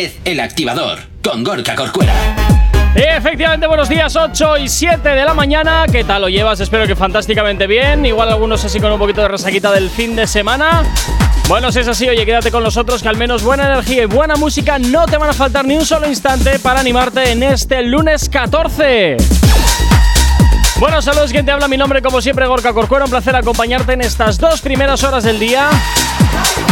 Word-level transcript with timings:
El 0.00 0.38
activador 0.38 1.00
con 1.24 1.42
Gorka 1.42 1.74
Corcuera. 1.74 2.14
Efectivamente, 2.94 3.66
buenos 3.66 3.88
días, 3.88 4.14
8 4.14 4.58
y 4.58 4.68
7 4.68 5.08
de 5.08 5.24
la 5.24 5.34
mañana. 5.34 5.86
¿Qué 5.90 6.04
tal 6.04 6.22
lo 6.22 6.28
llevas? 6.28 6.60
Espero 6.60 6.86
que 6.86 6.94
fantásticamente 6.94 7.66
bien. 7.66 8.06
Igual 8.06 8.28
algunos 8.28 8.64
así 8.64 8.78
con 8.78 8.92
un 8.92 9.00
poquito 9.00 9.22
de 9.22 9.26
resaquita 9.26 9.72
del 9.72 9.90
fin 9.90 10.14
de 10.14 10.28
semana. 10.28 10.84
Bueno, 11.48 11.72
si 11.72 11.80
es 11.80 11.88
así, 11.88 12.08
oye, 12.08 12.24
quédate 12.24 12.52
con 12.52 12.62
nosotros 12.62 13.02
que 13.02 13.08
al 13.08 13.16
menos 13.16 13.42
buena 13.42 13.66
energía 13.66 14.04
y 14.04 14.06
buena 14.06 14.36
música 14.36 14.78
no 14.78 15.04
te 15.06 15.16
van 15.16 15.30
a 15.30 15.32
faltar 15.32 15.64
ni 15.64 15.74
un 15.74 15.84
solo 15.84 16.08
instante 16.08 16.60
para 16.60 16.78
animarte 16.78 17.32
en 17.32 17.42
este 17.42 17.82
lunes 17.82 18.28
14. 18.28 19.16
Bueno, 20.78 21.02
saludos, 21.02 21.32
quien 21.32 21.44
te 21.44 21.50
habla. 21.50 21.66
Mi 21.66 21.76
nombre, 21.76 22.00
como 22.02 22.20
siempre, 22.20 22.46
Gorka 22.46 22.72
Corcuera. 22.72 23.04
Un 23.04 23.10
placer 23.10 23.34
acompañarte 23.34 23.94
en 23.94 24.02
estas 24.02 24.38
dos 24.38 24.60
primeras 24.60 25.02
horas 25.02 25.24
del 25.24 25.40
día. 25.40 25.68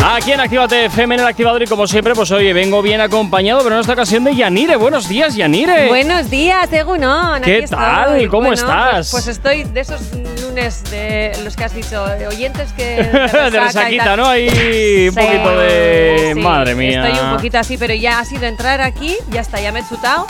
Aquí 0.08 0.30
en 0.30 0.38
Actívate 0.38 0.84
FM 0.84 1.16
en 1.16 1.20
el 1.22 1.26
activador 1.26 1.60
y 1.64 1.66
como 1.66 1.88
siempre, 1.88 2.14
pues 2.14 2.30
oye, 2.30 2.52
vengo 2.52 2.80
bien 2.80 3.00
acompañado, 3.00 3.64
pero 3.64 3.74
en 3.74 3.80
esta 3.80 3.94
ocasión 3.94 4.22
de 4.22 4.36
Yanire. 4.36 4.76
Buenos 4.76 5.08
días, 5.08 5.34
Yanire. 5.34 5.88
Buenos 5.88 6.30
días, 6.30 6.72
Egunon. 6.72 7.42
¿Qué 7.42 7.66
tal? 7.68 8.28
¿Cómo 8.28 8.52
estás? 8.52 9.10
Pues, 9.10 9.24
pues, 9.24 9.26
estoy 9.26 9.64
de 9.64 9.80
esos 9.80 10.00
lunes 10.42 10.84
de 10.92 11.32
los 11.42 11.56
que 11.56 11.64
has 11.64 11.74
dicho, 11.74 12.04
oyentes 12.28 12.72
que... 12.74 13.02
de 13.02 13.60
resaquita, 13.60 14.16
¿no? 14.16 14.26
Hay 14.26 15.08
un 15.08 15.14
poquito 15.16 15.58
de... 15.58 16.34
Madre 16.36 16.76
mía. 16.76 17.08
Estoy 17.08 17.24
un 17.24 17.34
poquito 17.34 17.58
así, 17.58 17.76
pero 17.76 17.92
ya 17.92 18.20
ha 18.20 18.24
sido 18.24 18.44
entrar 18.44 18.80
aquí, 18.82 19.16
ya 19.30 19.40
está, 19.40 19.60
ya 19.60 19.72
me 19.72 19.80
he 19.80 19.88
chutado 19.88 20.28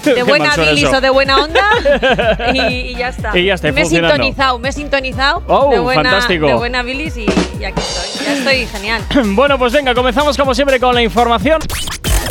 de 0.04 0.22
buena 0.22 0.56
bilis 0.56 0.92
o 0.92 1.00
de 1.00 1.10
buena 1.10 1.42
onda 1.42 1.64
y, 2.54 2.94
ya 2.94 3.08
está. 3.08 3.36
Y 3.36 3.46
ya 3.46 3.54
está, 3.54 3.72
Me 3.72 3.82
he 3.82 3.86
sintonizado, 3.86 4.58
me 4.58 4.68
he 4.68 4.72
sintonizado 4.72 5.42
oh, 5.46 5.70
de, 5.70 5.78
buena, 5.78 6.02
fantástico. 6.02 6.46
de 6.46 6.54
buena 6.54 6.82
bilis 6.82 7.16
y, 7.16 7.26
y 7.60 7.64
aquí 7.64 7.80
estoy. 7.80 8.24
Ya 8.24 8.32
estoy 8.34 8.66
genial. 8.66 9.02
bueno, 9.34 9.58
pues 9.58 9.72
venga, 9.72 9.94
comenzamos 9.94 10.36
como 10.36 10.54
siempre 10.54 10.78
con 10.80 10.94
la 10.94 11.02
información. 11.02 11.60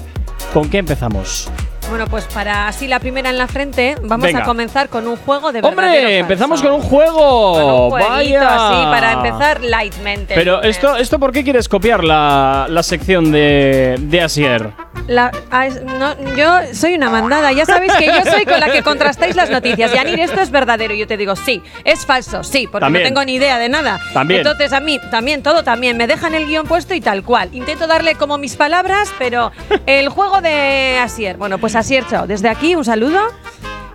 con 0.52 0.70
qué 0.70 0.78
empezamos? 0.78 1.50
Bueno, 1.90 2.06
pues 2.08 2.24
para 2.24 2.66
así 2.66 2.88
la 2.88 2.98
primera 2.98 3.30
en 3.30 3.38
la 3.38 3.46
frente, 3.46 3.96
vamos 4.02 4.26
Venga. 4.26 4.40
a 4.40 4.44
comenzar 4.44 4.88
con 4.88 5.06
un 5.06 5.16
juego 5.16 5.52
de 5.52 5.60
¡Hombre! 5.60 6.18
Empezamos 6.18 6.60
con 6.62 6.72
un 6.72 6.80
juego. 6.80 7.52
Con 7.52 7.64
un 7.64 7.90
jueguito 7.90 8.40
¡Vaya! 8.40 8.70
así, 8.70 8.84
para 8.86 9.12
empezar 9.12 9.62
lightmente. 9.62 10.34
Pero 10.34 10.62
esto, 10.62 10.96
esto 10.96 11.18
¿por 11.20 11.30
qué 11.32 11.44
quieres 11.44 11.68
copiar 11.68 12.02
la, 12.02 12.66
la 12.68 12.82
sección 12.82 13.30
de, 13.30 13.96
de 14.00 14.20
Asier? 14.22 14.70
La- 15.06 15.30
ah, 15.50 15.66
es- 15.66 15.82
no, 15.84 16.14
yo 16.34 16.60
soy 16.72 16.94
una 16.94 17.10
mandada, 17.10 17.52
ya 17.52 17.66
sabéis 17.66 17.92
que 17.92 18.06
yo 18.06 18.24
soy 18.30 18.44
con 18.46 18.58
la 18.58 18.70
que 18.72 18.82
contrastáis 18.82 19.36
las 19.36 19.50
noticias. 19.50 19.92
Yanir, 19.92 20.18
esto 20.20 20.40
es 20.40 20.50
verdadero. 20.50 20.94
Yo 20.94 21.06
te 21.06 21.16
digo, 21.18 21.36
sí, 21.36 21.62
es 21.84 22.06
falso, 22.06 22.42
sí, 22.42 22.66
porque 22.66 22.86
También. 22.86 23.02
no 23.04 23.08
tengo 23.10 23.24
ni 23.24 23.34
idea 23.34 23.58
de 23.58 23.68
nada. 23.68 24.00
También. 24.14 24.40
Entonces 24.40 24.72
a 24.72 24.80
mí, 24.80 24.98
también, 25.10 25.42
todo 25.42 25.62
también. 25.62 25.96
Me 25.98 26.06
dejan 26.06 26.34
el 26.34 26.46
guion 26.46 26.66
puesto 26.66 26.94
y 26.94 27.00
tal 27.02 27.22
cual. 27.22 27.50
Intento 27.52 27.86
darle 27.86 28.14
como 28.14 28.38
mis 28.38 28.56
palabras, 28.56 29.12
pero 29.18 29.52
el 29.86 30.08
juego 30.08 30.40
de 30.40 30.98
Asier. 31.02 31.36
Bueno, 31.36 31.58
pues 31.58 31.73
Asier, 31.74 32.04
chao. 32.08 32.26
Desde 32.26 32.48
aquí, 32.48 32.74
un 32.74 32.84
saludo. 32.84 33.18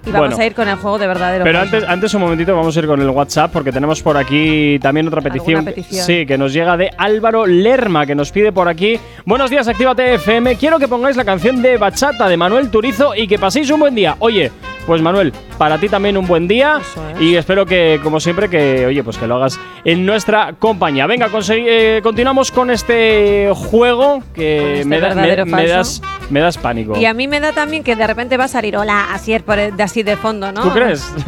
Y 0.06 0.12
vamos 0.12 0.30
Bueno. 0.30 0.44
a 0.44 0.46
ir 0.46 0.56
con 0.56 0.68
el 0.68 0.76
juego 0.78 0.98
de 0.98 1.08
verdadero. 1.08 1.44
Pero 1.44 1.60
antes, 1.60 1.84
antes 1.84 2.14
un 2.14 2.22
momentito 2.22 2.56
vamos 2.56 2.76
a 2.76 2.80
ir 2.80 2.88
con 2.88 3.02
el 3.02 3.10
WhatsApp 3.10 3.52
porque 3.52 3.72
tenemos 3.72 4.02
por 4.02 4.16
aquí 4.18 4.80
también 4.82 5.08
otra 5.08 5.22
petición. 5.22 5.66
petición? 5.66 6.06
Sí, 6.06 6.26
que 6.26 6.38
nos 6.38 6.54
llega 6.54 6.78
de 6.78 6.90
Álvaro 6.98 7.46
Lerma, 7.46 8.06
que 8.06 8.16
nos 8.16 8.32
pide 8.32 8.52
por 8.54 8.70
aquí. 8.70 8.98
Buenos 9.26 9.50
días, 9.50 9.68
Actívate 9.68 10.14
FM. 10.16 10.56
Quiero 10.56 10.80
que 10.80 10.88
pongáis 10.88 11.18
la 11.18 11.26
canción 11.26 11.62
de 11.62 11.78
Bachata 11.78 12.28
de 12.30 12.38
Manuel 12.38 12.70
Turizo 12.72 13.14
y 13.14 13.28
que 13.28 13.38
paséis 13.38 13.70
un 13.72 13.82
buen 13.82 13.94
día. 13.94 14.16
Oye, 14.20 14.52
pues 14.88 15.02
Manuel, 15.02 15.34
para 15.58 15.78
ti 15.78 15.88
también 15.90 16.18
un 16.18 16.26
buen 16.26 16.48
día 16.48 16.80
es. 16.82 17.22
y 17.22 17.36
espero 17.36 17.66
que, 17.66 18.00
como 18.04 18.20
siempre, 18.20 18.50
que 18.50 18.86
oye, 18.86 19.04
pues 19.04 19.18
que 19.18 19.28
lo 19.28 19.36
hagas 19.36 19.60
en 19.86 20.06
nuestra 20.06 20.54
compañía. 20.58 21.06
Venga, 21.06 21.28
eh, 21.50 22.00
continuamos 22.02 22.52
con 22.52 22.72
este 22.72 23.52
juego 23.56 24.24
que 24.34 24.76
este 24.80 24.86
me, 24.86 25.00
da- 25.00 25.14
me- 25.16 25.46
me 25.46 25.68
das, 25.68 26.02
me 26.30 26.40
das 26.40 26.58
pánico. 26.58 26.98
Y 26.98 27.06
a 27.06 27.14
mí 27.14 27.28
me 27.28 27.40
da 27.40 27.52
también 27.52 27.84
que 27.84 27.96
de 27.96 28.08
repente 28.08 28.38
va 28.38 28.46
a 28.46 28.48
salir, 28.48 28.76
hola, 28.78 29.14
Asier, 29.14 29.44
por 29.44 29.58
de 29.58 29.84
así 29.84 30.02
de 30.04 30.16
fondo, 30.18 30.52
¿no? 30.52 30.62
¿Tú 30.64 30.72
crees? 30.72 31.02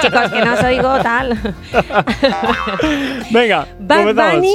Chicos, 0.00 0.30
que 0.32 0.42
no 0.44 0.54
os 0.54 0.62
oigo 0.64 0.98
tal. 1.02 1.38
Venga, 3.30 3.66
Bad 3.78 3.98
comenzamos. 3.98 4.34
Bunny, 4.34 4.54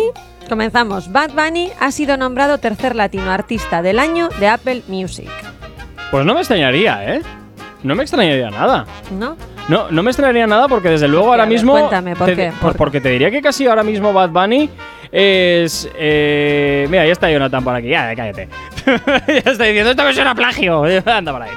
comenzamos. 0.50 1.12
Bad 1.12 1.32
Bunny 1.32 1.70
ha 1.80 1.92
sido 1.92 2.18
nombrado 2.18 2.58
tercer 2.58 2.96
latino 2.96 3.32
artista 3.32 3.82
del 3.82 4.00
año 4.00 4.30
de 4.40 4.48
Apple 4.48 4.84
Music. 4.88 5.30
Pues 6.12 6.26
no 6.26 6.34
me 6.34 6.40
extrañaría, 6.40 7.16
¿eh? 7.16 7.22
No 7.88 7.96
me 7.96 8.04
extrañaría 8.04 8.50
nada. 8.50 8.86
¿No? 9.18 9.36
No, 9.70 9.90
no 9.90 10.04
me 10.04 10.12
extrañaría 10.12 10.46
nada 10.48 10.68
porque 10.68 10.90
desde 10.90 11.08
luego 11.08 11.32
ahora 11.32 11.46
mismo. 11.46 11.72
cuéntame, 11.74 12.16
¿por 12.16 12.28
te- 12.28 12.36
qué? 12.36 12.48
Pues 12.52 12.60
¿Por 12.62 12.76
porque 12.76 13.02
te 13.02 13.10
diría 13.10 13.32
que 13.32 13.42
casi 13.42 13.66
ahora 13.68 13.84
mismo 13.84 14.14
Bad 14.14 14.30
Bunny 14.30 14.70
es. 15.12 15.90
eh, 15.96 16.86
mira, 16.90 17.06
ya 17.06 17.12
está 17.12 17.30
Jonathan 17.32 17.64
por 17.64 17.76
aquí. 17.76 17.90
Ya, 17.90 18.14
cállate. 18.16 18.48
ya 18.86 19.52
está 19.52 19.64
diciendo, 19.64 19.92
esto 19.92 20.04
me 20.04 20.14
suena 20.14 20.32
a 20.32 20.36
plagio. 20.36 20.84
Anda 21.06 21.32
por 21.34 21.42
ahí. 21.42 21.52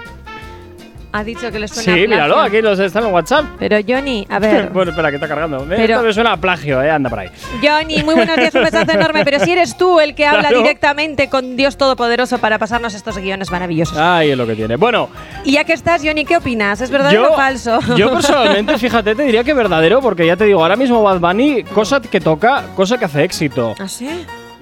Ha 1.12 1.24
dicho 1.24 1.50
que 1.50 1.58
le 1.58 1.66
suena 1.66 1.82
Sí, 1.82 1.90
a 1.90 1.94
plagio. 1.94 2.08
míralo, 2.08 2.40
aquí 2.40 2.62
los 2.62 2.78
está 2.78 3.00
en 3.00 3.06
el 3.06 3.12
WhatsApp. 3.12 3.44
Pero 3.58 3.76
Johnny, 3.86 4.26
a 4.30 4.38
ver. 4.38 4.68
bueno, 4.72 4.90
espera, 4.92 5.10
que 5.10 5.16
está 5.16 5.26
cargando. 5.26 5.64
Pero- 5.68 5.82
Esto 5.94 6.02
me 6.06 6.12
suena 6.12 6.32
a 6.32 6.36
plagio, 6.36 6.80
eh. 6.82 6.90
Anda 6.90 7.10
por 7.10 7.18
ahí. 7.18 7.28
Johnny, 7.62 8.02
muy 8.04 8.14
buenos 8.14 8.36
días, 8.36 8.54
un 8.54 8.62
besazo 8.62 8.92
enorme. 8.92 9.24
Pero 9.24 9.40
si 9.40 9.50
eres 9.50 9.76
tú 9.76 9.98
el 10.00 10.14
que 10.14 10.26
habla 10.26 10.40
Claro. 10.50 10.58
directamente 10.58 11.28
con 11.28 11.56
Dios 11.56 11.76
Todopoderoso 11.76 12.38
para 12.38 12.58
pasarnos 12.58 12.94
estos 12.94 13.18
guiones 13.18 13.50
maravillosos. 13.50 13.96
Ahí 13.98 14.30
es 14.30 14.38
lo 14.38 14.46
que 14.46 14.54
tiene. 14.54 14.76
Bueno, 14.76 15.08
Y 15.44 15.52
ya 15.52 15.64
que 15.64 15.72
estás, 15.72 16.02
Johnny, 16.04 16.24
¿qué 16.24 16.36
opinas? 16.36 16.80
¿Es 16.80 16.90
verdadero 16.90 17.32
o 17.32 17.36
falso? 17.36 17.80
Yo 17.96 18.12
personalmente, 18.12 18.78
fíjate, 18.78 19.14
te 19.14 19.22
diría 19.24 19.42
que 19.42 19.52
verdadero, 19.54 20.00
porque 20.00 20.26
ya 20.26 20.36
te 20.36 20.44
digo, 20.44 20.62
ahora 20.62 20.76
mismo 20.76 21.02
Bad 21.02 21.18
Bunny, 21.20 21.64
cosa 21.64 22.00
que 22.00 22.20
toca, 22.20 22.64
cosa 22.76 22.98
que 22.98 23.04
hace 23.06 23.24
éxito. 23.24 23.74
¿Ah, 23.78 23.88
sí? 23.88 24.08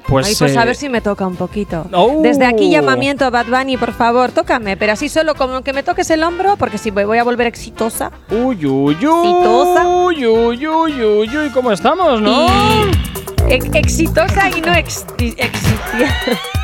Pues, 0.09 0.27
Ay, 0.27 0.35
pues 0.39 0.57
a 0.57 0.63
eh, 0.63 0.67
ver 0.67 0.75
si 0.75 0.89
me 0.89 1.03
toca 1.03 1.27
un 1.27 1.37
poquito. 1.37 1.87
Oh. 1.93 2.21
Desde 2.23 2.47
aquí 2.47 2.71
llamamiento 2.71 3.27
a 3.27 3.31
Bad 3.31 3.47
Bunny, 3.47 3.77
por 3.77 3.93
favor, 3.93 4.33
tócame, 4.33 4.77
pero 4.79 4.93
así 4.95 5.11
solo 5.11 5.35
como 5.35 5.61
que 5.61 5.75
me 5.75 5.83
toques 5.83 6.09
el 6.11 6.23
hombro, 6.25 6.57
porque 6.57 6.79
si 6.79 6.91
voy 6.91 7.19
a 7.19 7.25
volver 7.25 7.47
exitosa. 7.47 8.11
Uy, 8.31 8.65
uy, 8.65 8.67
uy. 8.67 8.95
Exitosa. 8.95 9.87
Uy, 9.87 10.27
uy, 10.27 10.67
uy, 10.67 11.03
uy, 11.03 11.37
uy. 11.37 11.51
¿Cómo 11.51 11.73
estamos, 11.73 12.23
no? 12.23 12.47
Y 12.47 13.53
ex- 13.53 13.75
exitosa 13.75 14.49
y 14.57 14.61
no 14.63 14.73
ex- 14.75 15.05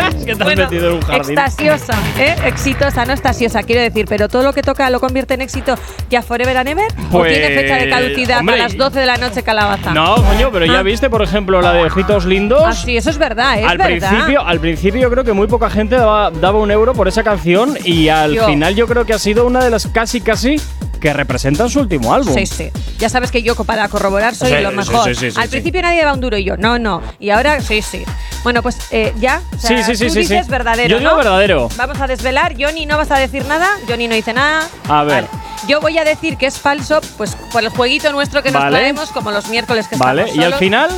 es 0.00 0.14
que 0.24 0.34
te 0.36 0.42
has 0.44 0.56
metido 0.56 0.88
en 0.88 0.94
un 0.94 1.00
jardín. 1.02 1.38
extasiosa, 1.38 1.94
¿eh? 2.18 2.34
Exitosa, 2.46 3.04
no 3.04 3.12
extasiosa, 3.12 3.62
quiero 3.62 3.82
decir, 3.82 4.06
pero 4.08 4.28
todo 4.28 4.42
lo 4.42 4.52
que 4.52 4.62
toca 4.62 4.88
lo 4.90 5.00
convierte 5.00 5.34
en 5.34 5.42
éxito 5.42 5.74
ya 6.10 6.22
forever 6.22 6.56
and 6.56 6.68
ever. 6.68 6.86
¿O 7.12 7.18
Pues, 7.18 7.32
tiene 7.32 7.54
fecha 7.60 7.76
de 7.76 7.88
caducidad 7.90 8.40
hombre, 8.40 8.54
a 8.56 8.58
las 8.58 8.76
12 8.76 9.00
de 9.00 9.06
la 9.06 9.16
noche 9.16 9.42
calabaza? 9.42 9.92
No, 9.94 10.16
coño, 10.16 10.50
pero 10.52 10.66
ya 10.66 10.78
Ah. 10.78 10.82
viste, 10.82 11.08
por 11.10 11.22
ejemplo, 11.22 11.60
la 11.62 11.72
de 11.72 11.84
Ojitos 11.84 12.24
Lindos. 12.26 12.62
Ah, 12.64 12.72
sí, 12.72 12.96
eso 12.96 13.10
es 13.10 13.18
verdad, 13.18 13.58
es 13.58 13.66
al 13.66 13.78
verdad. 13.78 14.08
principio, 14.10 14.46
al 14.46 14.60
principio 14.60 15.00
yo 15.02 15.10
creo 15.10 15.24
que 15.24 15.32
muy 15.32 15.46
poca 15.46 15.70
gente 15.70 15.96
daba, 15.96 16.30
daba 16.30 16.58
un 16.58 16.70
euro 16.70 16.92
por 16.94 17.08
esa 17.08 17.22
canción 17.22 17.76
y 17.84 18.08
al 18.08 18.34
Yo. 18.34 18.46
final 18.46 18.74
yo 18.74 18.86
creo 18.86 19.04
que 19.04 19.12
ha 19.14 19.18
sido 19.18 19.46
una 19.46 19.62
de 19.62 19.70
las 19.70 19.86
casi 19.86 20.20
casi 20.20 20.56
que 21.04 21.12
representan 21.12 21.68
su 21.68 21.80
último 21.80 22.14
álbum. 22.14 22.34
Sí, 22.34 22.46
sí. 22.46 22.70
Ya 22.98 23.10
sabes 23.10 23.30
que 23.30 23.42
yo 23.42 23.54
para 23.56 23.86
corroborar 23.88 24.34
soy 24.34 24.48
Sí, 24.48 24.62
lo 24.62 24.70
mejor. 24.72 25.04
sí, 25.04 25.14
sí, 25.14 25.30
sí, 25.32 25.38
Al 25.38 25.50
principio 25.50 25.82
nadie 25.82 26.00
daba 26.00 26.14
un 26.14 26.20
duro 26.22 26.38
y 26.38 26.44
yo, 26.44 26.56
no, 26.56 26.78
no. 26.78 27.02
Y 27.20 27.28
ahora 27.28 27.60
sí, 27.60 27.82
sí. 27.82 28.04
Bueno, 28.42 28.62
pues 28.62 28.78
eh, 28.90 29.12
ya. 29.18 29.42
O 29.54 29.58
sea, 29.58 29.68
Sí, 29.68 29.82
sí, 29.84 29.96
sí, 29.96 30.06
tú 30.06 30.12
sí, 30.14 30.18
dices 30.20 30.46
sí. 30.46 30.50
verdadero. 30.50 30.88
Yo 30.88 30.98
digo 31.00 31.10
¿no? 31.10 31.16
verdadero. 31.18 31.68
Vamos 31.76 32.00
a 32.00 32.06
desvelar. 32.06 32.54
Johnny, 32.58 32.86
no 32.86 32.96
vas 32.96 33.10
a 33.10 33.18
decir 33.18 33.44
nada. 33.44 33.68
Johnny 33.86 34.08
no 34.08 34.14
dice 34.14 34.32
nada. 34.32 34.66
A 34.88 35.02
ver. 35.04 35.26
Yo 35.66 35.80
voy 35.80 35.98
a 35.98 36.04
decir 36.04 36.36
que 36.36 36.46
es 36.46 36.58
falso, 36.58 37.00
pues 37.16 37.36
por 37.52 37.62
el 37.62 37.70
jueguito 37.70 38.12
nuestro 38.12 38.42
que 38.42 38.50
nos 38.50 38.62
Vale. 38.62 38.76
traemos, 38.76 39.10
como 39.10 39.30
los 39.30 39.48
miércoles 39.48 39.88
que 39.88 39.96
Vale, 39.96 40.22
estamos 40.22 40.42
y 40.42 40.44
al 40.44 40.54
final, 40.54 40.90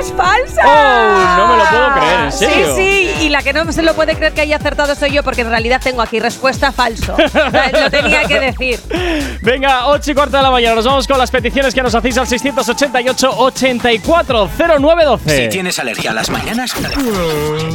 ¡Es 0.00 0.12
falsa! 0.12 0.62
Oh, 0.64 1.36
no 1.36 1.48
me 1.48 1.56
lo 1.58 1.64
puedo 1.68 1.92
creer, 1.94 2.20
¿en 2.20 2.32
serio? 2.32 2.76
Sí, 2.76 2.82
sí, 2.82 3.10
y 3.24 3.28
la 3.28 3.42
que 3.42 3.52
no 3.52 3.70
se 3.72 3.82
lo 3.82 3.94
puede 3.94 4.14
creer 4.14 4.32
que 4.32 4.40
haya 4.40 4.56
acertado 4.56 4.94
soy 4.94 5.10
yo, 5.10 5.22
porque 5.22 5.42
en 5.42 5.50
realidad 5.50 5.78
tengo 5.82 6.00
aquí 6.00 6.18
respuesta 6.20 6.72
falso. 6.72 7.14
Sea, 7.16 7.70
lo 7.72 7.90
tenía 7.90 8.24
que 8.24 8.40
decir. 8.40 8.80
venga, 9.42 9.88
8 9.88 10.10
y 10.10 10.14
cuarta 10.14 10.38
de 10.38 10.44
la 10.44 10.50
mañana, 10.50 10.76
nos 10.76 10.86
vamos 10.86 11.06
con 11.06 11.18
las 11.18 11.30
peticiones 11.30 11.74
que 11.74 11.82
nos 11.82 11.94
hacéis 11.94 12.16
al 12.18 12.26
688-840912. 12.26 15.20
Si 15.26 15.48
tienes 15.48 15.78
alergia 15.78 16.10
a 16.12 16.14
las 16.14 16.30
mañanas, 16.30 16.74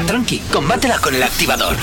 tranqui, 0.08 0.40
combátela 0.52 0.98
con 1.00 1.14
el 1.16 1.24
activador. 1.24 1.76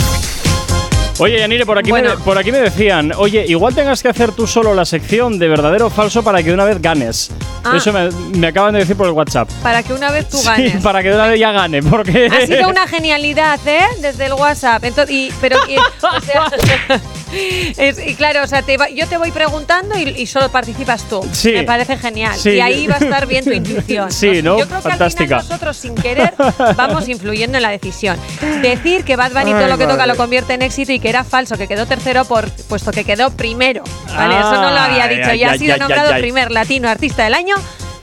Oye, 1.19 1.39
Yanire, 1.39 1.65
por 1.67 1.79
aquí, 1.79 1.91
Bueno. 1.91 2.11
me, 2.11 2.17
por 2.25 2.37
aquí 2.39 2.51
me 2.51 2.59
decían, 2.59 3.13
oye, 3.17 3.45
igual 3.47 3.75
tengas 3.75 4.03
que 4.03 4.09
hacer 4.09 4.33
tú 4.33 4.47
solo 4.47 4.75
la 4.75 4.85
sección 4.85 5.39
de 5.39 5.47
verdadero 5.47 5.87
o 5.87 5.91
falso 5.91 6.23
para 6.25 6.43
que 6.43 6.53
una 6.53 6.65
vez 6.65 6.81
ganes. 6.83 7.31
Ah. 7.63 7.75
Eso 7.77 7.93
me, 7.93 8.11
me 8.37 8.47
acaban 8.49 8.73
de 8.73 8.81
decir 8.81 8.97
por 8.97 9.07
el 9.07 9.13
WhatsApp. 9.13 9.49
Para 9.63 9.83
que 9.83 9.93
una 9.93 10.11
vez 10.11 10.29
tú 10.29 10.39
Sí, 10.39 10.47
ganes. 10.47 10.83
para 10.83 11.03
que 11.03 11.13
una 11.13 11.27
vez 11.29 11.39
ya 11.39 11.53
gane, 11.53 11.83
porque... 11.83 12.27
Ha 12.27 12.47
sido 12.47 12.69
una 12.69 12.89
genialidad, 12.89 13.61
¿eh? 13.67 13.85
Desde 14.01 14.27
el 14.27 14.33
WhatsApp. 14.33 14.83
Entonces, 14.85 15.15
y, 15.15 15.33
pero, 15.41 15.59
y- 15.69 15.77
o 15.77 16.21
sea, 16.23 16.47
es- 17.77 17.99
y 18.07 18.15
claro, 18.15 18.43
o 18.43 18.47
sea, 18.47 18.63
te 18.63 18.77
va- 18.77 18.89
yo 18.91 19.07
te 19.07 19.17
voy 19.17 19.31
preguntando 19.31 19.99
y, 19.99 20.03
y 20.03 20.27
solo 20.27 20.51
participas 20.51 21.05
tú. 21.09 21.27
Sí. 21.33 21.53
Me 21.53 21.65
parece 21.65 21.97
genial. 21.97 22.37
Sí. 22.39 22.51
Y 22.51 22.61
ahí 22.61 22.87
va 22.87 22.95
a 22.95 22.99
estar 22.99 23.27
bien 23.27 23.45
tu 23.45 23.53
intuición. 23.53 24.11
Sí, 24.13 24.43
¿no? 24.43 24.59
Yo 24.59 24.67
creo 24.67 24.83
que 24.83 24.89
Fantástica. 24.91 25.37
al 25.37 25.43
final 25.43 25.49
nosotros, 25.49 25.77
sin 25.77 25.95
querer, 25.95 26.35
vamos 26.77 27.09
influyendo 27.09 27.57
en 27.59 27.63
la 27.63 27.71
decisión. 27.71 28.19
Decir 28.61 29.05
que 29.05 29.17
Bad 29.17 29.33
Bunny 29.33 29.53
todo 29.53 29.69
lo 29.69 29.79
que 29.79 29.87
toca 29.87 30.07
lo 30.07 30.17
convierte 30.17 30.55
en 30.55 30.63
éxito 30.63 30.93
y 30.93 30.99
que 31.01 31.09
era 31.09 31.25
falso, 31.25 31.57
que 31.57 31.67
quedó 31.69 31.87
tercero 31.87 32.25
por 32.25 32.51
puesto 32.69 32.91
que 32.93 33.05
quedó 33.05 33.31
primero. 33.31 33.83
¿Vale? 34.09 34.39
Eso 34.39 34.53
no 34.53 34.71
lo 34.71 34.79
había 34.79 35.05
Ay, 35.05 35.17
dicho. 35.17 35.35
Ya 35.35 35.53
ha 35.53 35.59
sido 35.59 35.77
nombrado 35.77 36.13
primer 36.21 36.51
latino 36.51 36.89
artista 36.89 37.25
del 37.25 37.35
año 37.35 37.55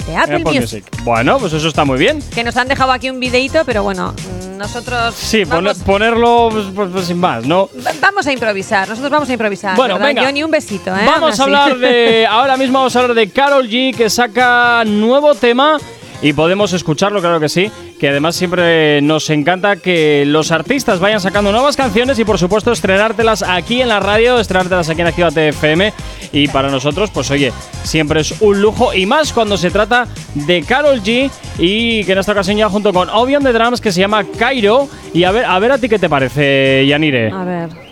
de 0.10 0.18
Apple, 0.18 0.36
Apple 0.38 0.60
Music. 0.60 0.84
Music. 0.92 1.04
Bueno, 1.04 1.38
pues 1.40 1.54
eso 1.54 1.68
está 1.68 1.86
muy 1.86 1.98
bien. 1.98 2.22
Que 2.34 2.44
nos 2.44 2.56
han 2.58 2.68
dejado 2.68 2.92
aquí 2.92 3.10
un 3.10 3.20
videito, 3.20 3.64
pero 3.66 3.84
bueno, 3.84 4.14
nosotros 4.58 5.14
Sí, 5.16 5.44
vamos, 5.46 5.78
ponerlo 5.80 6.50
pues, 6.52 6.66
pues, 6.76 6.90
pues, 6.92 7.06
sin 7.06 7.18
más, 7.20 7.46
¿no? 7.46 7.70
va- 7.86 7.92
vamos 8.02 8.26
a 8.28 8.32
improvisar. 8.34 8.88
Nosotros 8.90 9.12
vamos 9.12 9.30
a 9.30 9.34
improvisar. 9.34 9.76
Bueno, 9.76 9.96
¿verdad? 9.96 10.08
venga. 10.08 10.24
Johnny, 10.26 10.44
un 10.44 10.52
besito, 10.52 10.96
¿eh? 10.96 11.02
Vamos 11.06 11.40
a 11.40 11.44
hablar 11.44 11.78
de. 11.78 12.26
Ahora 12.30 12.58
mismo 12.58 12.80
vamos 12.80 12.96
a 12.96 13.00
hablar 13.00 13.16
de 13.16 13.30
Carol 13.30 13.68
G, 13.68 13.96
que 13.96 14.10
saca 14.10 14.84
nuevo 14.86 15.36
tema. 15.36 15.78
Y 16.22 16.34
podemos 16.34 16.74
escucharlo, 16.74 17.22
claro 17.22 17.40
que 17.40 17.50
sí. 17.50 17.72
Que 18.00 18.10
además 18.10 18.36
siempre 18.36 19.02
nos 19.02 19.30
encanta 19.30 19.78
que 19.78 20.24
los 20.26 20.52
artistas 20.52 21.00
vayan 21.00 21.22
sacando 21.22 21.52
nuevas 21.52 21.78
canciones 21.78 22.20
y, 22.20 22.26
por 22.26 22.38
supuesto, 22.38 22.72
estrenártelas 22.72 23.42
aquí 23.42 23.82
en 23.82 23.88
la 23.88 24.00
radio, 24.00 24.40
estrenártelas 24.40 24.90
aquí 24.90 25.02
en 25.02 25.08
Activa 25.08 25.30
FM. 25.30 25.94
Y 26.34 26.48
para 26.50 26.70
nosotros, 26.70 27.10
pues 27.12 27.32
oye, 27.32 27.54
siempre 27.84 28.22
es 28.22 28.42
un 28.42 28.62
lujo. 28.62 28.94
Y 28.94 29.06
más 29.06 29.32
cuando 29.32 29.58
se 29.58 29.72
trata 29.72 30.08
de 30.34 30.62
Carol 30.64 31.02
G. 31.02 31.30
Y 31.58 32.04
que 32.04 32.12
en 32.12 32.18
esta 32.18 32.34
ocasión 32.34 32.58
ya 32.58 32.70
junto 32.70 32.94
con 32.94 33.10
Obion 33.10 33.44
de 33.44 33.54
Drums, 33.54 33.80
que 33.80 33.92
se 33.92 34.02
llama 34.02 34.26
Cairo. 34.38 34.90
Y 35.14 35.24
a 35.24 35.32
ver, 35.32 35.46
a 35.46 35.58
ver 35.60 35.72
a 35.72 35.78
ti 35.78 35.88
qué 35.88 36.00
te 36.00 36.10
parece, 36.10 36.86
Yanire. 36.86 37.32
A 37.32 37.44
ver. 37.44 37.89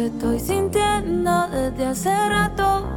Que 0.00 0.06
estoy 0.06 0.40
sintiendo 0.40 1.46
desde 1.48 1.84
hace 1.84 2.28
rato. 2.28 2.88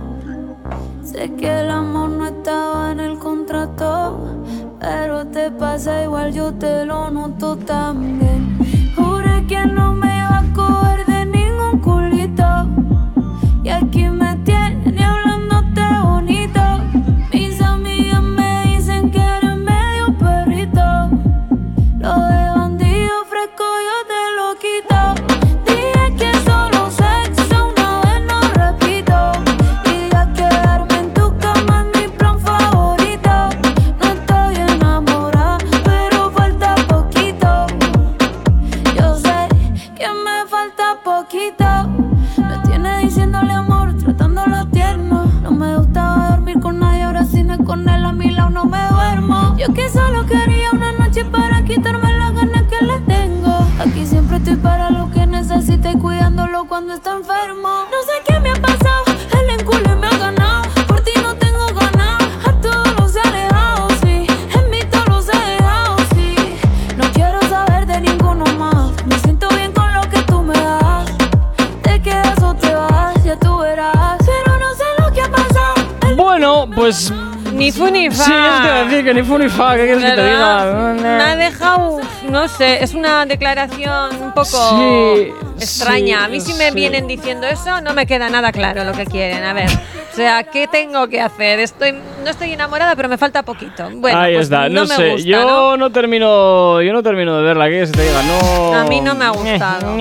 Sé 1.03 1.33
que 1.33 1.59
el 1.61 1.69
amor 1.69 2.09
no 2.11 2.25
estaba 2.27 2.93
en 2.93 3.01
el 3.01 3.19
contrato, 3.19 4.45
pero 4.79 5.27
te 5.27 5.51
pasa 5.51 6.03
igual, 6.03 6.31
yo 6.31 6.53
te 6.53 6.85
lo 6.85 7.09
noto 7.11 7.57
también. 7.57 8.57
Juré 8.95 9.45
que 9.47 9.65
no 9.65 9.93
me 9.93 10.17
iba 10.17 10.37
a 10.37 10.53
coger 10.53 11.05
de 11.05 11.12
decir 79.43 79.49
que 79.49 79.49
ni 79.49 79.49
fu 79.49 79.49
ni 79.49 79.49
fa, 79.49 79.75
¿qué 79.75 79.83
quieres 79.85 80.03
que 80.03 80.11
te 80.11 80.23
diga? 80.25 80.93
Me 81.01 81.23
ha 81.23 81.35
dejado, 81.35 81.99
no 82.29 82.47
sé, 82.47 82.83
es 82.83 82.93
una 82.93 83.25
declaración 83.25 84.21
un 84.21 84.31
poco 84.33 84.45
Sí, 84.45 85.31
extraña. 85.59 86.17
sí, 86.19 86.23
a 86.25 86.27
mí 86.27 86.41
si 86.41 86.53
me 86.53 86.69
sí. 86.69 86.75
vienen 86.75 87.07
diciendo 87.07 87.47
eso, 87.47 87.81
no 87.81 87.93
me 87.93 88.05
queda 88.05 88.29
nada 88.29 88.51
claro 88.51 88.83
lo 88.83 88.93
que 88.93 89.05
quieren. 89.05 89.43
A 89.43 89.53
ver, 89.53 89.69
o 89.69 90.15
sea, 90.15 90.43
¿qué 90.43 90.67
tengo 90.67 91.07
que 91.07 91.21
hacer? 91.21 91.59
Estoy, 91.59 91.93
no 92.23 92.29
estoy 92.29 92.53
enamorada, 92.53 92.95
pero 92.95 93.09
me 93.09 93.17
falta 93.17 93.43
poquito. 93.43 93.89
Bueno, 93.93 94.19
Ahí 94.19 94.33
pues 94.33 94.45
está, 94.45 94.69
no, 94.69 94.81
no, 94.81 94.87
me 94.87 94.95
sé, 94.95 95.11
gusta, 95.11 95.27
yo 95.27 95.45
¿no? 95.45 95.77
¿no? 95.77 95.89
termino, 95.91 96.81
yo 96.81 96.93
no 96.93 97.03
termino 97.03 97.37
de 97.37 97.43
verla, 97.43 97.65
¿qué 97.65 97.71
quieres 97.71 97.91
que 97.91 97.97
te 97.97 98.03
diga? 98.07 98.21
No. 98.23 98.73
A 98.75 98.83
mí 98.85 99.01
no 99.01 99.15
me 99.15 99.25
ha 99.25 99.29
gustado. 99.29 99.95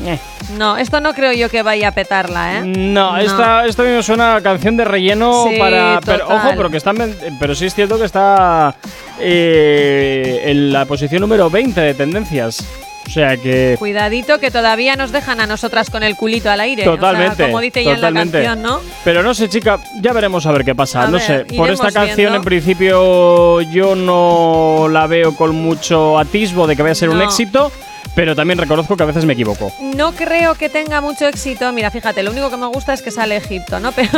Ñe. 0.00 0.18
No, 0.56 0.76
esto 0.76 1.00
no 1.00 1.12
creo 1.12 1.32
yo 1.32 1.48
que 1.50 1.62
vaya 1.62 1.88
a 1.88 1.92
petarla, 1.92 2.58
¿eh? 2.58 2.62
No, 2.64 3.16
Esta, 3.18 3.66
esto 3.66 3.82
me 3.82 4.02
suena 4.02 4.36
a 4.36 4.40
canción 4.40 4.76
de 4.76 4.84
relleno 4.84 5.46
Sí, 5.50 5.58
para. 5.58 6.00
Pero, 6.04 6.18
total. 6.20 6.36
ojo, 6.38 6.48
pero 6.56 6.70
que 6.70 6.76
está. 6.76 6.92
Pero 7.40 7.54
sí 7.54 7.66
es 7.66 7.74
cierto 7.74 7.98
que 7.98 8.04
está 8.04 8.74
eh, 9.20 10.42
en 10.46 10.72
la 10.72 10.84
posición 10.84 11.20
número 11.20 11.50
20 11.50 11.80
de 11.80 11.94
tendencias. 11.94 12.64
O 13.06 13.10
sea 13.10 13.36
que. 13.38 13.76
Cuidadito 13.78 14.38
que 14.38 14.50
todavía 14.50 14.94
nos 14.94 15.12
dejan 15.12 15.40
a 15.40 15.46
nosotras 15.46 15.88
con 15.90 16.02
el 16.02 16.14
culito 16.14 16.50
al 16.50 16.60
aire. 16.60 16.84
Totalmente. 16.84 17.32
O 17.32 17.36
sea, 17.36 17.46
como 17.46 17.60
dice 17.60 17.82
ya 17.82 17.94
totalmente. 17.94 18.38
en 18.38 18.44
la 18.44 18.50
canción, 18.50 18.62
¿no? 18.62 18.80
Pero 19.02 19.22
no 19.22 19.32
sé, 19.34 19.48
chica, 19.48 19.78
ya 20.02 20.12
veremos 20.12 20.44
a 20.46 20.52
ver 20.52 20.64
qué 20.64 20.74
pasa. 20.74 21.02
A 21.02 21.06
no 21.06 21.12
ver, 21.12 21.22
sé, 21.22 21.44
por 21.56 21.70
esta 21.70 21.90
canción 21.90 22.16
viendo. 22.16 22.36
en 22.36 22.42
principio 22.44 23.60
yo 23.62 23.94
no 23.96 24.88
la 24.90 25.06
veo 25.06 25.34
con 25.34 25.54
mucho 25.56 26.18
atisbo 26.18 26.66
de 26.66 26.76
que 26.76 26.82
vaya 26.82 26.92
a 26.92 26.96
ser 26.96 27.08
un 27.08 27.18
No. 27.18 27.24
éxito. 27.24 27.72
Pero 28.18 28.34
también 28.34 28.58
reconozco 28.58 28.96
que 28.96 29.04
a 29.04 29.06
veces 29.06 29.24
me 29.24 29.34
equivoco. 29.34 29.70
No 29.94 30.10
creo 30.10 30.56
que 30.56 30.68
tenga 30.68 31.00
mucho 31.00 31.24
éxito. 31.28 31.70
Mira, 31.70 31.88
fíjate, 31.92 32.24
lo 32.24 32.32
único 32.32 32.50
que 32.50 32.56
me 32.56 32.66
gusta 32.66 32.92
es 32.92 33.00
que 33.00 33.12
sale 33.12 33.36
Egipto, 33.36 33.78
¿no? 33.78 33.92
Pero 33.98 34.10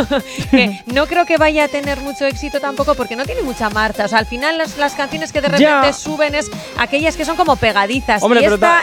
que 0.51 0.81
no 0.87 1.07
creo 1.07 1.27
que 1.27 1.37
vaya 1.37 1.65
a 1.65 1.69
tener 1.69 2.01
mucho 2.01 2.25
éxito 2.25 2.61
tampoco 2.61 2.95
porque 2.95 3.15
no 3.15 3.27
tiene 3.27 3.43
mucha 3.43 3.69
marcha. 3.69 4.07
O 4.07 4.09
sea, 4.09 4.19
al 4.21 4.25
final 4.25 4.57
las, 4.57 4.79
las 4.79 4.95
canciones 4.95 5.33
que 5.33 5.43
de 5.43 5.49
repente 5.49 5.89
Ya. 5.89 5.93
suben 5.93 6.35
es 6.35 6.51
aquellas 6.79 7.15
que 7.15 7.27
son 7.27 7.37
como 7.37 7.57
pegadizas. 7.57 8.23
Hombre, 8.23 8.41
y 8.41 8.45
pero 8.45 8.55
esta, 8.55 8.81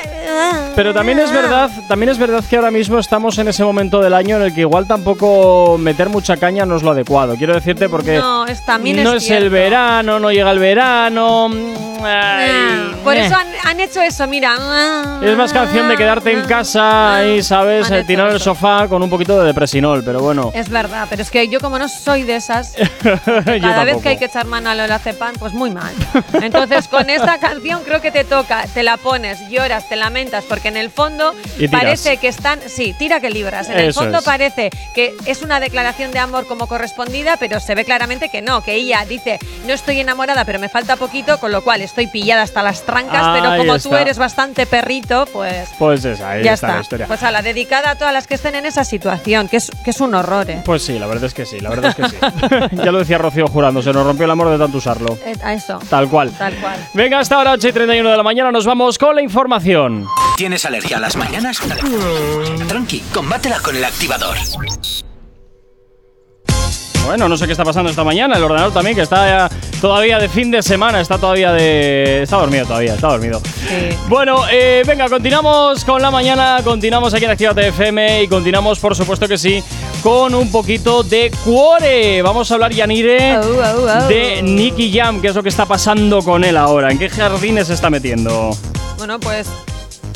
Pero 0.75 0.93
también 0.93 1.17
es 1.17 1.31
verdad, 1.31 1.71
también 1.87 2.09
es 2.09 2.19
verdad 2.19 2.43
que 2.47 2.55
ahora 2.55 2.69
mismo 2.69 2.99
estamos 2.99 3.39
en 3.39 3.47
ese 3.47 3.63
momento 3.63 3.99
del 4.01 4.13
año 4.13 4.35
en 4.35 4.43
el 4.43 4.53
que 4.53 4.61
igual 4.61 4.85
tampoco 4.85 5.79
meter 5.79 6.09
mucha 6.09 6.37
caña 6.37 6.67
no 6.67 6.75
es 6.75 6.83
lo 6.83 6.91
adecuado. 6.91 7.35
Quiero 7.37 7.55
decirte 7.55 7.89
porque 7.89 8.19
No, 8.19 8.45
es, 8.45 8.63
también 8.63 9.03
no 9.03 9.15
es, 9.15 9.23
es, 9.23 9.31
el 9.31 9.49
verano, 9.49 10.19
no 10.19 10.31
llega 10.31 10.51
el 10.51 10.59
verano. 10.59 11.49
mm, 11.49 12.03
ay, 12.05 12.51
Ah, 12.51 12.91
Por 13.03 13.15
eh. 13.15 13.25
eso 13.25 13.35
han, 13.35 13.47
han 13.65 13.79
hecho 13.79 13.99
eso, 14.03 14.27
mira. 14.27 14.55
Es 15.21 15.35
más 15.35 15.51
canción 15.51 15.89
de 15.89 15.97
quedarte 15.97 16.31
en 16.31 16.45
casa 16.45 17.25
y, 17.25 17.41
¿sabes? 17.41 17.91
Tirar 18.05 18.31
el 18.31 18.39
sofá 18.39 18.87
con 18.87 19.01
un 19.01 19.09
poquito 19.09 19.39
de 19.39 19.47
depresinol, 19.47 20.03
pero 20.03 20.21
bueno. 20.21 20.51
Es 20.53 20.69
verdad, 20.69 21.07
pero 21.09 21.21
es 21.21 21.31
que 21.31 21.47
yo 21.47 21.59
como 21.59 21.79
no 21.79 21.89
soy 21.89 22.23
de 22.23 22.35
esas, 22.35 22.75
cada 23.61 23.83
vez 23.83 23.97
que 24.01 24.09
hay 24.09 24.17
que 24.17 24.25
echar 24.25 24.45
mano 24.45 24.69
al 24.69 24.77
lorazepam, 24.77 25.35
pues 25.35 25.53
muy 25.53 25.71
mal. 25.71 25.93
Entonces 26.41 26.87
con 26.87 27.09
esta 27.09 27.39
canción 27.39 27.81
creo 27.83 28.01
que 28.01 28.11
te 28.11 28.23
toca, 28.23 28.65
te 28.73 28.83
la 28.83 28.97
pones, 28.97 29.39
lloras, 29.49 29.89
te 29.89 29.95
lamentas, 29.95 30.45
porque 30.45 30.67
en 30.67 30.77
el 30.77 30.91
fondo 30.91 31.33
parece 31.71 32.17
que 32.17 32.27
están, 32.27 32.59
sí, 32.67 32.95
tira 32.97 33.19
que 33.19 33.29
libras. 33.29 33.69
En 33.69 33.79
el 33.79 33.89
Eso 33.89 34.01
fondo 34.01 34.19
es. 34.19 34.23
parece 34.23 34.69
que 34.93 35.15
es 35.25 35.41
una 35.41 35.59
declaración 35.59 36.11
de 36.11 36.19
amor 36.19 36.47
como 36.47 36.67
correspondida, 36.67 37.37
pero 37.37 37.59
se 37.59 37.75
ve 37.75 37.85
claramente 37.85 38.29
que 38.29 38.41
no, 38.41 38.61
que 38.61 38.75
ella 38.75 39.03
dice, 39.07 39.39
no 39.65 39.73
estoy 39.73 39.99
enamorada, 39.99 40.45
pero 40.45 40.59
me 40.59 40.69
falta 40.69 40.95
poquito, 40.95 41.39
con 41.39 41.51
lo 41.51 41.63
cual 41.63 41.81
estoy 41.81 42.07
pillada 42.07 42.43
hasta 42.43 42.61
las 42.61 42.83
trancas, 42.83 43.27
pero 43.33 43.57
como 43.57 43.79
tú 43.79 43.95
eres 43.95 44.17
bastante 44.17 44.65
perrito, 44.65 44.96
pues... 45.31 45.69
Pues 45.77 46.05
esa, 46.05 46.31
ahí 46.31 46.43
ya 46.43 46.53
está, 46.53 46.67
está. 46.67 46.75
la 46.75 46.81
historia. 46.81 47.07
Pues 47.07 47.23
a 47.23 47.31
la 47.31 47.41
dedicada 47.41 47.91
a 47.91 47.95
todas 47.95 48.13
las 48.13 48.27
que 48.27 48.35
estén 48.35 48.55
en 48.55 48.65
esa 48.65 48.83
situación, 48.83 49.47
que 49.47 49.57
es, 49.57 49.71
que 49.83 49.91
es 49.91 50.01
un 50.01 50.13
horror, 50.15 50.49
¿eh? 50.49 50.61
Pues 50.65 50.83
sí, 50.83 50.97
la 50.99 51.07
verdad 51.07 51.25
es 51.25 51.33
que 51.33 51.45
sí, 51.45 51.59
la 51.59 51.69
verdad 51.69 51.91
es 51.91 51.95
que 51.95 52.09
sí. 52.09 52.17
ya 52.75 52.91
lo 52.91 52.99
decía 52.99 53.17
Rocío 53.17 53.47
jurando, 53.47 53.81
se 53.81 53.93
nos 53.93 54.05
rompió 54.05 54.25
el 54.25 54.31
amor 54.31 54.49
de 54.49 54.57
tanto 54.57 54.77
usarlo. 54.77 55.17
Eh, 55.25 55.35
A 55.43 55.53
eso. 55.53 55.79
Tal 55.89 56.07
cual. 56.09 56.31
Tal 56.37 56.53
cual. 56.55 56.77
Venga, 56.93 57.19
hasta 57.19 57.35
ahora 57.35 57.51
8 57.53 57.67
y 57.67 57.71
31 57.71 58.09
de 58.09 58.17
la 58.17 58.23
mañana 58.23 58.51
nos 58.51 58.65
vamos 58.65 58.97
con 58.97 59.15
la 59.15 59.21
información. 59.21 60.05
¿Tienes 60.35 60.65
alergia 60.65 60.97
a 60.97 60.99
las 60.99 61.15
mañanas? 61.15 61.59
Tranqui, 62.67 62.99
combátela 63.13 63.59
con 63.59 63.75
el 63.75 63.83
activador. 63.85 64.37
Bueno, 67.07 67.29
no 67.29 67.37
sé 67.37 67.45
qué 67.45 67.53
está 67.53 67.63
pasando 67.63 67.89
esta 67.89 68.03
mañana. 68.03 68.35
El 68.35 68.43
ordenador 68.43 68.73
también, 68.73 68.93
que 68.93 69.01
está 69.01 69.49
todavía 69.79 70.19
de 70.19 70.27
fin 70.27 70.51
de 70.51 70.61
semana, 70.61 70.99
está 70.99 71.17
todavía 71.17 71.53
de. 71.53 72.23
Está 72.23 72.35
dormido 72.35 72.65
todavía, 72.65 72.95
está 72.95 73.07
dormido. 73.07 73.39
Sí. 73.39 73.95
Bueno, 74.09 74.41
eh, 74.51 74.83
venga, 74.85 75.07
continuamos 75.07 75.85
con 75.85 76.01
la 76.01 76.11
mañana, 76.11 76.59
continuamos 76.65 77.13
aquí 77.13 77.23
en 77.23 77.31
Actívate 77.31 77.69
FM 77.69 78.23
y 78.23 78.27
continuamos, 78.27 78.79
por 78.79 78.93
supuesto 78.93 79.25
que 79.25 79.37
sí, 79.37 79.63
con 80.03 80.35
un 80.35 80.51
poquito 80.51 81.01
de 81.01 81.31
cuore. 81.45 82.21
Vamos 82.21 82.51
a 82.51 82.55
hablar, 82.55 82.73
Yanire, 82.73 83.39
de 84.09 84.41
Nicky 84.43 84.91
Jam, 84.91 85.21
qué 85.21 85.29
es 85.29 85.35
lo 85.35 85.41
que 85.41 85.49
está 85.49 85.65
pasando 85.65 86.21
con 86.21 86.43
él 86.43 86.57
ahora, 86.57 86.91
en 86.91 86.99
qué 86.99 87.09
jardines 87.09 87.67
se 87.67 87.73
está 87.73 87.89
metiendo. 87.89 88.51
Bueno, 88.97 89.17
pues, 89.17 89.47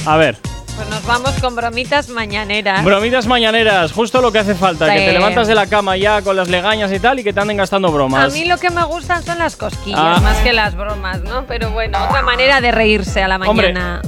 A 0.06 0.18
ver, 0.18 0.38
pues 0.82 0.90
nos 0.90 1.06
vamos 1.06 1.32
con 1.40 1.56
bromitas 1.56 2.10
mañaneras. 2.10 2.84
bromitas 2.84 3.28
mañaneras, 3.28 3.92
justo 3.92 4.22
lo 4.22 4.32
que 4.32 4.40
hace 4.40 4.56
falta, 4.56 4.92
que 4.92 5.00
te 5.06 5.12
levantas 5.14 5.48
de 5.48 5.54
la 5.56 5.68
cama 5.68 5.96
ya 5.98 6.22
con 6.22 6.36
las 6.36 6.48
legañas 6.50 6.92
y 6.92 7.00
tal 7.00 7.20
y 7.20 7.24
que 7.24 7.34
te 7.34 7.40
anden 7.40 7.58
gastando 7.58 7.90
a 7.90 7.92
bromas. 7.92 8.34
mí 8.34 8.46
lo 8.46 8.58
que 8.58 8.70
me 8.72 8.84
gustan 8.84 9.24
son 9.24 9.38
las 9.38 9.56
cosquillas, 9.56 10.00
Ah. 10.02 10.20
más 10.24 10.38
que 10.40 10.54
las 10.54 10.76
bromas, 10.76 11.22
¿no? 11.22 11.46
Pero 11.46 11.70
bueno, 11.72 12.04
otra 12.04 12.22
manera 12.24 12.62
de 12.62 12.72
reírse 12.72 13.22
a 13.22 13.28
la 13.28 13.36
Hombre. 13.38 13.74
mañana. 13.74 14.02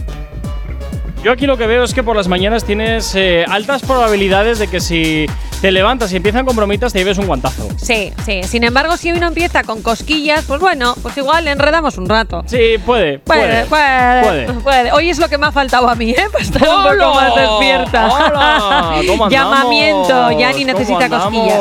Yo 1.24 1.32
aquí 1.32 1.46
lo 1.46 1.58
que 1.58 1.68
veo 1.68 1.84
es 1.84 1.94
que 1.94 2.03
por 2.03 2.15
las 2.18 2.27
mañanas 2.27 2.65
tienes 2.65 3.13
eh, 3.15 3.46
altas 3.48 3.82
probabilidades 3.84 4.60
de 4.60 4.68
que 4.68 4.80
si 4.82 5.25
te 5.63 5.72
levantas 5.72 6.12
y 6.12 6.17
empiezan 6.17 6.46
con 6.46 6.58
bromitas 6.58 6.91
te 6.91 7.00
lleves 7.00 7.17
un 7.17 7.25
guantazo. 7.25 7.70
Sí, 7.77 8.12
sí. 8.25 8.43
Sin 8.43 8.65
embargo, 8.65 8.98
si 8.98 9.13
uno 9.13 9.27
empieza 9.27 9.63
con 9.63 9.82
cosquillas, 9.82 10.43
pues 10.46 10.60
bueno, 10.60 10.93
pues 11.01 11.15
igual 11.15 11.46
le 11.46 11.51
enredamos 11.51 11.98
un 11.98 12.10
rato. 12.10 12.43
Sí, 12.48 12.75
puede, 12.86 13.20
Puede, 13.20 13.63
puede. 13.63 13.65
puede, 13.67 14.24
puede. 14.46 14.53
puede. 14.60 14.91
Hoy 14.91 15.10
es 15.10 15.20
lo 15.20 15.29
que 15.29 15.38
me 15.38 15.46
ha 15.46 15.53
faltado 15.53 15.88
a 15.88 15.96
mí, 15.96 16.12
¿eh? 16.12 16.25
Para 16.34 16.43
estar 16.43 16.63
un 16.67 16.84
poco 16.84 17.13
más 17.15 17.34
despierta. 17.34 18.08
¡Hola! 18.12 18.96
¿Cómo 19.08 19.24
andamos? 19.27 19.32
Llamamiento. 19.32 20.32
Yani 20.32 20.65
¿Cómo 20.65 20.77
necesita 20.77 21.08
cosquillas. 21.08 21.60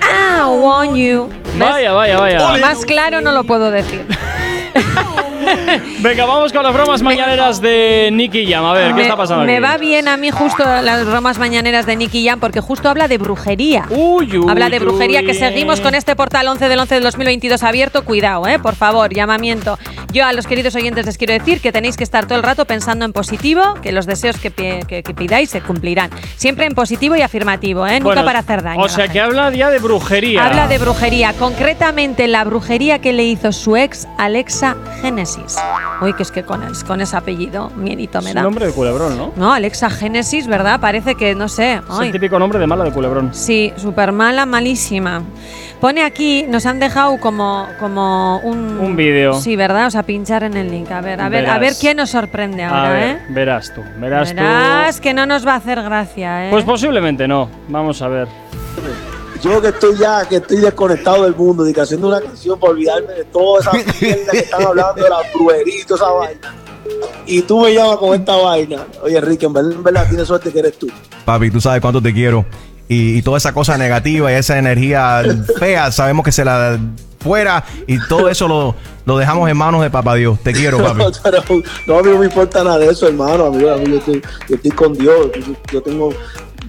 Ah, 0.00 0.46
want 0.48 0.94
you. 0.94 1.28
¿Ves? 1.54 1.58
Vaya, 1.58 1.90
vaya, 1.90 2.20
vaya. 2.20 2.58
Más 2.58 2.84
claro 2.84 3.20
no 3.20 3.32
lo 3.32 3.42
puedo 3.42 3.72
decir. 3.72 4.06
Venga, 6.00 6.26
vamos 6.26 6.52
con 6.52 6.62
las 6.62 6.72
bromas 6.72 7.02
mañaneras 7.02 7.60
de 7.60 8.10
Nicky 8.12 8.46
Jam. 8.50 8.64
A 8.64 8.72
ver, 8.72 8.88
¿qué 8.88 8.94
me, 8.94 9.02
está 9.02 9.16
pasando 9.16 9.44
me 9.44 9.58
va 9.58 9.76
bien 9.78 10.06
a 10.06 10.16
mí 10.16 10.30
justo 10.30 10.62
las 10.64 11.04
bromas 11.04 11.38
mañaneras 11.38 11.86
de 11.86 11.96
Nicky 11.96 12.24
Jam 12.24 12.38
porque 12.38 12.60
justo 12.60 12.88
habla 12.88 13.08
de 13.08 13.18
brujería. 13.18 13.84
Uy, 13.90 14.38
uy, 14.38 14.46
Habla 14.48 14.68
de 14.68 14.78
brujería, 14.78 15.20
uy. 15.20 15.26
que 15.26 15.34
seguimos 15.34 15.80
con 15.80 15.96
este 15.96 16.14
portal 16.14 16.46
11 16.46 16.68
del 16.68 16.78
11 16.78 16.94
del 16.94 17.02
2022 17.04 17.62
abierto. 17.64 18.04
Cuidado, 18.04 18.46
eh, 18.46 18.60
por 18.60 18.76
favor, 18.76 19.12
llamamiento. 19.12 19.76
Yo 20.12 20.24
a 20.24 20.32
los 20.32 20.46
queridos 20.46 20.76
oyentes 20.76 21.04
les 21.04 21.18
quiero 21.18 21.32
decir 21.32 21.60
que 21.60 21.72
tenéis 21.72 21.96
que 21.96 22.04
estar 22.04 22.26
todo 22.26 22.36
el 22.38 22.44
rato 22.44 22.64
pensando 22.64 23.04
en 23.04 23.12
positivo, 23.12 23.60
que 23.82 23.90
los 23.90 24.06
deseos 24.06 24.36
que, 24.38 24.52
pi- 24.52 24.80
que- 24.86 25.02
que 25.02 25.14
pidáis 25.14 25.50
se 25.50 25.60
cumplirán. 25.62 26.10
Siempre 26.36 26.66
en 26.66 26.74
positivo 26.74 27.16
y 27.16 27.22
afirmativo, 27.22 27.84
¿eh? 27.88 27.98
Bueno, 28.00 28.10
nunca 28.20 28.24
para 28.24 28.38
hacer 28.38 28.62
daño. 28.62 28.80
O 28.80 28.88
sea 28.88 29.08
que 29.08 29.14
gente. 29.14 29.20
habla 29.20 29.50
ya 29.50 29.68
de 29.70 29.80
brujería. 29.80 30.46
Habla 30.46 30.68
de 30.68 30.78
brujería, 30.78 31.32
concretamente 31.32 32.28
la 32.28 32.44
brujería 32.44 33.00
que 33.00 33.12
le 33.12 33.24
hizo 33.24 33.50
su 33.52 33.76
ex 33.76 34.06
Alexa 34.16 34.76
Génesis. 35.02 35.56
Uy, 36.00 36.12
que 36.14 36.22
es 36.22 36.30
que 36.30 36.44
con, 36.44 36.62
el- 36.62 36.84
con 36.84 37.00
ese 37.00 37.16
apellido, 37.16 37.70
miedito 37.76 38.22
me 38.22 38.28
Es 38.30 38.34
da. 38.34 38.40
un 38.42 38.44
nombre 38.44 38.66
de 38.66 38.72
culebrón, 38.72 39.16
¿no? 39.18 39.32
No, 39.36 39.52
Alexa 39.52 39.90
Génesis, 39.90 40.46
¿verdad? 40.46 40.78
Parece 40.80 41.14
que, 41.16 41.34
no 41.34 41.48
sé. 41.48 41.74
Es 41.90 42.00
el 42.00 42.12
típico 42.12 42.38
nombre 42.38 42.58
de 42.58 42.66
mala 42.66 42.84
de 42.84 42.92
culebrón. 42.92 43.30
Sí, 43.34 43.72
súper 43.76 44.12
mala, 44.12 44.46
malísima. 44.46 45.22
Pone 45.80 46.02
aquí, 46.02 46.44
nos 46.48 46.66
han 46.66 46.80
dejado 46.80 47.18
como, 47.18 47.66
como 47.78 48.38
un... 48.40 48.78
Un 48.80 48.96
vídeo. 48.96 49.34
Sí, 49.34 49.54
¿verdad? 49.56 49.86
O 49.86 49.90
sea, 49.90 50.02
pinchar 50.02 50.42
en 50.42 50.56
el 50.56 50.70
link. 50.70 50.90
A 50.90 51.00
ver, 51.00 51.20
a 51.20 51.28
ver, 51.28 51.46
a 51.46 51.58
Verás. 51.58 51.60
ver 51.60 51.72
quién 51.80 51.96
nos 51.96 52.10
sorprende 52.10 52.64
a 52.64 52.68
ahora, 52.70 52.90
ver, 52.92 53.08
¿eh? 53.08 53.18
verás 53.30 53.72
tú, 53.74 53.82
verás, 53.98 54.34
Verás 54.34 54.96
tú. 54.96 55.02
que 55.02 55.14
no 55.14 55.26
nos 55.26 55.46
va 55.46 55.52
a 55.52 55.56
hacer 55.56 55.80
gracia, 55.82 56.46
¿eh? 56.46 56.50
Pues 56.50 56.64
posiblemente 56.64 57.26
no. 57.28 57.48
Vamos 57.68 58.02
a 58.02 58.08
ver. 58.08 58.28
Yo 59.42 59.60
que 59.60 59.68
estoy 59.68 59.96
ya, 59.96 60.26
que 60.28 60.36
estoy 60.36 60.58
desconectado 60.58 61.24
del 61.24 61.34
mundo, 61.34 61.64
que 61.72 61.80
haciendo 61.80 62.08
una 62.08 62.20
canción 62.20 62.58
para 62.58 62.72
olvidarme 62.72 63.12
de 63.12 63.24
toda 63.24 63.60
esa 63.60 63.72
mierda 64.00 64.32
que 64.32 64.38
están 64.38 64.66
hablando 64.66 65.02
de 65.02 65.08
la 65.08 65.18
brujería 65.32 65.80
y 65.80 65.84
toda 65.84 65.96
esa 65.96 66.12
vaina. 66.12 66.54
Y 67.26 67.42
tú 67.42 67.60
me 67.60 67.74
llamas 67.74 67.98
con 67.98 68.18
esta 68.18 68.36
vaina. 68.36 68.86
Oye, 69.02 69.16
Enrique, 69.16 69.46
en 69.46 69.52
verdad, 69.52 69.72
en 69.72 69.82
verdad 69.82 70.08
tienes 70.08 70.26
suerte 70.26 70.50
que 70.50 70.58
eres 70.58 70.78
tú. 70.78 70.88
Papi, 71.24 71.50
tú 71.50 71.60
sabes 71.60 71.80
cuánto 71.80 72.02
te 72.02 72.12
quiero. 72.12 72.44
Y, 72.88 73.18
y 73.18 73.22
toda 73.22 73.36
esa 73.36 73.52
cosa 73.52 73.76
negativa 73.76 74.32
y 74.32 74.34
esa 74.34 74.58
energía 74.58 75.22
fea, 75.58 75.92
sabemos 75.92 76.24
que 76.24 76.32
se 76.32 76.44
la 76.44 76.78
fuera 77.18 77.64
y 77.86 77.98
todo 78.08 78.28
eso 78.28 78.48
lo, 78.48 78.74
lo 79.04 79.18
dejamos 79.18 79.50
en 79.50 79.56
manos 79.56 79.82
de 79.82 79.90
papá 79.90 80.14
Dios. 80.14 80.38
Te 80.42 80.52
quiero, 80.52 80.78
papi. 80.78 81.02
Pero, 81.22 81.42
no, 81.86 81.98
a 81.98 82.02
mí 82.02 82.10
no 82.10 82.18
me 82.18 82.26
importa 82.26 82.64
nada 82.64 82.78
de 82.78 82.90
eso, 82.90 83.06
hermano. 83.06 83.46
A 83.46 83.50
mí, 83.50 83.68
a 83.68 83.76
mí 83.76 83.90
yo, 83.90 83.98
estoy, 83.98 84.22
yo 84.48 84.56
estoy 84.56 84.70
con 84.70 84.94
Dios. 84.94 85.30
Yo, 85.34 85.54
yo 85.72 85.82
tengo 85.82 86.10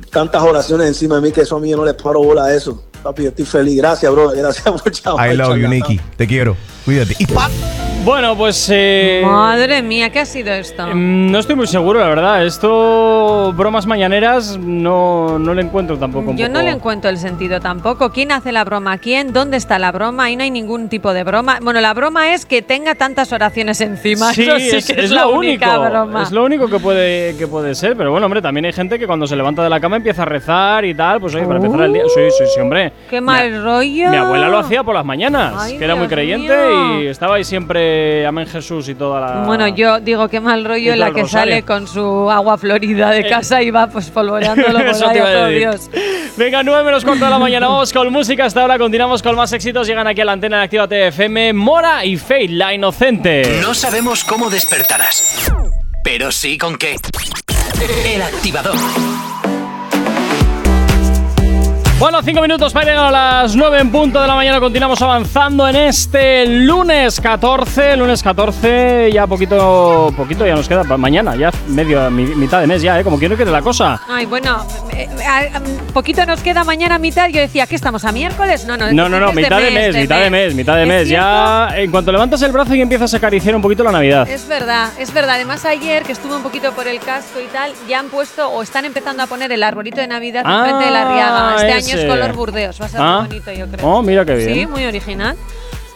tantas 0.10 0.42
oraciones 0.42 0.88
encima 0.88 1.16
de 1.16 1.22
mí 1.22 1.32
que 1.32 1.42
eso 1.42 1.56
a 1.56 1.60
mí 1.60 1.70
yo 1.70 1.78
no 1.78 1.86
les 1.86 1.96
paro 1.96 2.22
bola 2.24 2.46
a 2.46 2.54
eso. 2.56 2.84
Papi, 3.04 3.24
yo 3.24 3.30
estoy 3.30 3.46
feliz. 3.46 3.78
Gracias, 3.78 4.12
bro. 4.12 4.32
Gracias 4.32 4.66
por 4.82 4.92
llamar. 4.92 5.32
I 5.34 5.36
love 5.38 5.58
you. 5.58 5.68
Nicky. 5.68 6.00
Te 6.18 6.28
quiero. 6.28 6.56
Cuídate. 6.86 7.16
Y 7.20 7.26
pa- 7.28 7.50
Bueno, 8.06 8.36
pues. 8.36 8.70
eh, 8.74 9.22
Madre 9.26 9.82
mía, 9.84 10.10
¿qué 10.10 10.20
ha 10.22 10.26
sido 10.26 10.54
esto? 10.54 10.88
mm, 10.88 11.32
no 11.32 11.38
estoy 11.40 11.56
muy 11.56 11.68
seguro, 11.68 12.00
la 12.00 12.08
verdad. 12.08 12.46
Esto, 12.46 13.54
bromas 13.56 13.86
mañaneras, 13.86 14.58
no, 14.58 15.38
no 15.38 15.54
le 15.54 15.62
encuentro 15.62 15.98
tampoco. 15.98 16.34
Yo 16.34 16.48
no 16.48 16.62
le 16.62 16.70
encuentro 16.72 17.10
el 17.10 17.18
sentido 17.18 17.60
tampoco. 17.60 18.10
¿Quién 18.12 18.32
hace 18.32 18.52
la 18.54 18.64
broma? 18.64 18.98
¿Quién? 19.00 19.34
¿Dónde 19.34 19.58
está 19.58 19.78
la 19.80 19.92
broma? 19.92 20.24
Ahí 20.26 20.38
no 20.38 20.44
hay 20.44 20.50
ningún 20.52 20.88
tipo 20.88 21.14
de 21.14 21.24
broma. 21.24 21.60
Bueno, 21.62 21.82
la 21.82 21.94
broma 21.94 22.34
es 22.34 22.46
que 22.46 22.62
tenga 22.62 22.96
tantas 22.96 23.34
oraciones 23.34 23.82
encima. 23.82 24.34
Sí, 24.34 24.44
Eso 24.48 24.58
sí 24.60 24.76
es, 24.78 24.86
que 24.88 24.94
es, 24.94 24.98
es 25.06 25.12
la 25.12 25.28
única 25.28 25.78
broma. 25.78 26.24
Es 26.24 26.32
lo 26.32 26.46
único 26.46 26.68
que 26.70 26.80
puede, 26.80 27.36
que 27.38 27.48
puede 27.48 27.76
ser. 27.76 27.98
Pero 27.98 28.12
bueno, 28.12 28.26
hombre, 28.28 28.42
también 28.42 28.66
hay 28.66 28.74
gente 28.74 28.98
que 28.98 29.08
cuando 29.08 29.28
se 29.28 29.36
levanta 29.36 29.62
de 29.62 29.70
la 29.70 29.80
cama 29.82 29.98
empieza 29.98 30.22
a 30.24 30.26
rezar 30.26 30.86
y 30.86 30.96
tal. 30.96 31.20
Pues 31.20 31.36
oye, 31.36 31.46
para 31.46 31.58
empezar 31.58 31.82
el 31.82 31.94
día. 31.94 32.04
Sí, 32.16 32.22
sí, 32.38 32.46
sí, 32.56 32.62
hombre. 32.62 32.94
Qué 33.10 33.20
Mi- 33.20 33.28
mal 33.28 33.62
rollo. 33.64 34.10
Mi 34.10 34.18
abuela 34.18 34.48
lo 34.48 34.58
hacía 34.60 34.84
por 34.84 34.96
las 34.96 35.06
mañanas, 35.06 35.54
Ay, 35.58 35.78
que 35.78 35.84
era 35.84 35.96
muy 35.96 36.08
creyente 36.08 36.48
mío. 36.56 37.02
y 37.04 37.08
estaba 37.08 37.36
ahí 37.36 37.44
siempre 37.44 37.89
Amén 38.28 38.46
Jesús 38.48 38.88
y 38.90 38.96
toda 38.96 39.20
la. 39.22 39.44
Bueno, 39.46 39.68
yo 39.68 40.00
digo 40.00 40.28
qué 40.28 40.40
mal 40.40 40.64
rollo 40.66 40.86
todo 40.86 40.94
en 40.94 41.00
la 41.00 41.12
que 41.12 41.22
rosario. 41.22 41.54
sale 41.54 41.64
con 41.64 41.88
su 41.88 42.30
agua 42.30 42.58
florida 42.58 43.10
de 43.12 43.20
Eh. 43.22 43.30
casa 43.30 43.62
y 43.62 43.72
va 43.72 43.88
pues 43.88 44.10
polvoreándolo 44.10 44.74
por 44.80 45.10
ahí, 45.10 45.18
a 45.20 45.46
decir. 45.46 45.58
Dios. 45.60 45.90
Venga, 46.38 46.64
9 46.64 46.84
menos 46.84 47.04
cuarto 47.04 47.26
de 47.26 47.32
la 47.32 47.40
mañana. 47.40 47.68
Vamos 47.68 47.92
con 47.92 48.12
música. 48.12 48.46
Hasta 48.46 48.62
ahora 48.62 48.78
continuamos 48.78 49.22
con 49.22 49.36
más 49.36 49.52
éxitos. 49.54 49.88
Llegan 49.88 50.08
aquí 50.08 50.22
a 50.22 50.26
la 50.26 50.32
antena 50.34 50.58
de 50.60 50.64
Activa 50.64 50.88
TFM. 50.88 51.54
Mora 51.54 52.06
y 52.06 52.18
Fate, 52.18 52.50
la 52.50 52.74
inocente. 52.74 53.60
No 53.62 53.74
sabemos 53.74 54.24
cómo 54.24 54.50
despertarás, 54.50 55.52
pero 56.04 56.32
sí 56.32 56.58
con 56.58 56.78
qué. 56.78 56.96
El 58.06 58.22
activador. 58.22 58.76
Bueno, 62.00 62.22
cinco 62.24 62.42
minutos 62.42 62.72
para 62.72 62.86
llegar 62.86 63.06
a 63.08 63.42
las 63.42 63.58
9 63.58 63.78
en 63.82 63.92
punto 63.92 64.22
de 64.22 64.28
la 64.28 64.34
mañana. 64.34 64.62
Continuamos 64.62 65.02
avanzando 65.02 65.68
en 65.68 65.76
este 65.76 66.46
lunes 66.46 67.20
14. 67.20 67.98
Lunes 67.98 68.24
14, 68.24 69.12
ya 69.12 69.28
poquito, 69.28 70.14
poquito 70.16 70.48
ya 70.48 70.56
nos 70.56 70.70
queda 70.70 70.84
para 70.84 70.96
mañana, 70.96 71.36
ya 71.36 71.52
medio, 71.68 72.10
mi- 72.10 72.24
mitad 72.24 72.62
de 72.62 72.68
mes 72.68 72.82
ya, 72.82 72.98
¿eh? 72.98 73.04
Como 73.04 73.20
quiero 73.20 73.36
que 73.36 73.44
de 73.44 73.52
la 73.52 73.62
cosa. 73.62 74.00
Ay, 74.08 74.26
bueno, 74.26 74.66
eh, 74.96 75.10
a- 75.28 75.58
a- 75.58 75.62
poquito 75.94 76.26
nos 76.26 76.40
queda 76.40 76.64
mañana 76.64 76.98
mitad. 77.00 77.28
Yo 77.28 77.42
decía, 77.42 77.68
¿qué 77.68 77.76
estamos? 77.76 78.06
¿A 78.06 78.14
miércoles? 78.14 78.64
No, 78.66 78.78
no, 78.78 78.94
No, 78.94 79.10
no, 79.10 79.20
no, 79.20 79.28
de 79.32 79.34
mitad 79.34 79.58
de 79.58 79.70
mes, 79.72 79.94
mitad 79.98 80.20
de 80.22 80.30
mes, 80.30 80.56
mitad 80.56 80.76
de 80.78 80.84
¿Es 80.84 80.88
mes. 80.88 81.08
cierto? 81.10 81.26
Ya 81.28 81.70
en 81.76 81.92
cuanto 81.92 82.14
levantas 82.14 82.42
el 82.44 82.54
brazo 82.54 82.76
y 82.76 82.82
empiezas 82.82 83.14
a 83.14 83.18
acariciar 83.18 83.56
un 83.58 83.62
poquito 83.62 83.84
la 83.84 83.92
Navidad. 83.92 84.26
Es 84.30 84.48
verdad, 84.48 84.92
es 84.98 85.14
verdad. 85.14 85.36
Además, 85.36 85.66
ayer 85.66 86.04
que 86.04 86.14
estuve 86.14 86.34
un 86.38 86.44
poquito 86.44 86.72
por 86.72 86.88
el 86.88 87.00
casco 87.02 87.42
y 87.42 87.48
tal, 87.48 87.74
ya 87.90 88.00
han 88.00 88.08
puesto 88.08 88.48
o 88.48 88.64
están 88.64 88.86
empezando 88.86 89.22
a 89.22 89.28
poner 89.28 89.52
el 89.52 89.62
arbolito 89.64 90.00
de 90.00 90.08
Navidad 90.08 90.44
Ah, 90.46 90.60
enfrente 90.60 90.86
de 90.86 90.92
la 90.92 91.04
riaga. 91.12 91.56
Este 91.58 91.72
año 91.74 91.89
ese. 91.96 92.06
es 92.08 92.12
color 92.12 92.34
burdeos, 92.34 92.82
va 92.82 92.86
a 92.86 92.90
ser 92.90 93.02
Ah. 93.02 93.20
muy 93.22 93.28
bonito, 93.30 93.52
yo 93.52 93.68
creo. 93.68 93.88
Oh, 93.88 94.02
mira 94.02 94.26
qué 94.26 94.36
bien. 94.36 94.54
Sí, 94.54 94.66
muy 94.68 94.86
original. 94.86 95.36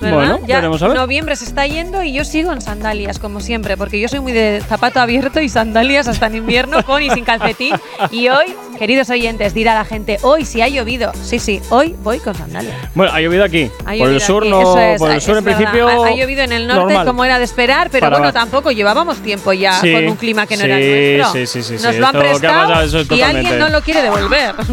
¿verdad? 0.01 0.17
Bueno, 0.17 0.39
ya 0.47 0.57
a 0.57 0.62
ver. 0.89 0.97
noviembre 0.97 1.35
se 1.38 1.45
está 1.45 1.65
yendo 1.65 2.03
y 2.03 2.12
yo 2.12 2.25
sigo 2.25 2.51
en 2.51 2.59
sandalias, 2.62 3.19
como 3.19 3.39
siempre, 3.39 3.77
porque 3.77 4.01
yo 4.01 4.09
soy 4.09 4.19
muy 4.19 4.33
de 4.33 4.62
zapato 4.67 5.00
abierto 5.00 5.39
y 5.39 5.47
sandalias 5.47 6.09
hasta 6.09 6.27
en 6.27 6.35
invierno, 6.35 6.83
con 6.83 7.01
y 7.01 7.09
sin 7.12 7.23
calcetín. 7.23 7.73
Y 8.12 8.27
hoy, 8.27 8.53
queridos 8.77 9.10
oyentes, 9.10 9.53
dirá 9.53 9.74
la 9.74 9.86
gente, 9.86 10.18
hoy 10.22 10.46
si 10.46 10.62
ha 10.62 10.68
llovido. 10.68 11.12
Sí, 11.24 11.39
sí, 11.39 11.62
hoy 11.70 11.96
voy 12.03 12.20
con 12.20 12.34
sandalias. 12.36 12.75
Bueno, 12.96 13.13
ha 13.13 13.22
llovido 13.22 13.44
aquí. 13.44 13.70
Ha 13.82 13.84
por 13.86 13.94
llovido 13.96 14.10
el 14.12 14.22
sur 14.22 14.44
aquí, 14.44 14.50
no, 14.51 14.80
es, 14.80 15.00
por 15.00 15.12
el 15.12 15.22
sur 15.22 15.38
en 15.38 15.44
verdad. 15.44 15.60
principio. 15.60 15.88
Ha, 15.88 16.08
ha 16.08 16.15
llovido 16.15 16.42
en 16.44 16.51
el 16.51 16.68
norte 16.68 16.84
normal. 16.86 17.06
como 17.06 17.25
era 17.25 17.38
de 17.39 17.46
esperar, 17.46 17.89
pero 17.89 18.06
Para 18.08 18.18
bueno, 18.18 18.34
tampoco 18.34 18.72
llevábamos 18.72 19.18
tiempo 19.20 19.53
ya 19.53 19.80
Sí, 19.80 19.94
con 19.94 20.08
un 20.08 20.15
clima 20.15 20.46
que 20.48 20.58
no 20.58 20.63
era 20.65 20.77
sí, 20.77 21.18
nuestro. 21.18 21.32
sí, 21.46 21.48
sí, 21.63 21.77
sí, 21.77 21.84
Nos 21.84 21.96
lo 21.96 22.08
han 22.08 22.13
prestado 22.13 22.82
es 22.82 22.94
y 23.12 23.22
alguien 23.22 23.60
no 23.60 23.70
lo 23.70 23.82
quiere 23.82 24.01
devolver. 24.01 24.56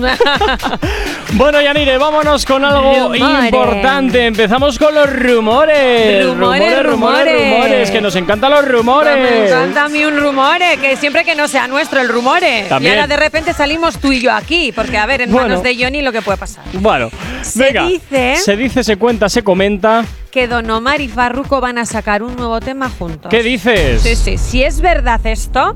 Bueno, 1.34 1.60
Yanire, 1.60 1.96
vámonos 1.96 2.44
con 2.44 2.64
algo 2.64 2.92
Rumores. 3.08 3.44
importante. 3.44 4.26
Empezamos 4.26 4.76
con 4.78 4.92
los 4.94 5.08
rumores. 5.10 6.26
Rumores, 6.26 6.26
rumores, 6.26 6.82
rumores. 6.82 7.50
rumores, 7.52 7.90
que 7.92 8.00
nos 8.00 8.16
encantan 8.16 8.50
los 8.50 8.66
rumores. 8.66 9.16
Me 9.16 9.46
encanta 9.46 9.84
a 9.84 9.88
mí 9.88 10.04
un 10.04 10.18
rumore, 10.18 10.76
que 10.80 10.96
siempre 10.96 11.24
que 11.24 11.36
no 11.36 11.46
sea 11.46 11.68
nuestro 11.68 12.00
el 12.00 12.08
rumore. 12.08 12.66
También. 12.68 12.94
Y 12.94 12.96
ahora 12.96 13.06
de 13.06 13.16
repente 13.16 13.52
salimos 13.52 13.89
tú 13.98 14.12
y 14.12 14.20
yo 14.20 14.32
aquí, 14.32 14.72
porque 14.74 14.96
a 14.98 15.06
ver, 15.06 15.22
en 15.22 15.32
Bueno. 15.32 15.48
manos 15.48 15.62
de 15.62 15.76
Johnny 15.82 16.02
lo 16.02 16.12
que 16.12 16.22
puede 16.22 16.38
pasar. 16.38 16.64
Bueno, 16.74 17.10
Se 17.42 17.64
venga. 17.64 17.86
dice- 17.86 18.36
Se 18.36 18.56
dice, 18.56 18.84
se 18.84 18.96
cuenta, 18.96 19.28
se 19.28 19.42
comenta. 19.42 20.04
Que 20.30 20.46
Don 20.46 20.70
Omar 20.70 21.00
y 21.00 21.08
Farruko 21.08 21.60
van 21.60 21.78
a 21.78 21.86
sacar 21.86 22.22
un 22.22 22.36
nuevo 22.36 22.60
tema 22.60 22.88
juntos. 22.88 23.30
¿Qué 23.30 23.42
dices? 23.42 24.02
Sí, 24.02 24.14
sí. 24.16 24.38
Si 24.38 24.62
es 24.62 24.80
verdad 24.80 25.20
esto, 25.26 25.74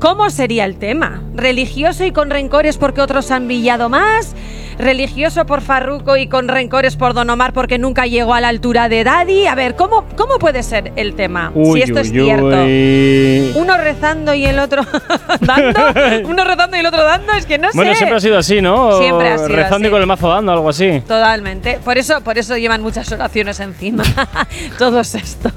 ¿cómo 0.00 0.30
sería 0.30 0.64
el 0.64 0.76
tema? 0.78 1.22
¿Religioso 1.34 2.04
y 2.04 2.12
con 2.12 2.30
rencores 2.30 2.78
porque 2.78 3.00
otros 3.00 3.30
han 3.30 3.46
brillado 3.46 3.88
más? 3.88 4.34
¿Religioso 4.78 5.46
por 5.46 5.62
Farruko 5.62 6.16
y 6.18 6.26
con 6.28 6.48
rencores 6.48 6.96
por 6.96 7.14
Don 7.14 7.30
Omar 7.30 7.52
porque 7.54 7.78
nunca 7.78 8.06
llegó 8.06 8.34
a 8.34 8.40
la 8.40 8.48
altura 8.48 8.88
de 8.90 9.04
Daddy? 9.04 9.46
A 9.46 9.54
ver, 9.54 9.74
¿cómo, 9.74 10.04
cómo 10.16 10.38
puede 10.38 10.62
ser 10.62 10.92
el 10.96 11.14
tema? 11.14 11.50
Uy, 11.54 11.78
si 11.80 11.82
esto 11.82 12.00
es 12.00 12.10
cierto. 12.10 12.46
uy. 12.46 13.52
Uno 13.54 13.78
rezando 13.78 14.34
y 14.34 14.44
el 14.44 14.58
otro 14.58 14.82
dando. 15.40 15.80
Uno 16.28 16.44
rezando 16.44 16.76
y 16.76 16.80
el 16.80 16.86
otro 16.86 17.02
dando. 17.04 17.32
Es 17.32 17.46
que 17.46 17.56
no 17.58 17.68
Bueno, 17.74 17.92
sé. 17.92 17.96
siempre 17.98 18.16
ha 18.18 18.20
sido 18.20 18.38
así, 18.38 18.60
¿no? 18.60 18.98
Siempre 18.98 19.28
ha 19.30 19.38
sido 19.38 19.48
Rezando 19.48 19.76
así. 19.76 19.86
y 19.86 19.90
con 19.90 20.00
el 20.02 20.06
mazo 20.06 20.28
dando, 20.28 20.52
algo 20.52 20.68
así. 20.68 21.00
Totalmente. 21.06 21.78
Por 21.84 21.96
eso, 21.96 22.20
por 22.20 22.36
eso 22.36 22.56
llevan 22.56 22.82
muchas 22.82 23.10
oraciones 23.10 23.58
encima. 23.60 24.04
Todos 24.78 25.14
estos. 25.14 25.52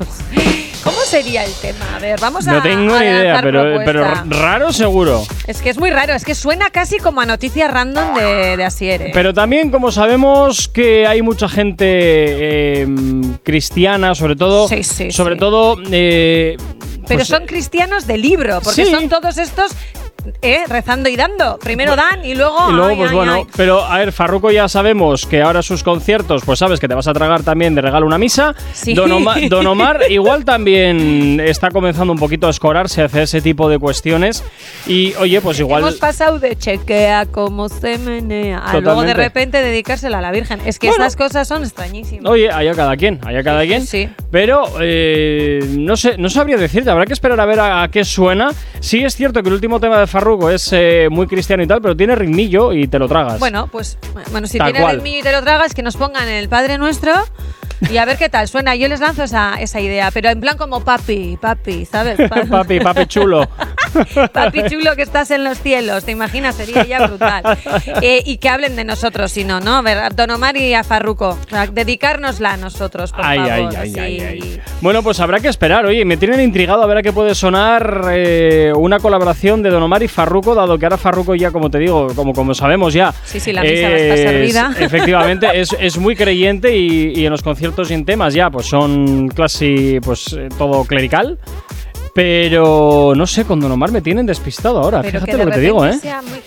¿Cómo 0.84 0.98
sería 1.06 1.44
el 1.44 1.52
tema? 1.54 1.96
A 1.96 2.00
ver, 2.00 2.20
vamos 2.20 2.48
a. 2.48 2.54
No 2.54 2.62
tengo 2.62 2.98
ni 2.98 3.06
idea, 3.06 3.42
pero, 3.42 4.06
raro 4.28 4.72
seguro. 4.72 5.24
Es 5.46 5.62
que 5.62 5.70
es 5.70 5.78
muy 5.78 5.90
raro, 5.90 6.14
es 6.14 6.24
que 6.24 6.36
suena 6.36 6.70
casi 6.70 6.98
como 6.98 7.22
a 7.22 7.26
noticia 7.26 7.68
random 7.68 8.14
de, 8.16 8.56
de 8.58 8.64
Asier. 8.64 9.02
¿eh? 9.02 9.12
Pero 9.14 9.34
también, 9.34 9.72
como 9.72 9.92
sabemos 9.92 10.68
que 10.70 11.06
hay 11.06 11.22
mucha 11.22 11.50
gente 11.50 11.86
eh, 11.88 12.88
cristiana, 13.44 14.16
sobre 14.16 14.36
todo, 14.36 14.68
Sí, 14.68 14.84
sí, 14.84 15.12
sobre 15.12 15.36
sí. 15.36 15.40
todo, 15.40 15.78
eh, 15.92 16.56
Pero 17.08 17.20
pues, 17.20 17.28
son 17.28 17.46
cristianos 17.46 18.08
de 18.08 18.18
libro, 18.18 18.62
porque 18.62 18.86
son 18.86 19.10
todos 19.10 19.38
estos 19.38 19.72
eh, 20.42 20.64
rezando 20.68 21.10
y 21.10 21.16
dando. 21.16 21.58
Primero 21.60 21.96
dan 21.96 22.24
y 22.26 22.36
luego. 22.36 22.70
Y 22.70 22.74
luego, 22.74 22.90
ay, 22.90 22.96
pues 22.98 23.10
ay, 23.12 23.16
bueno, 23.16 23.34
ay. 23.34 23.44
pero 23.56 23.84
a 23.84 23.98
ver, 24.00 24.12
Farruko 24.12 24.52
ya 24.52 24.68
sabemos 24.68 25.26
que 25.26 25.42
ahora 25.42 25.62
sus 25.62 25.84
conciertos, 25.84 26.44
pues 26.46 26.60
sabes 26.60 26.80
que 26.80 26.88
te 26.88 26.96
vas 26.96 27.08
a 27.08 27.14
tragar 27.14 27.44
también 27.44 27.76
de 27.76 27.82
regalo 27.82 28.06
una 28.06 28.18
misa. 28.18 28.56
Sí. 28.74 28.94
Don, 28.94 29.12
Oma- 29.12 29.36
Don 29.50 29.66
Omar 29.68 30.02
igual 30.10 30.46
también 30.46 31.40
está 31.44 31.72
comenzando 31.72 32.14
un 32.14 32.20
poquito 32.20 32.48
a 32.48 32.50
escorarse 32.50 33.04
hacia 33.04 33.24
ese 33.24 33.42
tipo 33.42 33.70
de 33.70 33.80
cuestiones. 33.80 34.44
Y 34.88 35.14
oye, 35.16 35.42
pues 35.42 35.60
igual. 35.60 35.82
Hemos 35.84 35.96
pasado 35.96 36.40
de 36.40 36.56
chequea 36.56 37.26
cómo 37.26 37.70
se 37.70 37.98
menea 37.98 38.60
a 38.60 38.80
luego 38.80 39.04
de 39.04 39.14
repente 39.14 39.62
dedicársela 39.62 40.20
a 40.20 40.22
la 40.22 40.32
Virgen. 40.32 40.60
Es 40.66 40.80
que 40.80 40.88
Bueno. 40.88 41.04
estas 41.06 41.16
cosas 41.16 41.48
son 41.48 41.64
extrañísimas. 41.64 42.30
Oye, 42.32 42.50
allá 42.52 42.74
cada 42.76 42.96
quien, 42.98 43.20
allá 43.26 43.44
cada 43.44 43.62
Sí, 43.62 43.68
quien. 43.68 43.86
sí. 43.88 44.10
Pero 44.32 44.64
eh, 44.80 45.60
no 45.78 45.98
sé, 45.98 46.16
no 46.20 46.30
sabría 46.30 46.56
decirte, 46.58 46.90
habrá 46.92 47.06
que 47.08 47.14
esperar 47.14 47.40
a 47.40 47.46
ver 47.46 47.60
a, 47.60 47.82
a 47.84 47.88
qué 47.90 48.06
suena. 48.06 48.50
Sí 48.80 49.04
es 49.04 49.16
cierto 49.16 49.42
que 49.42 49.50
el 49.50 49.56
último 49.56 49.80
tema 49.80 50.00
de 50.00 50.06
Farruko 50.06 50.52
es 50.52 50.70
eh, 50.72 51.08
muy 51.10 51.26
cristiano 51.26 51.64
y 51.64 51.68
tal, 51.68 51.82
pero 51.82 51.98
tiene 51.98 52.14
ritmillo 52.16 52.72
y 52.74 52.88
te 52.88 53.00
lo 53.00 53.08
tragas. 53.08 53.40
Bueno, 53.40 53.68
pues 53.72 53.98
bueno, 54.32 54.46
si 54.48 54.60
Tal 54.60 54.68
tiene 54.68 54.82
cual. 54.82 54.96
ritmillo 54.98 55.20
y 55.20 55.24
te 55.24 55.32
lo 55.32 55.42
tragas, 55.42 55.74
que 55.74 55.82
nos 55.82 55.98
pongan 55.98 56.28
el 56.28 56.48
Padre 56.48 56.78
Nuestro 56.78 57.12
y 57.90 57.98
a 57.98 58.06
ver 58.06 58.18
qué 58.18 58.30
tal 58.30 58.48
suena. 58.48 58.76
Yo 58.76 58.88
les 58.88 59.00
lanzo 59.00 59.24
esa, 59.24 59.56
esa 59.60 59.80
idea, 59.80 60.12
pero 60.12 60.30
en 60.30 60.40
plan 60.42 60.58
como 60.58 60.82
papi, 60.82 61.38
papi, 61.42 61.86
¿sabes? 61.86 62.18
Pa- 62.30 62.44
papi, 62.50 62.80
papi 62.82 63.06
chulo. 63.08 63.50
papi 64.34 64.64
chulo 64.70 64.96
que 64.96 65.02
estás 65.02 65.32
en 65.32 65.44
los 65.44 65.60
cielos, 65.60 66.04
¿te 66.06 66.12
imaginas? 66.12 66.56
Sería 66.56 66.84
ya 66.86 67.06
brutal. 67.08 67.44
Eh, 68.02 68.22
y 68.26 68.38
que 68.38 68.50
hablen 68.50 68.76
de 68.76 68.84
nosotros, 68.84 69.32
si 69.32 69.44
no, 69.44 69.60
¿no? 69.60 69.76
A 69.78 69.82
ver, 69.82 69.98
a 69.98 70.10
Don 70.10 70.30
Omar 70.32 70.56
y 70.58 70.74
a 70.74 70.84
Farruko. 70.84 71.30
O 71.30 71.50
sea, 71.50 71.68
dedicárnosla 71.68 72.54
a 72.54 72.58
nosotros, 72.58 73.12
por 73.12 73.26
Ay, 73.26 73.38
favor. 73.40 73.76
ay, 73.78 73.94
ay, 74.00 74.20
ay. 74.22 74.62
Bueno, 74.82 75.04
pues 75.04 75.20
habrá 75.20 75.40
que 75.40 75.48
esperar. 75.48 75.86
Oye, 75.86 76.06
me 76.06 76.18
tienen 76.18 76.40
intrigado 76.42 76.84
a 76.84 76.88
ver 76.88 76.98
a 76.98 77.02
qué 77.02 77.12
puede 77.14 77.36
sonar 77.36 78.06
eh, 78.12 78.72
una 78.76 79.00
colaboración 79.00 79.62
de 79.64 79.70
Don 79.70 79.84
Omar 79.84 80.04
y 80.04 80.08
Farruko, 80.08 80.56
dado 80.56 80.78
que 80.78 80.86
ahora 80.86 80.98
Farruko 80.98 81.36
ya, 81.36 81.52
como 81.52 81.70
te 81.70 81.80
digo, 81.80 82.08
como, 82.16 82.34
como 82.34 82.54
sabemos 82.54 82.94
ya. 82.94 83.14
Sí, 83.26 83.40
sí, 83.40 83.52
la 83.54 83.62
misa 83.64 83.90
va 83.90 83.96
a 83.96 83.98
estar 83.98 84.18
es- 84.18 84.22
servida. 84.30 84.74
Efectivamente, 84.80 85.48
es, 85.54 85.76
es 85.80 85.98
muy 85.98 86.16
creyente 86.16 86.76
y, 86.76 87.14
y 87.20 87.26
en 87.26 87.32
los 87.32 87.42
conciertos 87.42 87.92
y 87.92 87.94
en 87.94 88.06
temas 88.06 88.34
ya, 88.34 88.50
pues 88.50 88.66
son 88.68 89.28
casi 89.30 90.00
pues 90.02 90.34
eh, 90.34 90.50
todo 90.58 90.84
clerical. 90.86 91.38
Pero 92.14 93.14
no 93.16 93.26
sé, 93.28 93.46
con 93.46 93.60
Don 93.60 93.72
Omar 93.72 93.92
me 93.92 94.02
tienen 94.02 94.26
despistado 94.26 94.80
ahora. 94.80 95.02
Pero 95.02 95.20
Fíjate 95.20 95.32
que 95.32 95.38
de 95.38 95.46
lo 95.46 95.50
que 95.52 95.56
te 95.56 95.62
digo, 95.62 95.86
¿eh? 95.86 96.00
muy. 96.24 96.40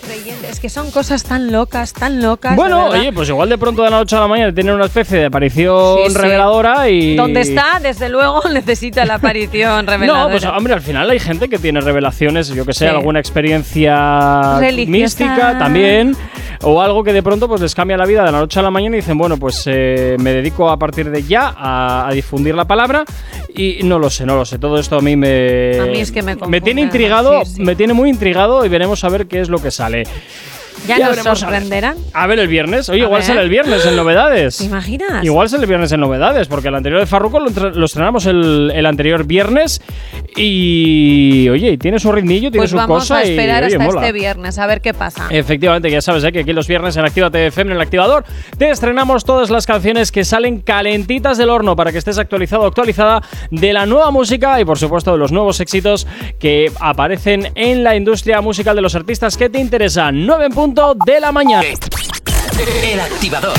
Es 0.49 0.59
que 0.59 0.69
son 0.69 0.91
cosas 0.91 1.23
tan 1.23 1.51
locas, 1.51 1.93
tan 1.93 2.21
locas. 2.21 2.55
Bueno, 2.55 2.87
oye, 2.87 3.11
pues 3.11 3.29
igual 3.29 3.49
de 3.49 3.57
pronto 3.57 3.83
de 3.83 3.89
la 3.89 3.97
noche 3.97 4.15
a 4.15 4.19
la 4.21 4.27
mañana 4.27 4.53
tienen 4.53 4.75
una 4.75 4.85
especie 4.85 5.17
de 5.19 5.25
aparición 5.25 5.97
Sí, 6.05 6.11
sí. 6.11 6.17
reveladora 6.17 6.89
y. 6.89 7.15
Donde 7.15 7.41
está, 7.41 7.79
desde 7.81 8.09
luego, 8.09 8.41
necesita 8.53 9.05
la 9.05 9.15
aparición 9.15 9.87
reveladora. 9.87 10.23
No, 10.25 10.29
pues 10.31 10.45
hombre, 10.45 10.73
al 10.73 10.81
final 10.81 11.09
hay 11.09 11.19
gente 11.19 11.49
que 11.49 11.57
tiene 11.57 11.81
revelaciones, 11.81 12.49
yo 12.49 12.65
que 12.65 12.73
sé, 12.73 12.83
Sí. 12.87 12.95
alguna 12.95 13.19
experiencia 13.19 14.59
Religiosa. 14.59 14.91
mística 14.91 15.57
también, 15.57 16.15
o 16.63 16.81
algo 16.81 17.03
que 17.03 17.13
de 17.13 17.21
pronto 17.21 17.47
pues 17.47 17.61
les 17.61 17.75
cambia 17.75 17.97
la 17.97 18.05
vida 18.05 18.23
de 18.23 18.31
la 18.31 18.39
noche 18.39 18.59
a 18.59 18.63
la 18.63 18.71
mañana 18.71 18.95
y 18.95 18.99
dicen, 18.99 19.17
bueno, 19.17 19.37
pues 19.37 19.63
eh, 19.65 20.15
me 20.19 20.33
dedico 20.33 20.69
a 20.69 20.77
partir 20.77 21.09
de 21.09 21.23
ya 21.23 21.53
a, 21.55 22.07
a 22.07 22.11
difundir 22.11 22.55
la 22.55 22.65
palabra 22.65 23.05
y 23.55 23.79
no 23.83 23.99
lo 23.99 24.09
sé, 24.09 24.25
no 24.25 24.35
lo 24.35 24.45
sé, 24.45 24.57
todo 24.57 24.77
esto 24.77 24.97
a 24.97 25.01
mí 25.01 25.15
me... 25.15 25.79
A 25.79 25.85
mí 25.85 25.99
es 25.99 26.11
que 26.11 26.21
me 26.21 26.35
confunde, 26.35 26.61
tiene 26.61 26.81
intrigado, 26.81 27.43
sí, 27.45 27.55
sí. 27.55 27.61
me 27.61 27.75
tiene 27.75 27.93
muy 27.93 28.09
intrigado 28.09 28.65
y 28.65 28.69
veremos 28.69 29.03
a 29.03 29.09
ver 29.09 29.27
qué 29.27 29.41
es 29.41 29.49
lo 29.49 29.59
que 29.59 29.71
sale. 29.71 30.03
Ya 30.87 30.97
ya 30.97 31.09
nos 31.09 31.25
a 31.25 31.35
sorprenderán. 31.35 31.97
A 32.13 32.27
ver 32.27 32.39
el 32.39 32.47
viernes, 32.47 32.89
oye, 32.89 33.01
A 33.01 33.05
igual 33.05 33.19
ver. 33.21 33.27
sale 33.27 33.41
el 33.41 33.49
viernes 33.49 33.85
en 33.85 33.95
novedades. 33.95 34.57
¿Te 34.57 34.65
imaginas? 34.65 35.23
Igual 35.23 35.49
sale 35.49 35.63
el 35.63 35.67
viernes 35.69 35.91
en 35.91 35.99
novedades, 35.99 36.47
porque 36.47 36.67
el 36.67 36.75
anterior 36.75 36.99
de 36.99 37.07
Farruko 37.07 37.39
lo, 37.39 37.85
estrenamos 37.85 38.25
el, 38.25 38.71
el 38.73 38.85
anterior 38.85 39.25
viernes 39.25 39.81
y, 40.35 41.47
oye, 41.49 41.71
y 41.71 41.77
tiene 41.77 41.99
su 41.99 42.11
ritmillo, 42.11 42.49
tiene 42.49 42.57
Pues 42.63 42.71
su 42.71 42.77
vamos 42.77 42.99
cosa 43.03 43.17
a 43.17 43.25
y, 43.25 43.29
esperar 43.31 43.63
oye, 43.63 43.75
hasta 43.75 43.85
mola. 43.85 44.01
este 44.01 44.11
viernes, 44.13 44.57
a 44.57 44.67
ver 44.67 44.81
qué 44.81 44.93
pasa. 44.93 45.27
Efectivamente, 45.29 45.89
ya 45.89 46.01
sabes 46.01 46.23
¿eh? 46.23 46.31
que 46.31 46.39
aquí 46.39 46.53
los 46.53 46.67
viernes 46.67 46.95
en 46.97 47.05
Actívate 47.05 47.47
FM 47.47 47.71
en 47.71 47.75
el 47.77 47.81
activador 47.81 48.23
te 48.57 48.69
estrenamos 48.69 49.23
todas 49.25 49.49
las 49.49 49.65
canciones 49.65 50.11
que 50.11 50.23
salen 50.23 50.61
calentitas 50.61 51.37
del 51.37 51.49
horno 51.49 51.75
para 51.75 51.91
que 51.91 51.97
estés 51.97 52.17
actualizado 52.17 52.65
actualizada 52.65 53.21
de 53.51 53.73
la 53.73 53.85
nueva 53.85 54.11
música 54.11 54.59
y 54.59 54.65
por 54.65 54.77
supuesto 54.77 55.11
de 55.11 55.17
los 55.17 55.31
nuevos 55.31 55.59
éxitos 55.59 56.07
que 56.39 56.71
aparecen 56.79 57.51
en 57.55 57.83
la 57.83 57.95
industria 57.95 58.41
musical 58.41 58.75
de 58.75 58.81
los 58.81 58.95
artistas 58.95 59.37
que 59.37 59.49
te 59.49 59.59
interesan. 59.59 60.25
9 60.25 60.45
en 60.45 60.51
punto 60.63 60.95
de 60.95 61.19
la 61.19 61.33
mañana. 61.33 61.67
El 62.83 62.99
activador. 63.01 63.57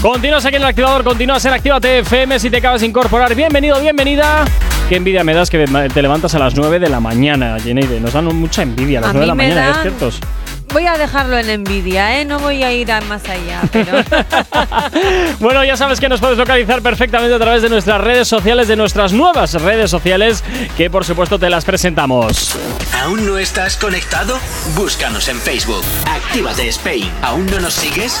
Continúas 0.00 0.44
aquí 0.46 0.56
en 0.56 0.62
el 0.62 0.68
activador, 0.68 1.02
continúas 1.02 1.44
en 1.44 1.52
Actívate 1.54 1.98
FM 2.00 2.38
si 2.38 2.50
te 2.50 2.58
acabas 2.58 2.80
de 2.82 2.86
incorporar. 2.86 3.34
Bienvenido, 3.34 3.80
bienvenida. 3.80 4.44
Qué 4.88 4.96
envidia 4.96 5.24
me 5.24 5.34
das 5.34 5.50
que 5.50 5.64
te 5.92 6.02
levantas 6.02 6.34
a 6.34 6.38
las 6.38 6.54
9 6.54 6.78
de 6.78 6.88
la 6.88 7.00
mañana, 7.00 7.56
Jeneide. 7.58 7.98
Nos 8.00 8.12
dan 8.12 8.24
mucha 8.26 8.62
envidia 8.62 8.98
a 9.00 9.02
las 9.02 9.10
A 9.10 9.12
9 9.14 9.20
de 9.24 9.26
la 9.26 9.34
mañana, 9.34 9.68
¿es 9.70 9.74
dan- 9.76 9.82
cierto? 9.98 10.10
voy 10.72 10.86
a 10.86 10.96
dejarlo 10.98 11.36
en 11.38 11.50
envidia, 11.50 12.20
¿eh? 12.20 12.24
No 12.26 12.38
voy 12.38 12.62
a 12.62 12.70
ir 12.72 12.92
a 12.92 13.00
más 13.02 13.22
allá, 13.28 13.62
pero. 13.72 13.90
bueno, 15.40 15.64
ya 15.64 15.76
sabes 15.76 15.98
que 15.98 16.08
nos 16.08 16.20
puedes 16.20 16.38
localizar 16.38 16.80
perfectamente 16.80 17.34
a 17.34 17.38
través 17.38 17.62
de 17.62 17.68
nuestras 17.68 18.00
redes 18.00 18.28
sociales, 18.28 18.68
de 18.68 18.76
nuestras 18.76 19.12
nuevas 19.12 19.54
redes 19.54 19.90
sociales, 19.90 20.44
que 20.76 20.90
por 20.90 21.04
supuesto 21.04 21.38
te 21.40 21.50
las 21.50 21.64
presentamos. 21.64 22.54
¿Aún 23.02 23.26
no 23.26 23.36
estás 23.38 23.76
conectado? 23.76 24.38
Búscanos 24.76 25.26
en 25.28 25.38
Facebook. 25.38 25.82
Actívate 26.06 26.68
Spain. 26.68 27.10
¿Aún 27.22 27.46
no 27.46 27.58
nos 27.60 27.74
sigues? 27.74 28.20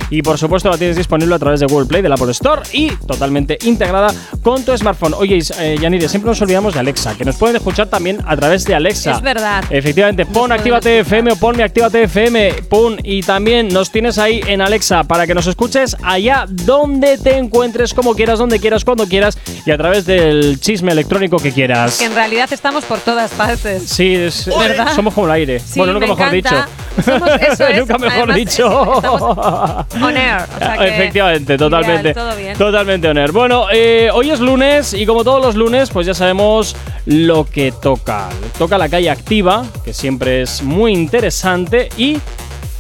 Y 0.10 0.22
por 0.22 0.38
supuesto, 0.38 0.70
la 0.70 0.78
tienes 0.78 0.96
disponible 0.96 1.36
a 1.36 1.40
través 1.40 1.60
de 1.60 1.66
Google 1.66 1.88
Play, 1.88 2.02
de 2.02 2.10
la 2.10 2.16
Apple 2.16 2.32
Store 2.32 2.62
y 2.74 2.90
totalmente 2.92 3.58
integrada 3.64 4.14
con 4.42 4.64
tu 4.64 4.76
smartphone. 4.78 5.14
Oye, 5.16 5.40
eh, 5.60 5.78
Yanire, 5.80 6.08
siempre 6.08 6.30
nos 6.30 6.42
olvidamos 6.42 6.74
de 6.74 6.80
Alexa, 6.80 7.16
que 7.18 7.26
nos 7.26 7.36
pueden 7.36 7.56
escuchar 7.58 7.88
también 7.88 8.20
a 8.26 8.36
través 8.38 8.64
de 8.66 8.76
Alexa. 8.76 9.12
Es 9.12 9.22
verdad. 9.22 9.64
Efectivamente, 9.70 10.26
pon 10.26 10.52
Actívate 10.52 11.00
FM 11.00 11.32
o 11.32 11.36
ponme 11.36 11.64
Actívate 11.64 12.04
FM, 12.04 12.54
pon 12.70 12.98
y 13.04 13.22
también 13.22 13.68
nos 13.70 13.92
tienes 13.92 14.18
ahí 14.18 14.42
en 14.48 14.62
Alexa 14.62 15.04
para 15.04 15.28
que 15.28 15.34
nos 15.34 15.48
escuches 15.48 15.96
allá 16.04 16.46
donde 16.48 17.18
te 17.18 17.38
encuentres, 17.38 17.94
como 17.94 18.16
quieras, 18.16 18.40
donde 18.40 18.60
quieras, 18.60 18.86
cuando 18.86 19.08
quieras 19.08 19.38
y 19.66 19.72
a 19.72 19.78
través 19.78 20.06
del 20.06 20.60
chisme 20.60 20.92
electrónico 20.92 21.38
que 21.38 21.52
quieras. 21.52 21.98
Que 21.98 22.06
en 22.06 22.16
realidad 22.16 22.48
estamos 22.52 22.86
por 22.86 23.00
todas 23.00 23.32
partes. 23.32 23.84
Sí, 23.84 24.16
es, 24.16 24.46
¿Verdad? 24.48 24.94
somos 24.96 25.14
como 25.14 25.28
el 25.28 25.34
aire. 25.34 25.60
Sí, 25.60 25.80
bueno, 25.80 25.94
nunca 25.94 26.08
me 26.08 26.16
mejor 26.16 26.32
dicho. 26.32 26.56
encanta. 26.56 26.70
Somos- 27.04 27.42
eso 27.42 27.68
es. 27.68 27.80
nunca 27.80 27.98
mejor 27.98 28.32
Además, 28.32 28.36
dicho. 28.38 29.02
Estamos 29.16 29.86
on 30.02 30.18
air, 30.18 30.42
o 30.56 30.60
sea 30.60 30.78
que 30.78 30.88
Efectivamente, 30.88 31.56
ideal, 31.56 31.60
totalmente. 31.60 32.14
todo 32.14 32.36
bien. 32.36 32.58
Totalmente 32.58 33.08
on 33.10 33.18
air. 33.18 33.32
Bueno, 33.32 33.66
eh, 33.72 34.10
hoy 34.14 34.30
es 34.30 34.40
lunes 34.40 34.94
y 34.94 35.06
como 35.06 35.24
todos 35.24 35.42
los 35.42 35.56
lunes, 35.56 35.90
pues 35.90 36.06
ya 36.08 36.14
sabemos 36.14 36.76
lo 37.06 37.46
que 37.46 37.72
toca. 37.72 38.30
Toca 38.58 38.78
la 38.78 38.90
calle 38.90 39.10
activa, 39.10 39.66
que 39.84 39.94
siempre 39.94 40.42
es 40.42 40.62
muy 40.62 40.94
interesante 40.94 41.90
y. 41.98 42.20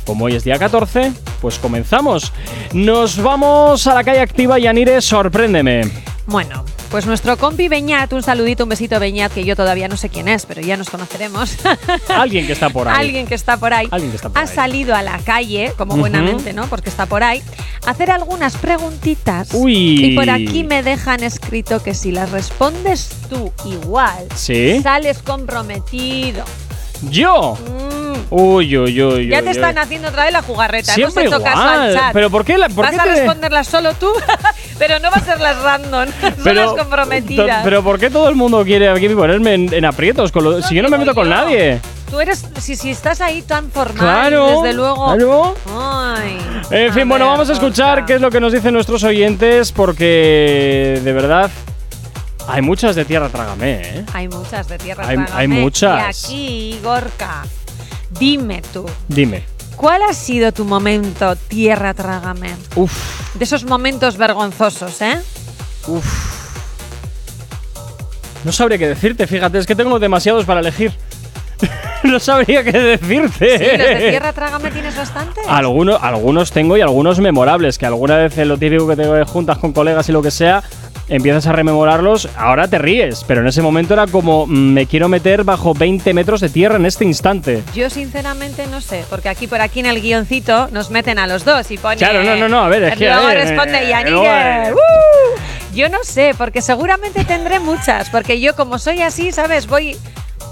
Como 0.06 0.24
hoy 0.24 0.36
es 0.36 0.46
día 0.46 0.58
14, 0.58 1.12
pues 1.42 1.60
comenzamos. 1.60 2.32
Nos 2.72 3.22
vamos 3.22 3.88
a 3.88 3.94
la 3.94 4.06
calle 4.06 4.22
activa, 4.22 4.58
Yanire, 4.58 5.02
sorpréndeme. 5.02 5.82
Bueno, 6.28 6.64
pues 6.90 7.06
nuestro 7.06 7.38
compi 7.38 7.68
Beñat, 7.68 8.14
un 8.14 8.24
saludito, 8.24 8.64
un 8.64 8.70
besito 8.70 9.00
Beñat, 9.00 9.34
que 9.34 9.44
yo 9.44 9.56
todavía 9.56 9.88
no 9.88 9.98
sé 9.98 10.10
quién 10.10 10.28
es, 10.28 10.46
pero 10.46 10.62
ya 10.62 10.78
nos 10.78 10.90
conoceremos. 10.90 11.58
Alguien 12.10 12.48
que 12.48 12.54
está 12.54 12.70
por 12.70 12.88
ahí. 12.88 12.96
Alguien 12.98 13.28
que 13.28 13.36
está 13.36 13.58
por 13.58 13.74
ahí. 13.74 13.88
Alguien 13.92 14.12
que 14.12 14.16
está 14.18 14.30
por 14.30 14.38
ha 14.38 14.42
ahí. 14.42 14.48
salido 14.56 14.96
a 14.96 15.02
la 15.02 15.18
calle, 15.20 15.74
como 15.78 15.98
buenamente, 15.98 16.54
¿no? 16.54 16.68
Porque 16.68 16.90
está 16.90 17.06
por 17.06 17.24
ahí, 17.24 17.42
a 17.86 17.92
hacer 17.92 18.12
algunas 18.12 18.56
preguntitas. 18.58 19.50
Uy. 19.54 20.06
Y 20.06 20.16
por 20.16 20.30
aquí 20.30 20.64
me 20.64 20.84
dejan 20.84 21.24
escrito 21.24 21.82
que 21.84 21.94
si 21.94 22.12
las 22.12 22.32
respondes 22.32 23.10
tú 23.30 23.52
igual, 23.66 24.28
¿Sí? 24.36 24.80
sales 24.82 25.20
comprometido. 25.20 26.46
¡Yo! 27.12 27.56
Mm, 27.56 27.97
Uy, 28.30 28.78
uy, 28.78 29.02
uy. 29.02 29.28
ya 29.30 29.38
uy, 29.38 29.44
te 29.44 29.50
uy. 29.50 29.56
están 29.56 29.78
haciendo 29.78 30.10
otra 30.10 30.24
vez 30.26 30.34
la 30.34 30.42
jugarreta. 30.42 30.94
Siempre 30.94 31.26
Hemos 31.26 31.36
hecho 31.36 31.44
caso 31.44 31.62
al 31.62 31.94
chat. 31.94 32.14
Pero 32.14 32.30
¿por 32.30 32.46
qué 32.46 32.58
la, 32.58 32.70
por 32.70 32.86
Vas 32.86 32.92
qué 32.94 33.00
a 33.00 33.04
te- 33.04 33.10
responderlas 33.16 33.68
solo 33.68 33.94
tú, 33.94 34.12
pero 34.80 35.00
no 35.00 35.10
va 35.12 35.18
a 35.18 35.24
ser 35.26 35.40
las 35.40 35.58
random, 35.62 36.08
son 36.44 36.56
las 36.56 36.72
comprometidas. 36.74 37.62
pero 37.64 37.84
¿por 37.84 38.00
qué 38.00 38.10
todo 38.10 38.30
el 38.30 38.36
mundo 38.36 38.64
quiere 38.64 38.90
aquí 38.90 39.08
ponerme 39.10 39.54
en, 39.54 39.74
en 39.74 39.86
aprietos? 39.86 40.32
Con 40.32 40.44
lo- 40.44 40.62
si 40.62 40.76
yo 40.76 40.84
no 40.84 40.90
me 40.90 40.98
meto 40.98 41.14
con 41.16 41.26
yo. 41.26 41.30
nadie. 41.32 41.80
Tú 42.10 42.22
eres, 42.22 42.46
si, 42.62 42.78
si 42.78 42.90
estás 42.92 43.20
ahí 43.20 43.42
tan 43.42 43.70
formal, 43.70 43.98
Claro, 44.30 44.62
desde 44.62 44.74
luego. 44.74 45.14
claro. 45.14 45.56
Ay, 45.78 46.38
En 46.72 46.94
fin, 46.94 47.10
bueno, 47.10 47.28
vamos 47.28 47.50
a 47.50 47.54
escuchar 47.54 48.06
qué 48.06 48.14
es 48.16 48.22
lo 48.22 48.32
que 48.32 48.40
nos 48.40 48.54
dicen 48.54 48.74
nuestros 48.74 49.04
oyentes 49.04 49.74
porque 49.74 51.02
de 51.04 51.12
verdad 51.14 51.52
hay 52.48 52.62
muchas 52.62 52.96
de 52.96 53.04
tierra 53.04 53.28
trágame, 53.28 53.82
¿eh? 53.84 54.06
Hay 54.14 54.30
muchas 54.30 54.70
de 54.70 54.78
tierra. 54.78 55.06
Hay- 55.06 55.18
Trágame. 55.18 55.38
hay 55.38 55.48
muchas. 55.50 56.24
Y 56.24 56.32
aquí, 56.32 56.80
Gorka, 56.82 57.44
dime 58.20 58.62
tú, 58.74 58.86
Dime. 59.08 59.44
¿cuál 59.76 60.02
ha 60.04 60.14
sido 60.14 60.52
tu 60.52 60.66
momento 60.66 61.36
tierra 61.36 61.94
trágame? 61.94 62.56
Uf, 62.76 62.94
De 63.36 63.44
esos 63.44 63.64
momentos 63.66 64.18
vergonzosos, 64.18 65.02
¿eh? 65.02 65.20
uf. 65.88 66.06
No 68.44 68.52
sabría 68.52 68.78
qué 68.78 68.88
decirte, 68.88 69.28
fíjate, 69.28 69.58
es 69.58 69.66
que 69.66 69.76
tengo 69.76 70.00
demasiados 70.00 70.46
para 70.46 70.60
elegir. 70.62 70.94
no 72.04 72.20
sabría 72.20 72.64
qué 72.64 72.72
decirte. 72.72 73.58
Sí, 73.58 73.78
los 73.78 73.88
de 74.00 74.10
tierra 74.10 74.32
trágame 74.32 74.72
tienes 74.72 74.96
bastantes. 74.96 75.44
Algunos, 75.48 76.02
algunos 76.02 76.52
tengo 76.52 76.78
y 76.78 76.82
algunos 76.82 77.20
memorables, 77.20 77.78
que 77.78 77.86
alguna 77.86 78.16
vez 78.18 78.38
en 78.38 78.48
lo 78.48 78.58
típico 78.58 78.88
que 78.88 78.96
te 78.96 79.24
juntas 79.26 79.58
con 79.58 79.74
colegas 79.74 80.08
y 80.08 80.12
lo 80.12 80.22
que 80.22 80.32
sea, 80.32 80.64
empiezas 81.10 81.48
a 81.48 81.52
rememorarlos, 81.54 82.28
ahora 82.38 82.68
te 82.68 82.78
ríes, 82.78 83.24
pero 83.28 83.42
en 83.42 83.48
ese 83.48 83.62
momento 83.62 83.94
era 83.94 84.08
como, 84.08 84.46
mm, 84.46 84.74
me 84.74 84.86
quiero 84.86 85.08
meter 85.10 85.44
bajo 85.44 85.74
20 85.74 86.14
metros 86.14 86.42
de 86.42 86.50
tierra 86.50 86.76
en 86.76 86.86
este 86.86 87.06
instante. 87.06 87.64
Yo 87.74 87.90
sinceramente 87.90 88.68
no 88.68 88.82
sé, 88.82 89.04
porque 89.10 89.30
aquí 89.30 89.48
por 89.48 89.62
aquí 89.62 89.80
en 89.80 89.86
el 89.86 90.02
guioncito 90.02 90.68
nos 90.72 90.90
meten 90.92 91.20
a 91.20 91.28
los 91.28 91.46
dos 91.46 91.72
y 91.72 91.78
pone. 91.78 91.98
Claro, 91.98 92.24
no, 92.24 92.36
no, 92.36 92.50
no, 92.50 92.62
a 92.62 92.70
ver, 92.70 92.84
es 92.84 92.98
que, 92.98 93.06
Luego 93.06 93.28
a 93.28 93.34
responde 93.34 93.84
eh, 93.84 93.90
Yannick. 93.90 94.14
eh, 94.14 94.74
¡uh! 94.74 95.76
Yo 95.76 95.90
no 95.90 96.00
sé, 96.04 96.34
porque 96.38 96.62
seguramente 96.62 97.24
tendré 97.24 97.60
muchas, 97.60 98.10
porque 98.10 98.40
yo 98.40 98.56
como 98.56 98.80
soy 98.80 99.02
así, 99.02 99.32
¿sabes? 99.32 99.68
Voy 99.68 99.96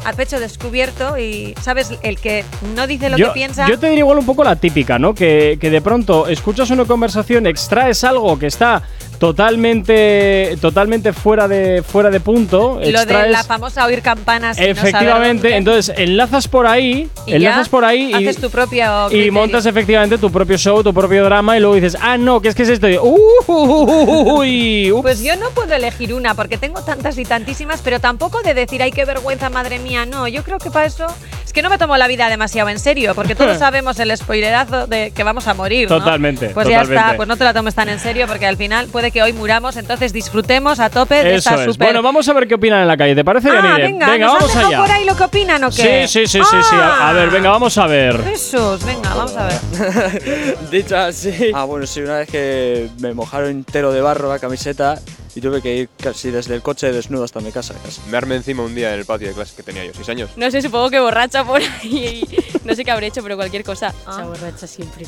al 0.06 0.14
pecho 0.16 0.40
descubierto 0.40 1.18
y, 1.18 1.56
¿sabes? 1.62 1.92
El 2.04 2.20
que 2.20 2.46
no 2.76 2.86
dice 2.86 3.10
lo 3.10 3.18
yo, 3.18 3.28
que 3.30 3.34
piensa. 3.34 3.68
yo 3.68 3.80
te 3.80 3.88
diría 3.88 4.02
igual 4.02 4.20
un 4.20 4.26
poco 4.26 4.44
la 4.44 4.56
típica, 4.56 5.00
¿no? 5.00 5.16
Que, 5.16 5.58
que 5.60 5.72
de 5.72 5.82
pronto 5.82 6.28
escuchas 6.28 6.70
una 6.70 6.86
conversación, 6.86 7.48
extraes 7.48 8.04
algo 8.04 8.38
que 8.38 8.46
está 8.46 8.84
totalmente 9.26 10.58
totalmente 10.62 11.14
fuera 11.14 11.48
de 11.48 11.84
fuera 11.84 12.10
de 12.10 12.20
punto, 12.20 12.80
lo 12.80 13.06
de 13.06 13.30
la 13.30 13.44
famosa 13.44 13.86
oír 13.86 14.02
campanas. 14.02 14.58
no 14.58 14.64
efectivamente, 14.64 15.56
entonces 15.56 15.96
enlazas 15.98 16.48
por 16.48 16.68
ahí, 16.68 17.10
Y 17.26 17.34
enlazas 17.34 17.66
ya 17.68 17.72
por 17.72 17.86
ahí 17.86 18.12
y 18.12 18.14
haces 18.14 18.38
tu 18.38 18.50
propio 18.50 19.10
y 19.12 19.32
montas 19.32 19.66
efectivamente 19.66 20.18
tu 20.18 20.32
propio 20.32 20.58
show, 20.58 20.84
tu 20.84 20.94
propio 20.94 21.24
drama 21.26 21.58
y 21.58 21.60
luego 21.60 21.76
dices, 21.76 21.98
ah, 22.02 22.18
no, 22.18 22.42
que 22.42 22.50
es 22.50 22.56
que 22.56 22.64
es 22.64 22.70
esto. 22.70 22.88
Uy. 23.02 24.94
Pues 25.02 25.24
yo 25.24 25.36
no 25.36 25.50
puedo 25.52 25.74
elegir 25.74 26.14
una 26.14 26.36
porque 26.36 26.58
tengo 26.58 26.82
tantas 26.82 27.18
y 27.18 27.26
tantísimas, 27.26 27.82
pero 27.84 28.00
tampoco 28.00 28.42
de 28.42 28.54
decir, 28.54 28.82
ay, 28.82 28.92
qué 28.92 29.06
vergüenza, 29.06 29.50
madre 29.50 29.80
mía. 29.80 30.06
No, 30.06 30.28
yo 30.28 30.44
creo 30.44 30.58
que 30.60 30.70
para 30.70 30.86
eso 30.86 31.08
es 31.08 31.35
que 31.56 31.64
no 31.64 31.70
me 31.72 31.80
tomo 31.80 31.98
la 31.98 32.08
vida 32.08 32.30
demasiado 32.30 32.70
en 32.70 32.78
serio, 32.78 33.16
porque 33.16 33.34
todos 33.34 33.58
sabemos 33.66 33.98
el 34.00 34.16
spoilerazo 34.16 34.86
de 34.86 35.10
que 35.12 35.24
vamos 35.24 35.48
a 35.48 35.56
morir. 35.56 35.90
¿no? 35.90 35.98
Totalmente, 35.98 36.50
Pues 36.50 36.68
ya 36.68 36.82
totalmente. 36.82 37.02
está, 37.06 37.16
pues 37.16 37.28
no 37.28 37.38
te 37.38 37.44
la 37.46 37.54
tomes 37.54 37.74
tan 37.74 37.90
en 37.90 38.00
serio, 38.00 38.28
porque 38.28 38.46
al 38.46 38.58
final 38.58 38.88
puede 38.88 39.10
que 39.10 39.24
hoy 39.24 39.34
muramos, 39.34 39.78
entonces 39.78 40.14
disfrutemos 40.14 40.80
a 40.80 40.90
tope 40.92 41.16
de 41.16 41.36
Eso 41.36 41.50
esta 41.50 41.64
es. 41.66 41.72
super. 41.74 41.88
Bueno, 41.88 42.04
vamos 42.04 42.30
a 42.30 42.34
ver 42.34 42.48
qué 42.48 42.54
opinan 42.56 42.82
en 42.82 42.88
la 42.88 42.98
calle. 42.98 43.16
¿Te 43.16 43.24
parece, 43.26 43.50
ah, 43.50 43.56
Yanire? 43.56 43.84
venga, 43.88 44.18
¿nos 44.18 44.34
vamos 44.34 44.56
han 44.56 44.66
allá. 44.66 44.78
por 44.80 44.92
ahí 44.92 45.06
lo 45.06 45.16
que 45.16 45.24
opinan 45.24 45.64
o 45.64 45.72
Sí, 45.72 45.82
qué? 45.82 46.08
sí, 46.08 46.28
sí, 46.28 46.40
sí, 46.44 46.58
sí. 46.70 46.76
A, 46.76 47.10
a 47.10 47.14
ver, 47.14 47.30
venga, 47.32 47.50
vamos 47.50 47.76
a 47.78 47.88
ver. 47.88 48.22
Jesús, 48.24 48.84
venga, 48.86 49.14
vamos 49.16 49.36
a 49.38 49.48
ver. 49.48 50.58
Dicho 50.72 50.98
así. 50.98 51.52
Ah, 51.54 51.64
bueno, 51.64 51.86
sí, 51.88 52.02
una 52.02 52.18
vez 52.20 52.30
que 52.30 52.90
me 53.00 53.14
mojaron 53.14 53.50
entero 53.50 53.92
de 53.92 54.02
barro 54.02 54.30
la 54.30 54.40
camiseta 54.40 55.00
y 55.38 55.42
tuve 55.42 55.62
que 55.62 55.76
ir 55.76 55.90
casi 56.02 56.32
desde 56.32 56.56
el 56.56 56.62
coche 56.62 56.92
desnudo 56.92 57.24
hasta 57.26 57.40
mi 57.42 57.52
casa. 57.52 57.74
casi. 57.84 58.02
Me 58.10 58.18
armé 58.18 58.36
encima 58.36 58.64
un 58.64 58.74
día 58.74 58.94
en 58.94 59.00
el 59.00 59.06
patio 59.06 59.28
de 59.28 59.34
clase 59.34 59.54
que 59.56 59.64
tenía 59.64 59.84
yo, 59.86 59.92
6 59.94 60.10
años. 60.10 60.30
No 60.38 60.50
sé, 60.50 60.62
supongo 60.62 60.90
que 60.90 61.00
borracha 61.00 61.44
por 61.46 61.62
ahí. 61.62 62.24
No 62.64 62.74
sé 62.76 62.84
qué 62.84 62.92
habré 62.92 63.08
hecho, 63.08 63.22
pero 63.24 63.36
cualquier 63.36 63.64
cosa. 63.64 63.94
Ah. 64.06 64.12
O 64.12 64.16
sea, 64.16 64.26
borracha 64.26 64.68
siempre. 64.68 65.06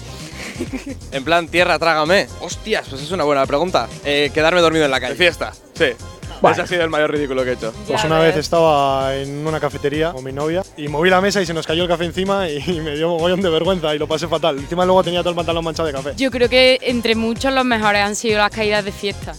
En 1.11 1.23
plan, 1.23 1.47
tierra, 1.47 1.77
trágame. 1.79 2.27
Hostias, 2.41 2.87
pues 2.89 3.01
es 3.01 3.11
una 3.11 3.23
buena 3.23 3.45
pregunta. 3.45 3.87
Eh, 4.05 4.31
quedarme 4.33 4.61
dormido 4.61 4.85
en 4.85 4.91
la 4.91 4.97
De 4.97 5.01
calle. 5.01 5.15
fiesta, 5.15 5.53
sí. 5.73 5.85
Ese 6.51 6.61
ha 6.61 6.67
sido 6.67 6.83
el 6.83 6.91
mayor 6.91 7.09
ridículo 7.11 7.43
que 7.43 7.49
he 7.49 7.53
hecho. 7.53 7.73
Pues 7.87 8.03
una 8.03 8.19
vez 8.19 8.35
estaba 8.37 9.15
en 9.15 9.47
una 9.47 9.59
cafetería 9.59 10.11
con 10.11 10.23
mi 10.23 10.31
novia 10.31 10.61
y 10.77 10.87
moví 10.87 11.09
la 11.09 11.19
mesa 11.19 11.41
y 11.41 11.47
se 11.47 11.53
nos 11.53 11.65
cayó 11.65 11.81
el 11.81 11.89
café 11.89 12.05
encima 12.05 12.47
y 12.47 12.61
me 12.81 12.95
dio 12.95 13.09
mogollón 13.09 13.41
de 13.41 13.49
vergüenza 13.49 13.95
y 13.95 13.97
lo 13.97 14.07
pasé 14.07 14.27
fatal. 14.27 14.55
Encima 14.59 14.85
luego 14.85 15.03
tenía 15.03 15.21
todo 15.21 15.31
el 15.31 15.35
pantalón 15.35 15.65
manchado 15.65 15.87
de 15.87 15.93
café. 15.93 16.11
Yo 16.15 16.29
creo 16.29 16.47
que 16.47 16.77
entre 16.83 17.15
muchos 17.15 17.51
los 17.53 17.65
mejores 17.65 18.03
han 18.03 18.15
sido 18.15 18.37
las 18.37 18.51
caídas 18.51 18.85
de 18.85 18.91
fiesta. 18.91 19.33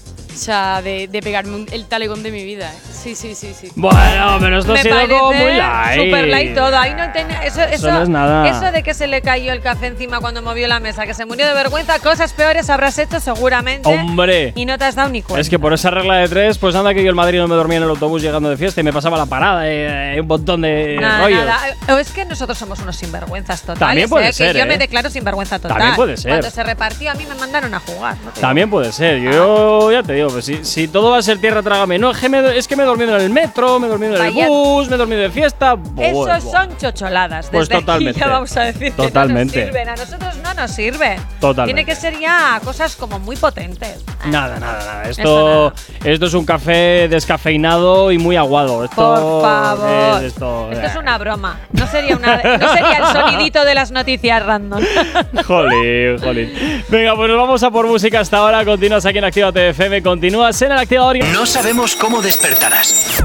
De, 0.47 1.09
de 1.11 1.21
pegarme 1.23 1.55
un- 1.57 1.67
el 1.73 1.87
talegón 1.87 2.23
de 2.23 2.31
mi 2.31 2.45
vida. 2.45 2.71
¿eh? 2.73 2.79
Sí, 2.93 3.15
sí, 3.15 3.35
sí, 3.35 3.55
sí. 3.59 3.69
Bueno, 3.75 4.37
pero 4.41 4.59
esto 4.59 4.73
ha 4.73 4.75
Me 4.75 4.83
sido 4.83 4.95
parece 4.95 5.15
como 5.19 5.33
muy 5.33 5.53
light. 5.57 6.01
super 6.01 6.29
light 6.29 6.55
todo. 6.55 6.77
Ahí 6.79 6.95
no 6.95 7.11
tenía, 7.13 7.43
eso, 7.45 7.61
eso, 7.63 7.91
no 7.91 8.03
es 8.03 8.09
nada. 8.09 8.49
eso 8.49 8.73
de 8.73 8.83
que 8.83 8.95
se 8.95 9.07
le 9.07 9.21
cayó 9.23 9.53
el 9.53 9.61
café 9.61 9.87
encima 9.87 10.21
cuando 10.21 10.43
movió 10.43 10.67
la 10.69 10.81
mesa, 10.81 11.07
que 11.07 11.15
se 11.15 11.25
murió 11.27 11.47
de 11.47 11.55
vergüenza, 11.55 11.99
cosas 12.01 12.33
peores 12.33 12.71
habrás 12.71 12.99
hecho 12.99 13.21
seguramente. 13.21 13.89
Hombre. 13.89 14.53
Y 14.57 14.65
no 14.65 14.79
te 14.79 14.85
has 14.85 14.95
dado 14.95 15.09
ni 15.09 15.23
cuenta. 15.23 15.41
Es 15.41 15.49
que 15.49 15.59
por 15.59 15.73
esa 15.73 15.91
regla 15.91 16.17
de 16.17 16.29
tres, 16.29 16.59
pues 16.59 16.75
anda 16.75 16.95
que 16.95 17.03
yo 17.03 17.11
el 17.11 17.17
Madrid 17.17 17.39
no 17.39 17.49
me 17.49 17.55
dormía 17.55 17.79
en 17.79 17.85
el 17.85 17.91
autobús 17.91 18.23
llegando 18.23 18.49
de 18.51 18.57
fiesta 18.57 18.81
y 18.81 18.85
me 18.85 18.93
pasaba 18.93 19.17
la 19.17 19.27
parada, 19.27 19.63
eh, 19.69 20.21
un 20.21 20.27
montón 20.27 20.61
de 20.63 20.97
Nada, 21.01 21.23
rollos. 21.25 21.45
nada. 21.45 21.61
O 21.91 21.99
es 21.99 22.11
que 22.11 22.25
nosotros 22.25 22.59
somos 22.59 22.79
unos 22.81 22.97
sinvergüenzas 22.97 23.61
totales. 23.63 23.79
También 23.81 24.09
puede 24.09 24.29
¿eh? 24.29 24.33
ser, 24.33 24.53
Que 24.53 24.59
yo 24.59 24.65
¿eh? 24.65 24.69
me 24.69 24.79
declaro 24.79 25.09
sinvergüenza 25.11 25.59
total. 25.59 25.77
También 25.79 25.97
puede 25.97 26.17
ser. 26.17 26.31
Cuando 26.31 26.51
se 26.51 26.63
repartió, 26.63 27.11
a 27.11 27.15
mí 27.15 27.25
me 27.27 27.35
mandaron 27.35 27.73
a 27.75 27.81
jugar. 27.81 28.17
no 28.25 28.31
También 28.33 28.69
puede 28.71 28.93
ser. 28.93 29.19
Yo 29.21 29.91
ya 29.93 30.03
te 30.03 30.13
digo, 30.15 30.28
pues 30.29 30.45
si, 30.45 30.65
si 30.65 30.89
todo 30.89 31.11
va 31.11 31.19
a 31.19 31.23
ser 31.23 31.39
tierra, 31.41 31.63
trágame. 31.63 31.99
No, 31.99 32.11
es 32.11 32.19
que 32.19 32.29
me, 32.29 32.57
es 32.57 32.67
que 32.69 32.77
me 32.77 32.83
he 32.83 32.87
dormido 32.87 33.17
en 33.17 33.23
el 33.23 33.31
metro, 33.31 33.79
me 33.79 33.87
he 33.87 33.91
dormido 33.91 34.17
en 34.17 34.23
el 34.23 34.33
Vaya- 34.35 34.49
bus, 34.49 34.89
me 34.89 34.95
he 34.95 34.99
dormido 34.99 35.21
de 35.23 35.31
fiesta. 35.31 35.77
Esos 35.99 36.13
Buah, 36.15 36.39
buah. 36.39 36.41
son 36.41 36.77
chocholadas. 36.77 37.49
Pues 37.51 37.69
Desde 37.69 37.77
aquí 37.77 37.85
totalmente. 37.85 38.21
ya 38.21 38.27
vamos 38.29 38.57
a 38.57 38.61
decir 38.63 38.93
Totalmente. 38.93 39.55
que 39.55 39.61
no 39.61 39.67
nos 39.67 39.73
sirven. 39.75 39.89
A 39.89 39.97
nosotros 39.97 40.37
no 40.43 40.55
nos 40.55 40.71
sirven. 40.71 41.21
Totalmente. 41.41 41.83
Tiene 41.83 41.85
que 41.85 42.01
ser 42.01 42.19
ya 42.21 42.61
cosas 42.65 42.97
como 42.97 43.19
muy 43.19 43.37
potentes. 43.37 44.05
Nada, 44.27 44.59
nada, 44.59 44.79
nada. 44.85 45.09
Esto, 45.09 45.73
esto 46.05 46.27
es 46.27 46.35
un 46.35 46.45
café 46.45 47.09
descafeinado 47.09 48.11
y 48.13 48.19
muy 48.19 48.37
aguado. 48.37 48.85
Esto 48.85 48.97
Por 48.97 49.43
favor. 49.43 50.19
es 50.23 50.33
esto, 50.33 50.69
Esto 50.73 50.87
es 50.87 50.97
una 50.97 51.19
broma. 51.19 51.61
No 51.73 51.87
sería, 51.87 52.17
una, 52.17 52.37
no 52.37 52.73
sería 52.73 52.99
el 52.99 53.05
sonidito 53.07 53.65
de 53.65 53.75
las 53.75 53.91
noticias 53.91 54.45
random. 54.45 54.83
Jolín, 55.47 56.19
jolín. 56.19 56.53
Venga, 56.89 57.15
pues 57.17 57.29
nos 57.31 57.39
vamos 57.39 57.63
a 57.63 57.71
por 57.71 57.87
música 57.87 58.21
hasta 58.21 58.39
ahora. 58.39 58.65
Continúas 58.65 59.05
aquí 59.07 59.19
en 59.19 59.25
Actívate 59.25 59.69
FM. 59.71 60.03
Continúas 60.19 60.61
en 60.63 60.73
el 60.73 60.79
activador. 60.79 61.17
No 61.27 61.47
sabemos 61.47 61.95
cómo 61.95 62.21
despertarás, 62.21 63.23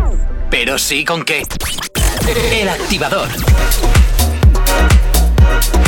pero 0.51 0.77
sí 0.77 1.03
con 1.03 1.25
qué. 1.25 1.41
El 2.51 2.69
activador. 2.69 3.29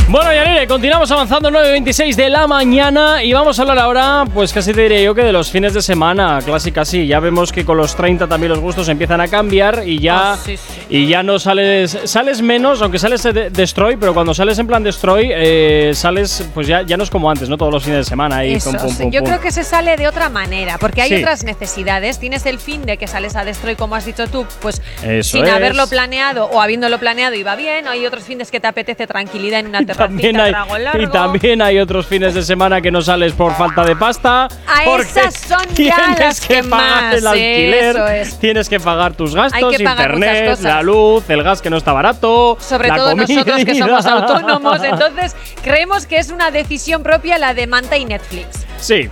Bueno, 0.07 0.31
Yanire, 0.31 0.67
continuamos 0.67 1.09
avanzando 1.09 1.49
9.26 1.49 2.13
de 2.15 2.29
la 2.29 2.45
mañana 2.45 3.23
y 3.23 3.33
vamos 3.33 3.57
a 3.57 3.63
hablar 3.63 3.79
ahora, 3.79 4.23
pues 4.31 4.53
casi 4.53 4.71
te 4.71 4.81
diría 4.83 5.01
yo 5.01 5.15
que 5.15 5.23
de 5.23 5.31
los 5.33 5.49
fines 5.49 5.73
de 5.73 5.81
semana, 5.81 6.39
clásica 6.45 6.85
sí. 6.85 7.07
Ya 7.07 7.19
vemos 7.19 7.51
que 7.51 7.65
con 7.65 7.75
los 7.77 7.95
30 7.95 8.27
también 8.27 8.51
los 8.51 8.59
gustos 8.59 8.87
empiezan 8.87 9.19
a 9.19 9.27
cambiar 9.27 9.81
y 9.83 9.99
ya, 9.99 10.33
Ah, 10.33 10.37
sí, 10.37 10.57
sí. 10.57 10.63
y 10.89 11.07
ya 11.07 11.23
no 11.23 11.39
sales, 11.39 11.97
sales 12.05 12.43
menos, 12.43 12.83
aunque 12.83 12.99
sales 12.99 13.23
de 13.23 13.49
Destroy, 13.49 13.97
pero 13.97 14.13
cuando 14.13 14.35
sales 14.35 14.59
en 14.59 14.67
plan 14.67 14.83
Destroy, 14.83 15.31
eh, 15.33 15.91
sales, 15.95 16.47
pues 16.53 16.67
ya, 16.67 16.83
ya 16.83 16.97
no 16.97 17.03
es 17.03 17.09
como 17.09 17.27
antes, 17.29 17.49
¿no? 17.49 17.57
Todos 17.57 17.73
los 17.73 17.83
fines 17.83 17.97
de 17.97 18.03
semana 18.05 18.37
ahí. 18.37 18.53
Eso, 18.53 18.71
pum, 18.73 18.79
pum, 18.81 18.95
pum, 18.97 19.11
yo 19.11 19.23
creo 19.23 19.41
que 19.41 19.51
se 19.51 19.63
sale 19.63 19.97
de 19.97 20.07
otra 20.07 20.29
manera, 20.29 20.77
porque 20.77 21.01
hay 21.01 21.09
Sí. 21.09 21.15
otras 21.15 21.43
necesidades. 21.43 22.19
Tienes 22.19 22.45
el 22.45 22.59
fin 22.59 22.85
de 22.85 22.97
que 22.97 23.07
sales 23.07 23.35
a 23.35 23.43
Destroy, 23.43 23.75
como 23.75 23.95
has 23.95 24.05
dicho 24.05 24.27
tú, 24.27 24.45
pues 24.61 24.83
Eso 25.03 25.31
sin 25.37 25.45
es. 25.45 25.51
haberlo 25.51 25.87
planeado 25.87 26.45
o 26.45 26.61
habiéndolo 26.61 26.99
planeado 26.99 27.33
y 27.33 27.41
va 27.41 27.55
bien. 27.55 27.87
Hay 27.87 28.05
otros 28.05 28.23
fines 28.23 28.51
que 28.51 28.59
te 28.59 28.67
apetece 28.67 29.07
tranquilidad 29.07 29.61
en 29.61 29.65
una 29.67 29.79
También 29.97 30.39
hay, 30.39 30.53
y 30.99 31.07
también 31.07 31.61
hay 31.61 31.79
otros 31.79 32.05
fines 32.05 32.33
de 32.33 32.43
semana 32.43 32.81
que 32.81 32.91
no 32.91 33.01
sales 33.01 33.33
por 33.33 33.53
falta 33.55 33.83
de 33.83 33.95
pasta. 33.95 34.45
A 34.45 34.49
porque 34.85 35.03
esas 35.03 35.35
son 35.35 35.61
ya 35.75 35.95
tienes 35.95 36.19
las 36.19 36.41
que, 36.41 36.55
que 36.55 36.63
pagar 36.63 37.03
más, 37.03 37.15
el 37.15 37.27
alquiler, 37.27 37.95
eso 37.95 38.07
es. 38.07 38.39
tienes 38.39 38.69
que 38.69 38.79
pagar 38.79 39.13
tus 39.13 39.35
gastos, 39.35 39.79
internet, 39.79 40.59
la 40.61 40.81
luz, 40.81 41.29
el 41.29 41.43
gas 41.43 41.61
que 41.61 41.69
no 41.69 41.77
está 41.77 41.93
barato. 41.93 42.57
Sobre 42.59 42.89
la 42.89 42.95
todo 42.95 43.15
nosotros 43.15 43.57
que 43.57 43.65
comida. 43.65 43.85
somos 43.85 44.05
autónomos, 44.05 44.83
entonces 44.83 45.35
creemos 45.63 46.05
que 46.05 46.17
es 46.17 46.29
una 46.29 46.51
decisión 46.51 47.03
propia 47.03 47.37
la 47.37 47.53
de 47.53 47.67
Manta 47.67 47.97
y 47.97 48.05
Netflix. 48.05 48.65
Sí. 48.77 49.09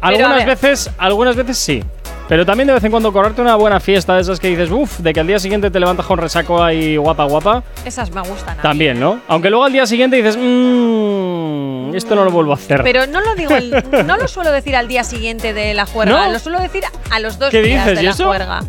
Algunas 0.00 0.44
veces, 0.44 0.90
algunas 0.98 1.36
veces 1.36 1.56
sí. 1.58 1.82
Pero 2.28 2.44
también 2.44 2.66
de 2.66 2.72
vez 2.74 2.82
en 2.82 2.90
cuando 2.90 3.12
correrte 3.12 3.40
una 3.40 3.54
buena 3.54 3.78
fiesta 3.78 4.16
de 4.16 4.20
esas 4.22 4.40
que 4.40 4.48
dices, 4.48 4.68
uff, 4.72 4.98
de 4.98 5.12
que 5.12 5.20
al 5.20 5.28
día 5.28 5.38
siguiente 5.38 5.70
te 5.70 5.78
levantas 5.78 6.06
con 6.06 6.18
resaco 6.18 6.60
ahí 6.62 6.96
guapa, 6.96 7.24
guapa. 7.24 7.62
Esas 7.84 8.10
me 8.10 8.20
gustan. 8.22 8.58
a. 8.58 8.62
También, 8.62 8.98
¿no? 8.98 9.20
Aunque 9.28 9.48
luego 9.48 9.64
al 9.64 9.72
día 9.72 9.86
siguiente 9.86 10.16
dices, 10.16 10.36
mmm, 10.36 11.94
esto 11.94 12.14
no 12.16 12.24
lo 12.24 12.30
vuelvo 12.32 12.50
a 12.52 12.56
hacer. 12.56 12.82
Pero 12.82 13.06
no 13.06 13.20
lo 13.20 13.34
digo, 13.36 13.54
el- 13.54 13.84
no 14.06 14.16
lo 14.16 14.26
suelo 14.26 14.50
decir 14.50 14.74
al 14.74 14.88
día 14.88 15.04
siguiente 15.04 15.52
de 15.52 15.72
la 15.74 15.86
juerga, 15.86 16.26
¿No? 16.26 16.32
lo 16.32 16.38
suelo 16.40 16.58
decir 16.60 16.82
a 17.10 17.20
los 17.20 17.38
dos 17.38 17.50
¿Qué 17.50 17.62
días 17.62 17.84
dices? 17.84 17.96
de 17.98 18.02
¿Y 18.02 18.06
la 18.06 18.10
eso? 18.10 18.26
juerga. 18.26 18.60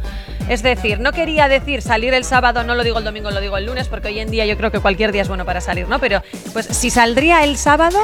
Es 0.50 0.64
decir, 0.64 1.00
no 1.00 1.12
quería 1.12 1.48
decir 1.48 1.82
salir 1.82 2.14
el 2.14 2.24
sábado, 2.24 2.64
no 2.64 2.76
lo 2.76 2.84
digo 2.84 3.00
el 3.00 3.04
domingo, 3.04 3.32
lo 3.32 3.42
digo 3.42 3.58
el 3.58 3.66
lunes, 3.66 3.88
porque 3.88 4.08
hoy 4.10 4.20
en 4.20 4.32
día 4.32 4.46
yo 4.46 4.56
creo 4.58 4.72
que 4.72 4.80
cualquier 4.80 5.12
día 5.12 5.22
es 5.22 5.28
bueno 5.28 5.46
para 5.46 5.62
salir, 5.62 5.88
¿no? 5.90 6.00
Pero 6.00 6.22
pues 6.54 6.66
si 6.68 6.90
saldría 6.90 7.44
el 7.44 7.58
sábado, 7.58 8.00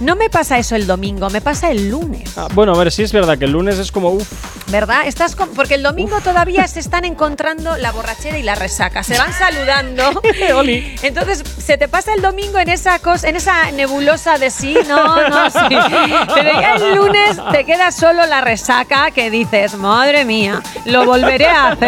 no 0.00 0.16
me 0.16 0.30
pasa 0.30 0.58
eso 0.58 0.74
el 0.74 0.86
domingo, 0.86 1.28
me 1.30 1.40
pasa 1.40 1.70
el 1.70 1.90
lunes. 1.90 2.36
Ah, 2.36 2.48
bueno, 2.54 2.74
a 2.74 2.78
ver, 2.78 2.90
sí 2.90 3.02
es 3.02 3.12
verdad 3.12 3.36
que 3.38 3.44
el 3.44 3.52
lunes 3.52 3.78
es 3.78 3.92
como, 3.92 4.10
uff, 4.10 4.32
¿Verdad? 4.68 5.02
Estás 5.06 5.36
con- 5.36 5.50
porque 5.50 5.74
el 5.74 5.82
domingo 5.82 6.18
todavía 6.22 6.66
se 6.66 6.80
están 6.86 7.04
encontrando 7.04 7.76
la 7.76 7.92
borrachera 7.92 8.38
y 8.38 8.42
la 8.42 8.54
resaca. 8.54 9.02
Se 9.02 9.18
van 9.18 9.32
saludando. 9.34 10.22
Oli. 10.56 10.94
Entonces, 11.02 11.42
se 11.58 11.76
te 11.76 11.88
pasa 11.88 12.14
el 12.14 12.22
domingo 12.22 12.58
en 12.58 12.70
esa 12.70 12.98
cosa, 13.00 13.28
en 13.28 13.36
esa 13.36 13.70
nebulosa 13.72 14.38
de 14.38 14.50
sí, 14.50 14.74
no, 14.88 15.28
no, 15.28 15.50
sí. 15.50 15.58
Pero 16.34 16.52
ya 16.58 16.76
el 16.76 16.94
lunes 16.94 17.36
te 17.52 17.64
queda 17.64 17.92
solo 17.92 18.24
la 18.24 18.40
resaca 18.40 19.10
que 19.10 19.30
dices, 19.30 19.74
madre 19.74 20.24
mía, 20.24 20.62
lo 20.86 21.04
volveré 21.04 21.48
a 21.48 21.72
hacer. 21.72 21.81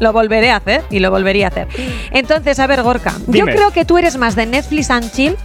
Lo 0.00 0.12
volveré 0.12 0.50
a 0.50 0.56
hacer 0.56 0.82
y 0.90 0.98
lo 0.98 1.10
volvería 1.10 1.46
a 1.46 1.48
hacer. 1.48 1.68
Entonces, 2.12 2.58
a 2.58 2.66
ver, 2.66 2.82
Gorka, 2.82 3.14
Dime. 3.26 3.38
yo 3.38 3.44
creo 3.46 3.70
que 3.70 3.84
tú 3.84 3.98
eres 3.98 4.16
más 4.16 4.36
de 4.36 4.46
Netflix 4.46 4.90
and 4.90 5.10
chill. 5.12 5.36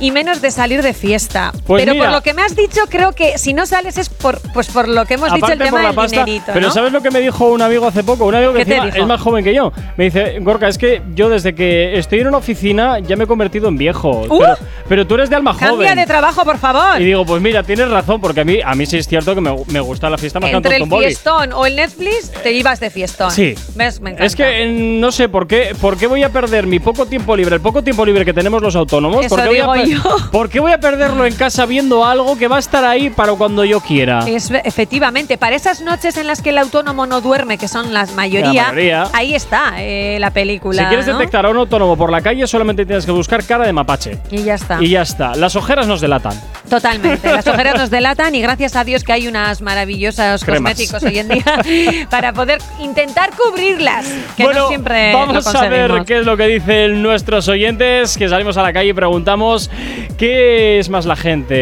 Y 0.00 0.10
menos 0.12 0.40
de 0.40 0.50
salir 0.50 0.82
de 0.82 0.94
fiesta. 0.94 1.52
Pues 1.66 1.82
Pero 1.82 1.92
mira. 1.94 2.06
por 2.06 2.14
lo 2.14 2.22
que 2.22 2.32
me 2.34 2.42
has 2.42 2.54
dicho, 2.54 2.82
creo 2.88 3.12
que 3.12 3.36
si 3.38 3.52
no 3.52 3.66
sales 3.66 3.98
es 3.98 4.08
por, 4.08 4.40
pues 4.52 4.68
por 4.68 4.86
lo 4.88 5.04
que 5.06 5.14
hemos 5.14 5.32
dicho 5.32 5.50
el 5.50 5.58
tema 5.58 5.80
del 5.82 5.94
pasta. 5.94 6.24
dinerito. 6.24 6.52
pero. 6.52 6.70
¿sabes 6.70 6.92
lo 6.92 7.00
que 7.02 7.10
me 7.10 7.20
dijo 7.20 7.46
un 7.46 7.62
amigo 7.62 7.86
hace 7.86 8.04
poco? 8.04 8.26
Un 8.26 8.34
amigo 8.34 8.52
que 8.52 8.62
es 8.62 9.06
más 9.06 9.20
joven 9.20 9.42
que 9.44 9.52
yo. 9.54 9.72
Me 9.96 10.04
dice, 10.04 10.38
Gorka, 10.40 10.68
es 10.68 10.78
que 10.78 11.02
yo 11.14 11.28
desde 11.28 11.54
que 11.54 11.98
estoy 11.98 12.20
en 12.20 12.28
una 12.28 12.36
oficina 12.36 12.98
ya 13.00 13.16
me 13.16 13.24
he 13.24 13.26
convertido 13.26 13.68
en 13.68 13.76
viejo. 13.76 14.22
¡Uh! 14.28 14.38
Pero, 14.38 14.56
pero 14.88 15.06
tú 15.06 15.14
eres 15.16 15.30
de 15.30 15.36
alma 15.36 15.52
Cambia 15.58 15.88
joven. 15.88 15.96
de 15.96 16.06
trabajo, 16.06 16.44
por 16.44 16.58
favor. 16.58 17.00
y 17.00 17.04
digo, 17.04 17.24
pues 17.26 17.42
mira, 17.42 17.62
tienes 17.62 17.90
razón, 17.90 18.20
porque 18.20 18.40
a 18.42 18.44
mí, 18.44 18.58
a 18.64 18.74
mí 18.74 18.86
sí 18.86 18.98
es 18.98 19.08
cierto 19.08 19.34
que 19.34 19.40
me, 19.40 19.54
me 19.68 19.80
gusta 19.80 20.08
la 20.10 20.18
fiesta 20.18 20.38
más 20.38 20.52
Entre 20.52 20.76
el 20.76 20.82
tonto 20.82 20.96
boli. 20.96 21.06
fiestón 21.08 21.52
o 21.52 21.66
el 21.66 21.76
Netflix, 21.76 22.30
te 22.42 22.52
ibas 22.52 22.78
de 22.80 22.90
fiestón. 22.90 23.30
Sí. 23.30 23.54
¿Ves? 23.74 24.00
Me 24.00 24.10
encanta. 24.10 24.24
Es 24.26 24.36
que 24.36 24.62
eh, 24.62 24.66
no 24.68 25.10
sé 25.10 25.28
por 25.28 25.46
qué, 25.48 25.74
por 25.80 25.96
qué 25.96 26.06
voy 26.06 26.22
a 26.22 26.28
perder 26.30 26.66
mi 26.66 26.78
poco 26.78 27.06
tiempo 27.06 27.34
libre, 27.36 27.56
el 27.56 27.60
poco 27.60 27.82
tiempo 27.82 28.04
libre 28.04 28.24
que 28.24 28.32
tenemos 28.32 28.62
los 28.62 28.76
autónomos. 28.76 29.24
Eso 29.24 29.34
¿por 29.34 29.44
qué, 29.48 29.62
voy 29.62 29.80
a 29.80 29.84
yo. 29.90 30.02
¿Por 30.30 30.48
qué 30.48 30.60
voy 30.60 30.72
a 30.72 30.78
perderlo 30.78 31.24
en 31.26 31.34
casa 31.34 31.66
viendo 31.66 32.04
algo 32.04 32.36
que 32.36 32.48
va 32.48 32.56
a 32.56 32.58
estar 32.58 32.84
ahí 32.84 33.10
para 33.10 33.32
cuando 33.34 33.64
yo 33.64 33.80
quiera? 33.80 34.20
Es, 34.28 34.50
efectivamente, 34.64 35.38
para 35.38 35.56
esas 35.56 35.80
noches 35.80 36.16
en 36.16 36.26
las 36.26 36.42
que 36.42 36.50
el 36.50 36.58
autónomo 36.58 37.06
no 37.06 37.20
duerme, 37.20 37.58
que 37.58 37.68
son 37.68 37.92
las 37.92 38.14
mayoría, 38.14 38.52
La 38.52 38.62
mayoría. 38.68 39.08
ahí 39.12 39.34
está 39.34 39.74
eh, 39.78 40.18
la 40.20 40.30
película. 40.30 40.82
Si 40.82 40.88
quieres 40.88 41.06
¿no? 41.06 41.18
detectar 41.18 41.46
a 41.46 41.50
un 41.50 41.56
autónomo 41.56 41.96
por 41.96 42.10
la 42.10 42.20
calle, 42.20 42.46
solamente 42.46 42.84
tienes 42.86 43.04
que 43.06 43.12
buscar 43.12 43.44
cara 43.44 43.66
de 43.66 43.72
mapache. 43.72 44.18
Y 44.30 44.42
ya 44.42 44.54
está. 44.54 44.82
Y 44.82 44.90
ya 44.90 45.02
está. 45.02 45.34
Las 45.34 45.56
ojeras 45.56 45.86
nos 45.86 46.00
delatan. 46.00 46.38
Totalmente. 46.68 47.32
Las 47.32 47.46
ojeras 47.46 47.76
nos 47.76 47.90
delatan 47.90 48.34
y 48.34 48.42
gracias 48.42 48.76
a 48.76 48.84
Dios 48.84 49.04
que 49.04 49.12
hay 49.12 49.28
unas 49.28 49.60
maravillosos 49.62 50.44
Cremas. 50.44 50.72
cosméticos 50.72 51.02
hoy 51.02 51.18
en 51.18 51.28
día 51.28 52.06
para 52.10 52.32
poder 52.32 52.58
intentar 52.80 53.30
cubrirlas. 53.36 54.06
Que 54.36 54.44
bueno, 54.44 54.60
no 54.60 54.68
siempre 54.68 55.12
vamos 55.12 55.52
lo 55.52 55.60
a 55.60 55.68
ver 55.68 56.04
qué 56.06 56.18
es 56.20 56.26
lo 56.26 56.36
que 56.36 56.46
dicen 56.46 57.02
nuestros 57.02 57.48
oyentes, 57.48 58.16
que 58.16 58.28
salimos 58.28 58.56
a 58.56 58.62
la 58.62 58.72
calle 58.72 58.90
y 58.90 58.92
preguntamos 58.92 59.70
qué 60.16 60.78
es 60.78 60.88
más 60.88 61.06
la 61.06 61.16
gente, 61.16 61.54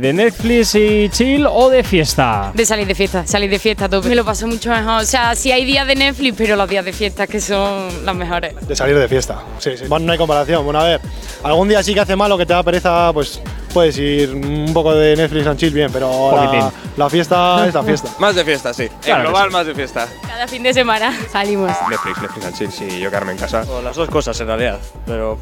de 0.00 0.12
Netflix 0.12 0.74
y 0.74 1.08
chill 1.10 1.46
o 1.46 1.68
de 1.68 1.82
fiesta. 1.82 2.50
De 2.54 2.64
salir 2.64 2.86
de 2.86 2.94
fiesta, 2.94 3.26
salir 3.26 3.50
de 3.50 3.58
fiesta, 3.58 3.88
tope. 3.88 4.08
Me 4.08 4.14
lo 4.14 4.24
paso 4.24 4.46
mucho 4.46 4.70
mejor. 4.70 5.02
O 5.02 5.06
sea, 5.06 5.34
sí 5.34 5.52
hay 5.52 5.64
días 5.64 5.86
de 5.86 5.94
Netflix, 5.94 6.34
pero 6.36 6.56
los 6.56 6.68
días 6.68 6.84
de 6.84 6.92
fiesta 6.92 7.26
que 7.26 7.40
son 7.40 8.04
los 8.04 8.16
mejores. 8.16 8.54
De 8.66 8.76
salir 8.76 8.98
de 8.98 9.08
fiesta. 9.08 9.38
Sí, 9.58 9.76
sí. 9.76 9.84
Bueno, 9.88 10.06
no 10.06 10.12
hay 10.12 10.18
comparación. 10.18 10.64
Bueno, 10.64 10.80
a 10.80 10.84
ver, 10.84 11.00
algún 11.42 11.68
día 11.68 11.82
sí 11.82 11.94
que 11.94 12.00
hace 12.00 12.16
malo 12.16 12.38
que 12.38 12.46
te 12.46 12.52
da 12.52 12.62
pereza, 12.62 13.12
pues 13.12 13.40
puedes 13.72 13.98
ir 13.98 14.34
un 14.34 14.72
poco 14.72 14.94
de 14.94 15.16
Netflix 15.16 15.46
and 15.46 15.58
chill 15.58 15.72
bien, 15.72 15.90
pero 15.92 16.32
la, 16.34 16.72
la 16.96 17.10
fiesta 17.10 17.66
es 17.66 17.74
la 17.74 17.82
fiesta. 17.82 18.10
Más 18.18 18.34
de 18.34 18.44
fiesta, 18.44 18.72
sí. 18.72 18.88
Claro 19.02 19.20
en 19.20 19.26
global, 19.26 19.48
sí. 19.48 19.52
más 19.52 19.66
de 19.66 19.74
fiesta. 19.74 20.08
Cada 20.26 20.48
fin 20.48 20.62
de 20.62 20.72
semana 20.74 21.12
salimos. 21.30 21.70
Netflix, 21.88 22.20
Netflix 22.22 22.46
and 22.46 22.56
chill, 22.56 22.72
sí, 22.72 23.00
yo 23.00 23.10
quedarme 23.10 23.32
en 23.32 23.38
casa. 23.38 23.64
O 23.70 23.82
las 23.82 23.96
dos 23.96 24.08
cosas 24.08 24.38
en 24.40 24.46
realidad. 24.46 24.78
Pero 25.06 25.38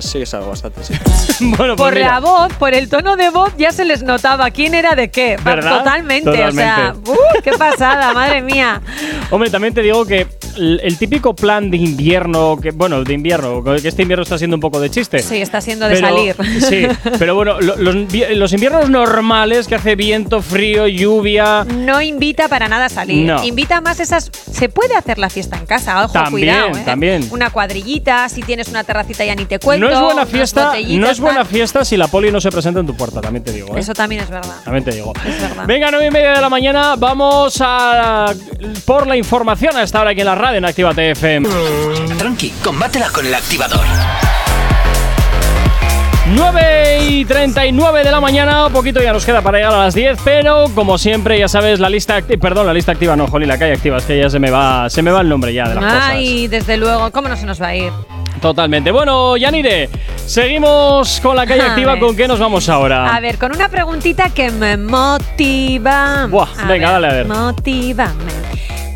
sí 0.00 0.18
que 0.18 0.26
salgo 0.26 0.50
bastante, 0.50 0.84
sí. 0.84 0.94
bueno, 1.56 1.74
pues 1.76 1.88
Por 1.88 1.94
mira. 1.94 2.12
la 2.12 2.20
voz, 2.20 2.52
por 2.54 2.74
el 2.74 2.88
tono 2.88 3.16
de 3.16 3.30
voz, 3.30 3.52
ya 3.56 3.72
se 3.72 3.84
les 3.84 4.02
notaba 4.02 4.50
quién 4.50 4.74
era 4.74 4.94
de 4.94 5.10
qué. 5.10 5.38
¿Verdad? 5.42 5.78
Totalmente, 5.78 6.28
O 6.30 6.52
sea, 6.52 6.92
Totalmente. 6.92 7.10
¡uh! 7.10 7.42
¡Qué 7.42 7.52
pasada, 7.52 8.12
madre 8.12 8.42
mía! 8.42 8.80
Hombre, 9.30 9.50
también 9.50 9.72
te 9.72 9.80
digo 9.82 10.04
que 10.04 10.26
el, 10.58 10.98
típico 10.98 11.34
plan 11.34 11.70
de 11.70 11.76
invierno, 11.76 12.56
que 12.60 12.70
bueno, 12.72 13.02
de 13.04 13.12
invierno, 13.14 13.62
que 13.62 13.86
este 13.88 14.02
invierno 14.02 14.22
está 14.22 14.36
siendo 14.38 14.56
un 14.56 14.60
poco 14.60 14.80
de 14.80 14.90
chiste. 14.90 15.20
Sí, 15.20 15.36
está 15.40 15.60
siendo 15.60 15.88
de 15.88 15.94
Pero- 15.96 16.08
salir. 16.08 16.36
Sí, 16.60 16.86
pero 17.18 17.34
bueno, 17.34 17.60
lo- 17.60 17.76
los, 17.76 18.06
vi- 18.08 18.34
los 18.34 18.52
inviernos 18.52 18.90
normales 18.90 19.66
que 19.68 19.74
hace 19.76 19.94
viento, 19.96 20.42
frío, 20.42 20.86
lluvia. 20.86 21.64
No 21.64 22.00
invita 22.00 22.48
para 22.48 22.68
nada 22.68 22.86
a 22.86 22.88
salir. 22.88 23.26
No. 23.26 23.42
Invita 23.44 23.80
más 23.80 24.00
esas. 24.00 24.30
Se 24.50 24.68
puede 24.68 24.94
hacer 24.96 25.18
la 25.18 25.30
fiesta 25.30 25.56
en 25.56 25.66
casa, 25.66 26.04
ojo, 26.04 26.12
También, 26.12 26.30
cuidado. 26.58 26.76
¿eh? 26.78 26.82
también. 26.84 27.28
Una 27.30 27.50
cuadrillita, 27.50 28.28
si 28.28 28.42
tienes 28.42 28.68
una 28.68 28.84
terracita 28.84 29.24
ya 29.24 29.34
ni 29.34 29.44
te 29.44 29.58
cuento. 29.58 29.86
no 29.88 29.92
es 29.94 30.00
buena 30.00 30.26
fiesta, 30.26 30.72
no 30.88 31.10
es 31.10 31.20
buena 31.20 31.44
fiesta 31.44 31.84
si 31.84 31.96
la 31.96 32.08
poli 32.08 32.32
no 32.32 32.40
se 32.40 32.50
presenta 32.50 32.80
en 32.80 32.86
tu 32.86 32.94
puerta, 32.96 33.20
también 33.20 33.44
te 33.44 33.52
digo. 33.52 33.76
¿eh? 33.76 33.80
Eso 33.80 33.94
también 33.94 34.22
es 34.22 34.30
verdad. 34.30 34.56
También 34.64 34.84
te 34.84 34.92
digo. 34.92 35.12
Es 35.26 35.40
verdad. 35.40 35.64
Venga, 35.66 35.90
nueve 35.90 36.06
y 36.06 36.10
media 36.10 36.32
de 36.32 36.40
la 36.40 36.48
mañana, 36.48 36.96
vamos 36.96 37.58
a 37.60 38.32
por 38.84 39.06
la 39.06 39.16
información 39.16 39.76
a 39.76 39.82
esta 39.82 40.00
hora 40.00 40.10
aquí 40.10 40.20
en 40.20 40.26
la 40.26 40.34
radio 40.34 40.47
en 40.54 40.64
Actívate 40.64 41.10
FM. 41.10 41.48
Tranqui, 42.16 42.50
combátela 42.62 43.10
con 43.10 43.26
el 43.26 43.34
activador. 43.34 43.84
9 46.30 46.98
y 47.08 47.24
39 47.24 48.04
de 48.04 48.10
la 48.10 48.20
mañana, 48.20 48.68
poquito 48.68 49.00
ya 49.02 49.12
nos 49.12 49.24
queda 49.24 49.40
para 49.40 49.58
llegar 49.58 49.72
a 49.72 49.78
las 49.78 49.94
10, 49.94 50.18
pero 50.24 50.66
como 50.74 50.98
siempre, 50.98 51.38
ya 51.38 51.48
sabes, 51.48 51.80
la 51.80 51.88
lista 51.88 52.16
activa, 52.16 52.40
perdón, 52.40 52.66
la 52.66 52.74
lista 52.74 52.92
activa, 52.92 53.16
no, 53.16 53.26
Jolly, 53.26 53.46
la 53.46 53.58
calle 53.58 53.72
activa, 53.72 53.96
es 53.96 54.04
que 54.04 54.18
ya 54.18 54.28
se 54.28 54.38
me 54.38 54.50
va, 54.50 54.90
se 54.90 55.00
me 55.00 55.10
va 55.10 55.22
el 55.22 55.28
nombre 55.28 55.54
ya 55.54 55.68
de 55.68 55.74
las 55.76 55.84
cosas. 55.84 56.02
Ay, 56.04 56.46
desde 56.48 56.76
luego, 56.76 57.10
¿cómo 57.12 57.28
no 57.28 57.36
se 57.36 57.46
nos 57.46 57.60
va 57.60 57.68
a 57.68 57.76
ir? 57.76 57.92
Totalmente. 58.42 58.90
Bueno, 58.90 59.36
Yanire, 59.36 59.88
seguimos 60.26 61.18
con 61.20 61.34
la 61.34 61.46
calle 61.46 61.62
A 61.62 61.70
activa, 61.70 61.92
ver. 61.92 62.00
¿con 62.00 62.14
qué 62.14 62.28
nos 62.28 62.38
vamos 62.38 62.68
ahora? 62.68 63.14
A 63.14 63.20
ver, 63.20 63.38
con 63.38 63.54
una 63.54 63.68
preguntita 63.68 64.28
que 64.30 64.50
me 64.50 64.76
motiva. 64.76 66.26
Buah, 66.28 66.66
venga, 66.68 66.92
dale, 66.92 67.06
a 67.06 67.12
ver. 67.12 67.26
Motívame. 67.26 68.37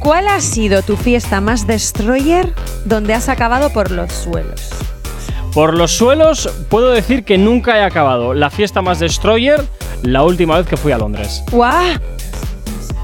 ¿Cuál 0.02 0.26
ha 0.26 0.40
sido 0.40 0.82
tu 0.82 0.96
fiesta 0.96 1.40
más 1.40 1.68
destroyer 1.68 2.52
donde 2.84 3.14
has 3.14 3.28
acabado 3.28 3.70
por 3.70 3.92
los 3.92 4.12
suelos? 4.12 4.70
Por 5.54 5.76
los 5.78 5.92
suelos, 5.92 6.48
puedo 6.68 6.90
decir 6.90 7.22
que 7.22 7.38
nunca 7.38 7.78
he 7.78 7.84
acabado 7.84 8.34
la 8.34 8.50
fiesta 8.50 8.82
más 8.82 8.98
destroyer 8.98 9.64
la 10.02 10.24
última 10.24 10.58
vez 10.58 10.66
que 10.66 10.76
fui 10.76 10.90
a 10.90 10.98
Londres. 10.98 11.44
¡Guau! 11.52 12.00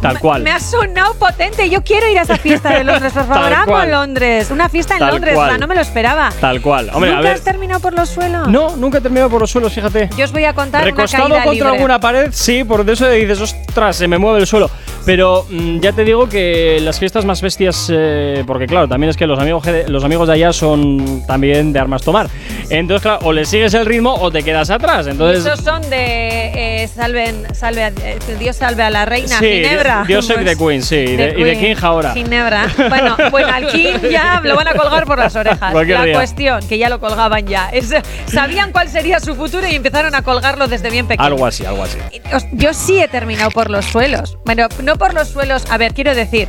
Tal 0.00 0.18
cual. 0.20 0.42
Me 0.42 0.50
ha 0.50 0.61
sonado 0.61 1.14
potente. 1.14 1.68
Yo 1.68 1.82
quiero 1.82 2.08
ir 2.08 2.18
a 2.18 2.22
esa 2.22 2.37
fiesta 2.37 2.70
de 2.70 2.84
Londres, 2.84 3.12
por 3.12 3.24
favor. 3.26 3.52
Amo 3.52 3.66
cual. 3.66 3.90
Londres. 3.90 4.50
Una 4.50 4.68
fiesta 4.68 4.94
en 4.94 5.00
Tal 5.00 5.11
Londres, 5.12 5.34
cual. 5.34 5.46
o 5.48 5.50
sea, 5.50 5.58
no 5.58 5.66
me 5.66 5.74
lo 5.74 5.80
esperaba. 5.80 6.30
Tal 6.40 6.61
cual. 6.61 6.90
Hombre, 6.92 7.11
a 7.11 7.14
¿Nunca 7.16 7.28
ver. 7.28 7.37
has 7.37 7.42
terminado 7.44 7.80
por 7.80 7.92
los 7.94 8.08
suelos? 8.08 8.48
No, 8.48 8.76
nunca 8.76 8.98
he 8.98 9.00
terminado 9.00 9.28
por 9.30 9.40
los 9.40 9.50
suelos, 9.50 9.72
fíjate. 9.72 10.08
Yo 10.16 10.24
os 10.24 10.32
voy 10.32 10.44
a 10.44 10.52
contar 10.54 10.84
Recostado 10.84 11.26
una 11.26 11.34
caída 11.37 11.44
contra 11.46 11.64
libre. 11.66 11.76
alguna 11.76 12.00
pared, 12.00 12.28
sí, 12.32 12.64
por 12.64 12.88
eso 12.88 13.08
dices, 13.11 13.40
ostras, 13.40 13.96
se 13.96 14.06
me 14.08 14.18
mueve 14.18 14.40
el 14.40 14.46
suelo. 14.46 14.70
Pero 15.04 15.46
mm, 15.48 15.78
ya 15.80 15.92
te 15.92 16.04
digo 16.04 16.28
que 16.28 16.78
las 16.82 16.98
fiestas 16.98 17.24
más 17.24 17.40
bestias, 17.40 17.88
eh, 17.90 18.44
porque 18.46 18.66
claro, 18.66 18.87
también 18.88 19.08
es 19.08 19.16
que 19.16 19.26
los 19.26 19.38
amigos, 19.38 19.64
de- 19.64 19.88
los 19.88 20.04
amigos 20.04 20.28
de 20.28 20.34
allá 20.34 20.52
son 20.52 21.22
también 21.26 21.72
de 21.72 21.78
armas 21.80 22.02
tomar. 22.02 22.28
Entonces, 22.68 23.02
claro, 23.02 23.20
o 23.22 23.32
le 23.32 23.46
sigues 23.46 23.72
el 23.72 23.87
ritmo 23.87 24.12
o 24.14 24.30
te 24.30 24.42
quedas 24.42 24.68
atrás. 24.68 25.06
Entonces, 25.06 25.46
Esos 25.46 25.61
son 25.64 25.80
de 25.88 26.82
eh, 26.82 26.88
salven, 26.94 27.46
salve, 27.54 27.84
a- 27.84 27.88
eh, 27.88 28.18
Dios 28.38 28.56
salve 28.56 28.82
a 28.82 28.90
la 28.90 29.06
reina, 29.06 29.38
sí, 29.38 29.46
Ginebra. 29.46 29.88
Dios 30.07 30.27
save 30.27 30.42
Pues, 30.44 30.59
the 30.59 30.64
Queen, 30.64 30.83
sí, 30.83 30.96
y 30.96 31.16
de, 31.16 31.35
y 31.38 31.42
de 31.44 31.59
King 31.59 31.74
ahora. 31.83 32.12
Ginebra. 32.12 32.66
Bueno, 32.88 33.16
bueno, 33.31 33.48
al 33.53 33.66
King 33.68 33.94
ya 34.11 34.40
lo 34.42 34.57
van 34.57 34.68
a 34.68 34.74
colgar 34.74 35.05
por 35.05 35.18
las 35.18 35.35
orejas. 35.37 35.72
Cualquier 35.72 35.98
la 35.98 36.05
día. 36.05 36.14
cuestión, 36.14 36.66
que 36.68 36.79
ya 36.79 36.88
lo 36.88 37.01
colgaban 37.01 37.46
ya. 37.46 37.68
es- 37.70 37.94
sabían 38.27 38.72
cuál 38.72 38.88
sería 38.88 39.20
su 39.20 39.35
futuro 39.35 39.66
y 39.66 39.74
empezaron 39.74 40.14
a 40.14 40.22
colgarlo 40.22 40.68
desde 40.68 40.90
bien 40.90 41.07
pequeño. 41.07 41.27
Algo 41.27 41.46
así, 41.46 41.64
algo 41.64 41.83
así. 41.85 41.98
Yo 42.53 42.72
sí 42.74 43.01
he 43.01 43.09
terminado 43.09 43.51
por 43.51 43.70
los 43.70 43.85
suelos. 43.87 44.38
Bueno, 44.44 44.68
no 44.83 44.96
por 44.96 45.14
los 45.14 45.29
suelos, 45.29 45.64
a 45.70 45.79
ver, 45.79 45.94
quiero 45.94 46.14
decir, 46.14 46.48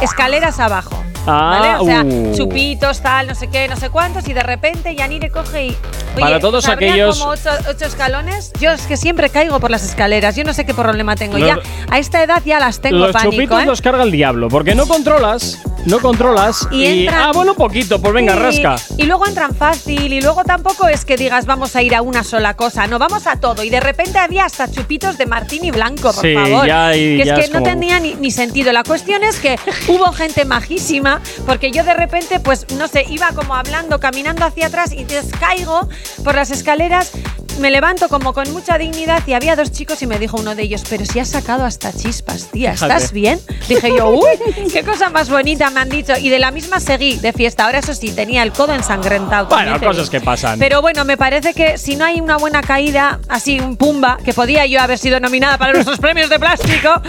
escaleras 0.00 0.60
abajo. 0.60 1.02
Ah, 1.26 1.58
¿Vale? 1.60 1.74
O 1.80 1.84
sea, 1.84 2.02
uh. 2.04 2.34
chupitos, 2.36 3.00
tal, 3.00 3.28
no 3.28 3.34
sé 3.34 3.48
qué, 3.48 3.68
no 3.68 3.76
sé 3.76 3.90
cuántos, 3.90 4.26
y 4.28 4.32
de 4.32 4.42
repente 4.42 4.94
Yanire 4.94 5.30
coge 5.30 5.66
y. 5.66 5.76
Oye, 6.14 6.20
Para 6.20 6.40
todos 6.40 6.68
aquellos- 6.68 7.18
como 7.18 7.30
ocho, 7.32 7.50
ocho 7.68 7.84
escalones. 7.86 8.52
Yo 8.60 8.70
es 8.72 8.82
que 8.82 8.96
siempre 8.96 9.30
caigo 9.30 9.58
por 9.60 9.70
las 9.70 9.82
escaleras. 9.82 10.36
Yo 10.36 10.44
no 10.44 10.52
sé 10.52 10.66
qué 10.66 10.74
problema 10.74 11.16
tengo. 11.16 11.38
Los- 11.38 11.48
ya 11.48 11.58
a 11.90 11.98
esta 11.98 12.22
edad 12.22 12.42
ya 12.44 12.58
las 12.60 12.80
tengo 12.80 12.98
los 12.98 13.12
pánico. 13.12 13.32
chupitos 13.32 13.62
¿eh? 13.62 13.66
los 13.66 13.80
carga 13.80 14.02
el 14.02 14.10
diablo, 14.10 14.48
porque 14.48 14.74
no 14.74 14.86
controlas, 14.86 15.58
no 15.86 16.00
controlas. 16.00 16.68
Y 16.70 16.84
Y, 16.84 17.06
entran- 17.06 17.22
ah, 17.28 17.30
bueno, 17.32 17.54
poquito, 17.54 18.00
pues 18.00 18.12
venga, 18.12 18.34
Sí, 18.34 18.62
rasca. 18.62 18.76
Y 18.98 19.04
luego 19.04 19.26
entran 19.26 19.54
fácil 19.54 20.12
y 20.12 20.20
luego 20.20 20.44
tampoco 20.44 20.86
es 20.88 21.04
que 21.06 21.16
digas 21.16 21.46
vamos 21.46 21.74
a 21.76 21.82
ir 21.82 21.94
a 21.94 22.02
una 22.02 22.24
sola 22.24 22.54
cosa, 22.54 22.86
no, 22.86 22.98
vamos 22.98 23.26
a 23.26 23.36
todo. 23.40 23.64
Y 23.64 23.70
de 23.70 23.80
repente 23.80 24.18
había 24.18 24.44
hasta 24.44 24.70
chupitos 24.70 25.16
de 25.16 25.24
martini 25.26 25.70
blanco, 25.70 26.12
por 26.12 26.22
Sí, 26.22 26.34
favor. 26.34 26.66
ya, 26.66 26.94
y 26.94 27.16
que 27.18 27.24
ya 27.24 27.34
es 27.34 27.38
que 27.38 27.44
es 27.46 27.50
no 27.52 27.60
como- 27.60 27.70
tenía 27.70 28.00
ni, 28.00 28.14
ni 28.16 28.30
sentido. 28.30 28.70
La 28.72 28.84
cuestión 28.84 29.24
es 29.24 29.38
que 29.40 29.56
hubo 29.88 30.12
gente 30.12 30.44
majísima, 30.44 31.20
porque 31.46 31.70
yo 31.70 31.84
de 31.84 31.94
repente, 31.94 32.38
pues 32.38 32.66
no 32.76 32.86
sé, 32.86 33.06
iba 33.08 33.30
como 33.32 33.54
hablando, 33.54 33.98
caminando 33.98 34.44
hacia 34.44 34.66
atrás 34.66 34.92
y 34.92 34.98
entonces 35.00 35.30
caigo 35.40 35.88
por 36.24 36.34
las 36.34 36.50
escaleras. 36.50 37.12
Me 37.60 37.70
levanto 37.70 38.08
como 38.08 38.32
con 38.32 38.50
mucha 38.52 38.76
dignidad 38.76 39.22
y 39.26 39.34
había 39.34 39.54
dos 39.54 39.70
chicos 39.70 40.02
y 40.02 40.06
me 40.06 40.18
dijo 40.18 40.36
uno 40.36 40.54
de 40.56 40.62
ellos, 40.64 40.82
pero 40.88 41.04
si 41.04 41.20
has 41.20 41.28
sacado 41.28 41.64
hasta 41.64 41.92
chispas, 41.92 42.48
tía, 42.50 42.72
¿estás 42.72 43.12
Fíjate. 43.12 43.14
bien? 43.14 43.40
Dije 43.68 43.94
yo, 43.96 44.08
uy, 44.10 44.68
qué 44.72 44.82
cosa 44.84 45.10
más 45.10 45.28
bonita 45.30 45.70
me 45.70 45.80
han 45.80 45.88
dicho. 45.88 46.12
Y 46.20 46.28
de 46.28 46.38
la 46.40 46.50
misma 46.50 46.80
seguí 46.80 47.18
de 47.18 47.32
fiesta. 47.32 47.64
Ahora 47.66 47.78
eso 47.78 47.94
sí, 47.94 48.10
tenía 48.12 48.42
el 48.42 48.52
codo 48.52 48.74
ensangrentado. 48.74 49.46
Bueno, 49.46 49.78
cosas 49.78 50.10
que 50.10 50.20
pasan. 50.20 50.58
Pero 50.58 50.82
bueno, 50.82 51.04
me 51.04 51.16
parece 51.16 51.54
que 51.54 51.78
si 51.78 51.94
no 51.94 52.04
hay 52.04 52.20
una 52.20 52.36
buena 52.36 52.62
caída, 52.62 53.20
así 53.28 53.60
un 53.60 53.76
pumba, 53.76 54.18
que 54.24 54.32
podía 54.32 54.66
yo 54.66 54.80
haber 54.80 54.98
sido 54.98 55.20
nominada 55.20 55.56
para 55.56 55.72
nuestros 55.74 55.98
premios 56.00 56.30
de 56.30 56.40
plástico, 56.40 57.00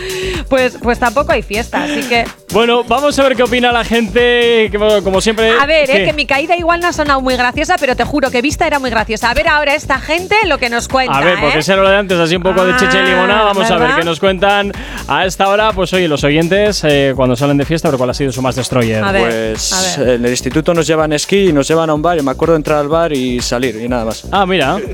pues, 0.49 0.77
pues 0.83 0.99
tampoco 0.99 1.31
hay 1.31 1.41
fiesta. 1.41 1.83
Así 1.83 2.03
que, 2.07 2.25
Bueno, 2.51 2.83
vamos 2.83 3.17
a 3.17 3.23
ver 3.23 3.35
qué 3.35 3.43
opina 3.43 3.71
la 3.71 3.83
gente, 3.83 4.69
que, 4.69 4.77
bueno, 4.77 5.03
como 5.03 5.19
siempre. 5.19 5.51
a 5.59 5.65
ver, 5.65 5.89
eh, 5.89 6.05
que 6.05 6.13
mi 6.13 6.27
caída 6.27 6.55
igual 6.55 6.79
no 6.79 6.87
ha 6.87 6.93
sonado 6.93 7.21
muy 7.21 7.35
graciosa, 7.35 7.75
pero 7.79 7.95
te 7.95 8.03
juro 8.03 8.29
que 8.29 8.41
vista 8.43 8.67
era 8.67 8.77
muy 8.77 8.91
graciosa. 8.91 9.31
A 9.31 9.33
ver 9.33 9.47
ahora 9.47 9.73
esta 9.73 9.99
gente 9.99 10.32
lo 10.47 10.57
que 10.57 10.69
nos 10.69 10.87
cuenta. 10.87 11.17
A 11.17 11.21
ver, 11.21 11.39
porque 11.39 11.57
¿eh? 11.57 11.59
ese 11.59 11.73
era 11.73 11.83
lo 11.83 11.89
de 11.89 11.97
antes, 11.97 12.17
así 12.19 12.35
un 12.35 12.43
poco 12.43 12.63
de 12.65 12.75
chicha 12.75 13.01
y 13.01 13.09
limonada. 13.09 13.43
Vamos 13.43 13.69
a 13.69 13.73
ver 13.73 13.81
¿verdad? 13.81 13.99
qué 13.99 14.05
nos 14.05 14.19
cuentan 14.19 14.71
a 15.07 15.25
esta 15.25 15.47
hora. 15.49 15.71
Pues 15.73 15.93
oye, 15.93 16.07
los 16.07 16.23
oyentes, 16.23 16.83
eh, 16.83 17.13
cuando 17.15 17.35
salen 17.35 17.57
de 17.57 17.65
fiesta, 17.65 17.87
pero 17.89 17.97
cuál 17.97 18.09
ha 18.09 18.13
sido 18.13 18.31
su 18.31 18.41
más 18.41 18.55
destroyer. 18.55 19.03
A 19.03 19.11
ver, 19.11 19.53
Pues 19.53 19.73
a 19.73 19.99
ver. 20.01 20.09
en 20.15 20.25
el 20.25 20.31
instituto 20.31 20.73
nos 20.73 20.87
llevan 20.87 21.13
esquí 21.13 21.49
y 21.49 21.53
nos 21.53 21.67
llevan 21.67 21.89
a 21.89 21.93
un 21.93 22.01
bar 22.01 22.17
y 22.17 22.21
me 22.21 22.31
acuerdo 22.31 22.53
de 22.53 22.57
entrar 22.57 22.79
al 22.79 22.87
bar 22.89 23.13
y 23.13 23.39
salir 23.41 23.75
y 23.75 23.87
nada 23.87 24.05
más. 24.05 24.25
Ah, 24.31 24.45
mira. 24.45 24.77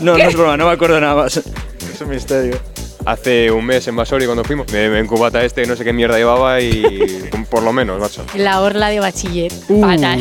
No, 0.00 0.16
no 0.18 0.24
es 0.24 0.34
broma, 0.36 0.56
no 0.56 0.66
me 0.66 0.72
acuerdo 0.72 1.00
nada 1.00 1.14
más. 1.14 1.36
Es 1.36 2.00
un 2.00 2.08
misterio. 2.10 2.58
Hace 3.06 3.50
un 3.50 3.64
mes 3.66 3.86
en 3.86 3.96
Basori 3.96 4.24
cuando 4.24 4.44
fuimos, 4.44 4.70
me, 4.72 4.98
encubata 4.98 5.44
este, 5.44 5.66
no 5.66 5.76
sé 5.76 5.84
qué 5.84 5.92
mierda 5.92 6.16
llevaba 6.16 6.60
y 6.60 7.28
por 7.50 7.62
lo 7.62 7.72
menos, 7.72 8.00
macho. 8.00 8.24
La 8.34 8.60
orla 8.62 8.88
de 8.88 9.00
bachiller. 9.00 9.52
Uh, 9.68 9.80
fatal. 9.82 10.18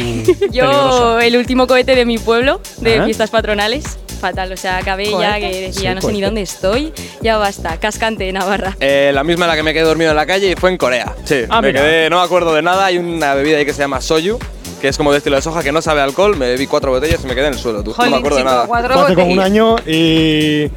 Yo, 0.52 0.66
peligroso. 0.66 1.20
el 1.22 1.38
último 1.38 1.66
cohete 1.68 1.96
de 1.96 2.06
mi 2.06 2.18
pueblo, 2.18 2.60
de 2.82 2.96
Ajá. 2.96 3.06
fiestas 3.06 3.30
patronales, 3.30 3.98
fatal. 4.24 4.52
O 4.52 4.58
sea, 4.58 4.78
acabé 4.78 5.06
ya 5.06 5.12
¿Cohete? 5.12 5.40
que 5.52 5.62
decía, 5.68 5.90
Sí, 5.92 5.96
no 5.96 6.02
sé 6.02 6.12
ni 6.14 6.22
dónde 6.22 6.42
estoy. 6.42 6.94
Ya 7.22 7.38
basta. 7.38 7.78
Cascante, 7.78 8.32
Navarra. 8.32 8.76
Eh, 8.80 9.12
la 9.14 9.24
misma 9.24 9.46
en 9.46 9.50
la 9.52 9.56
que 9.58 9.64
me 9.64 9.74
quedé 9.74 9.84
dormido 9.84 10.12
en 10.12 10.16
la 10.18 10.26
calle 10.26 10.52
y 10.52 10.56
fue 10.56 10.70
en 10.72 10.78
Corea. 10.78 11.14
Sí, 11.26 11.42
Ah, 11.50 11.62
me 11.62 11.68
mira. 11.68 11.82
quedé, 11.82 12.10
no 12.10 12.18
me 12.20 12.24
acuerdo 12.24 12.54
de 12.56 12.62
nada. 12.62 12.86
Hay 12.86 12.98
una 12.98 13.34
bebida 13.36 13.58
ahí 13.58 13.66
que 13.66 13.74
se 13.74 13.80
llama 13.80 14.00
soyu, 14.02 14.40
que 14.82 14.88
es 14.88 14.98
como 14.98 15.12
de 15.12 15.18
estilo 15.20 15.36
de 15.36 15.42
soja, 15.42 15.62
que 15.62 15.72
no 15.72 15.82
sabe 15.82 16.02
alcohol. 16.02 16.36
Me 16.38 16.48
bebí 16.48 16.66
cuatro 16.68 16.92
botellas 16.92 17.20
y 17.24 17.28
me 17.28 17.36
quedé 17.36 17.48
en 17.48 17.54
el 17.54 17.60
suelo, 17.60 17.84
tú. 17.84 17.94
no 17.98 18.10
me 18.10 18.18
acuerdo 18.18 18.38
de 18.38 18.44
nada. 18.46 18.66
cuatro 18.68 19.00
hace 19.02 19.14
como 19.16 19.28
un 19.34 19.40
año 19.40 19.76
y, 19.86 20.70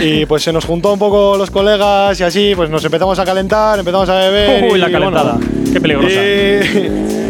y 0.00 0.26
pues 0.26 0.42
se 0.42 0.52
nos 0.52 0.64
juntó 0.66 0.92
un 0.92 0.98
poco 0.98 1.36
los 1.38 1.50
colegas 1.50 2.18
y 2.20 2.24
así, 2.24 2.52
pues 2.54 2.68
nos 2.70 2.84
empezamos 2.84 3.18
a 3.18 3.24
calentar, 3.24 3.78
empezamos 3.78 4.08
a 4.08 4.14
beber. 4.16 4.64
Uy, 4.70 4.78
y, 4.78 4.80
la 4.82 4.90
calentada. 4.90 5.32
bueno, 5.40 5.72
Qué 5.72 5.80
peligrosa. 5.80 6.14
Y, 6.14 7.25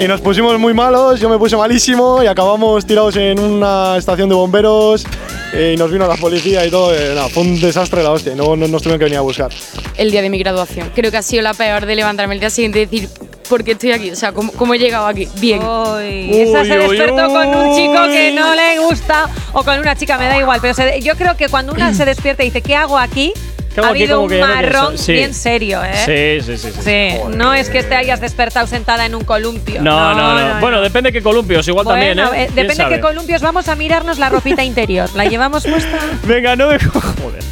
y 0.00 0.08
nos 0.08 0.20
pusimos 0.22 0.58
muy 0.58 0.72
malos, 0.72 1.20
yo 1.20 1.28
me 1.28 1.36
puse 1.38 1.56
malísimo 1.56 2.22
y 2.22 2.26
acabamos 2.26 2.86
tirados 2.86 3.16
en 3.16 3.38
una 3.38 3.96
estación 3.98 4.28
de 4.30 4.34
bomberos 4.34 5.04
y 5.52 5.76
nos 5.76 5.90
vino 5.92 6.06
la 6.08 6.16
policía 6.16 6.64
y 6.64 6.70
todo. 6.70 6.94
y 6.94 7.14
nada, 7.14 7.28
fue 7.28 7.42
un 7.42 7.60
desastre 7.60 8.02
la 8.02 8.10
hostia, 8.12 8.34
no, 8.34 8.56
no 8.56 8.66
nos 8.66 8.80
tuvieron 8.82 8.98
que 8.98 9.04
venir 9.04 9.18
a 9.18 9.22
buscar. 9.22 9.50
El 9.96 10.10
día 10.10 10.22
de 10.22 10.30
mi 10.30 10.38
graduación. 10.38 10.90
Creo 10.94 11.10
que 11.10 11.18
ha 11.18 11.22
sido 11.22 11.42
la 11.42 11.52
peor 11.52 11.84
de 11.84 11.94
levantarme 11.96 12.32
el 12.34 12.40
día 12.40 12.48
siguiente 12.48 12.80
y 12.80 12.86
decir, 12.86 13.08
¿por 13.48 13.62
qué 13.62 13.72
estoy 13.72 13.92
aquí? 13.92 14.10
O 14.10 14.16
sea, 14.16 14.32
¿cómo, 14.32 14.52
cómo 14.52 14.72
he 14.72 14.78
llegado 14.78 15.06
aquí? 15.06 15.28
Bien. 15.38 15.58
Uy, 15.62 16.30
esa 16.32 16.64
se 16.64 16.78
Uy, 16.78 16.86
uy, 16.86 16.96
despertó 16.96 17.28
con 17.28 17.48
un 17.48 17.76
chico 17.76 18.02
que 18.10 18.32
no 18.34 18.54
le 18.54 18.78
gusta 18.78 19.28
o 19.52 19.62
con 19.62 19.78
una 19.80 19.94
chica, 19.96 20.16
me 20.16 20.26
da 20.28 20.38
igual. 20.38 20.60
Pero 20.62 20.72
se- 20.72 21.00
yo 21.02 21.14
creo 21.16 21.36
que 21.36 21.48
cuando 21.48 21.72
una 21.74 21.92
se 21.92 22.06
despierta 22.06 22.42
y 22.42 22.46
dice, 22.46 22.62
¿qué 22.62 22.74
hago 22.74 22.96
aquí? 22.96 23.34
¿Qué 23.74 23.80
Ha 23.80 23.88
habido 23.88 24.16
Como 24.22 24.34
un 24.34 24.40
no 24.40 24.46
marrón 24.46 24.98
sí. 24.98 25.12
bien 25.12 25.32
serio, 25.32 25.80
¿eh? 25.84 26.40
Sí, 26.42 26.44
sí, 26.44 26.58
sí. 26.58 26.72
sí. 26.74 26.82
Sí, 26.82 27.36
no 27.36 27.54
es 27.54 27.68
que 27.70 27.82
te 27.82 27.94
hayas 27.94 28.20
despertado 28.20 28.66
sentada 28.66 29.06
en 29.06 29.14
un 29.14 29.24
columpio. 29.24 29.80
No, 29.80 30.14
no, 30.14 30.38
no, 30.38 30.60
Bueno, 30.60 30.80
depende 30.80 31.10
de 31.10 31.12
qué 31.12 31.22
columpios, 31.22 31.66
igual 31.68 31.86
también, 31.86 32.18
¿eh? 32.18 32.24
¿Quién 32.30 32.54
depende 32.54 32.84
de 32.84 32.90
qué 32.96 33.00
columpios. 33.00 33.42
Vamos 33.42 33.68
a 33.68 33.76
mirarnos 33.76 34.18
la 34.18 34.28
ropita 34.28 34.64
interior. 34.64 35.08
¿La 35.14 35.24
llevamos 35.24 35.64
puesta? 35.66 35.98
Venga, 36.24 36.56
9, 36.56 36.78
joder. 36.92 37.44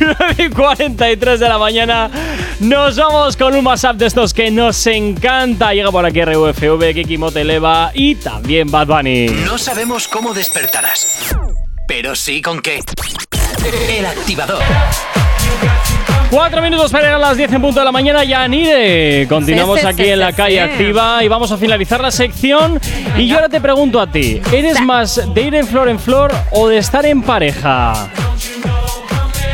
9 0.00 0.34
y 0.38 0.50
43 0.50 1.40
de 1.40 1.48
la 1.48 1.58
mañana. 1.58 2.10
Nos 2.60 2.96
vamos 2.96 3.36
con 3.36 3.54
un 3.54 3.66
WhatsApp 3.66 3.96
de 3.96 4.06
estos 4.06 4.34
que 4.34 4.50
nos 4.50 4.86
encanta. 4.86 5.72
Llega 5.72 5.90
por 5.90 6.04
aquí 6.04 6.24
RUFV, 6.24 6.94
Kiki 6.94 7.18
Moteleva 7.18 7.90
y 7.94 8.14
también 8.16 8.70
Bad 8.70 8.86
Bunny. 8.86 9.26
No 9.46 9.58
sabemos 9.58 10.08
cómo 10.08 10.34
despertarás, 10.34 11.34
pero 11.88 12.14
sí 12.14 12.42
con 12.42 12.60
qué. 12.60 12.80
El 13.88 14.06
activador. 14.06 14.62
Cuatro 16.30 16.60
minutos 16.62 16.90
para 16.90 17.04
llegar 17.04 17.22
a 17.22 17.28
las 17.28 17.36
10 17.36 17.52
en 17.52 17.62
punto 17.62 17.78
de 17.78 17.84
la 17.84 17.92
mañana. 17.92 18.24
Yanire, 18.24 19.26
continuamos 19.28 19.76
Sí, 19.76 19.82
sí, 19.82 19.86
aquí 19.86 20.02
sí, 20.04 20.10
en 20.10 20.18
la 20.18 20.32
calle 20.32 20.60
activa 20.60 21.22
y 21.22 21.28
vamos 21.28 21.52
a 21.52 21.56
finalizar 21.56 22.00
la 22.00 22.10
sección. 22.10 22.80
Y 23.16 23.28
yo 23.28 23.36
ahora 23.36 23.48
te 23.48 23.60
pregunto 23.60 24.00
a 24.00 24.10
ti: 24.10 24.40
¿eres 24.52 24.80
más 24.80 25.20
de 25.32 25.42
ir 25.42 25.54
en 25.54 25.66
flor 25.66 25.88
en 25.88 25.98
flor 26.00 26.32
o 26.50 26.68
de 26.68 26.78
estar 26.78 27.06
en 27.06 27.22
pareja? 27.22 28.08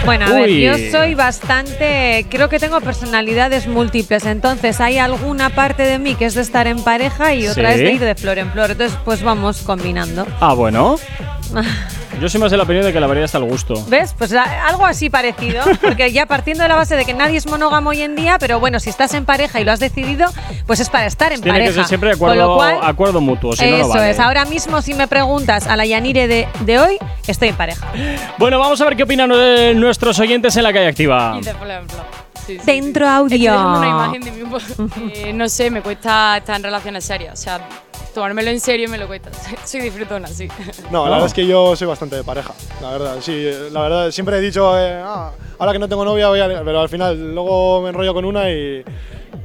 Bueno, 0.06 0.24
a 0.24 0.32
ver, 0.32 0.48
yo 0.48 0.72
soy 0.90 1.14
bastante. 1.14 2.24
Creo 2.30 2.48
que 2.48 2.58
tengo 2.58 2.80
personalidades 2.80 3.66
múltiples. 3.66 4.24
Entonces, 4.24 4.80
hay 4.80 4.96
alguna 4.96 5.50
parte 5.50 5.82
de 5.82 5.98
mí 5.98 6.14
que 6.14 6.24
es 6.24 6.34
de 6.34 6.40
estar 6.40 6.66
en 6.66 6.82
pareja 6.82 7.34
y 7.34 7.46
otra 7.46 7.74
Sí. 7.74 7.80
es 7.80 7.86
de 7.86 7.92
ir 7.92 8.00
de 8.00 8.14
flor 8.14 8.38
en 8.38 8.50
flor. 8.50 8.70
Entonces, 8.70 8.98
pues 9.04 9.22
vamos 9.22 9.60
combinando. 9.60 10.26
Ah, 10.40 10.54
bueno. 10.54 10.98
Yo 12.20 12.28
soy 12.28 12.40
más 12.40 12.50
de 12.50 12.56
la 12.59 12.64
opinión 12.64 12.85
de 12.85 12.92
que 12.92 13.00
la 13.00 13.06
variedad 13.06 13.24
está 13.24 13.38
al 13.38 13.44
gusto. 13.44 13.74
¿Ves? 13.88 14.14
Pues 14.16 14.33
algo 14.33 14.85
así 14.85 15.09
parecido. 15.11 15.62
Porque 15.80 16.12
ya 16.12 16.26
partiendo 16.26 16.62
de 16.62 16.68
la 16.68 16.74
base 16.76 16.94
de 16.96 17.04
que 17.04 17.14
nadie 17.14 17.38
es 17.38 17.46
monógamo 17.46 17.90
hoy 17.90 18.02
en 18.02 18.14
día, 18.14 18.37
pero 18.38 18.61
bueno, 18.61 18.78
si 18.78 18.90
estás 18.90 19.14
en 19.14 19.24
pareja 19.24 19.61
y 19.61 19.64
lo 19.64 19.72
has 19.72 19.80
decidido, 19.80 20.26
pues 20.66 20.80
es 20.80 20.90
para 20.90 21.06
estar 21.06 21.33
en 21.33 21.40
Tiene 21.40 21.59
pareja. 21.59 21.70
que 21.70 21.74
ser 21.76 21.85
siempre 21.87 22.11
Con 22.11 22.28
acuerdo, 22.30 22.46
lo 22.48 22.54
cual, 22.56 22.78
acuerdo 22.83 23.20
mutuo, 23.20 23.54
si 23.56 23.64
no, 23.64 23.70
no 23.70 23.76
eso 23.78 23.88
vale. 23.88 24.11
es. 24.11 24.18
Ahora 24.18 24.44
mismo, 24.44 24.83
si 24.83 24.92
me 24.94 25.09
preguntas 25.09 25.66
a 25.66 25.76
la 25.76 25.87
Yanire 25.87 26.28
de, 26.28 26.46
de 26.61 26.78
hoy, 26.78 26.98
estoy 27.26 27.48
en 27.48 27.56
pareja. 27.56 27.87
Bueno, 28.38 28.59
vamos 28.59 28.80
a 28.80 28.85
ver 28.85 28.96
qué 28.96 29.04
opinan 29.04 29.30
eh, 29.35 29.72
nuestros 29.74 30.18
oyentes 30.18 30.54
en 30.56 30.62
la 30.64 30.72
calle 30.72 30.88
activa. 30.88 31.38
Sí, 32.46 32.59
sí. 32.59 32.59
Dentro 32.66 33.06
Estoy 33.06 33.46
audio. 33.46 33.52
dejando 33.52 33.79
una 33.79 33.88
imagen 33.88 34.23
de 34.23 34.31
mí 34.33 34.42
un 34.42 34.50
poco. 34.50 34.64
Eh, 35.14 35.33
no 35.33 35.48
sé, 35.48 35.71
me 35.71 35.81
cuesta 35.83 36.37
estar 36.37 36.56
en 36.56 36.62
relaciones 36.64 37.04
serias. 37.04 37.35
O 37.38 37.42
sea, 37.42 37.60
tomármelo 38.13 38.50
en 38.50 38.61
serio 38.61 38.88
me 38.88 38.98
lo 38.98 39.06
cuesta. 39.06 39.31
Soy 39.65 39.81
disfrutona, 39.81 40.29
sí. 40.29 40.48
No, 40.90 41.04
la 41.04 41.13
verdad 41.13 41.27
es 41.27 41.35
que 41.35 41.46
yo 41.46 41.77
soy 41.77 41.87
bastante 41.87 42.17
de 42.17 42.25
pareja, 42.25 42.54
la 42.81 42.90
verdad. 42.90 43.17
Sí, 43.21 43.48
la 43.71 43.83
verdad, 43.83 44.11
siempre 44.11 44.38
he 44.38 44.40
dicho, 44.40 44.79
eh, 44.79 45.00
ah, 45.04 45.33
ahora 45.58 45.73
que 45.73 45.79
no 45.79 45.88
tengo 45.88 46.04
novia, 46.04 46.29
voy 46.29 46.40
a. 46.40 46.46
Pero 46.65 46.81
al 46.81 46.88
final, 46.88 47.35
luego 47.35 47.83
me 47.83 47.90
enrollo 47.90 48.15
con 48.15 48.25
una 48.25 48.50
y. 48.50 48.85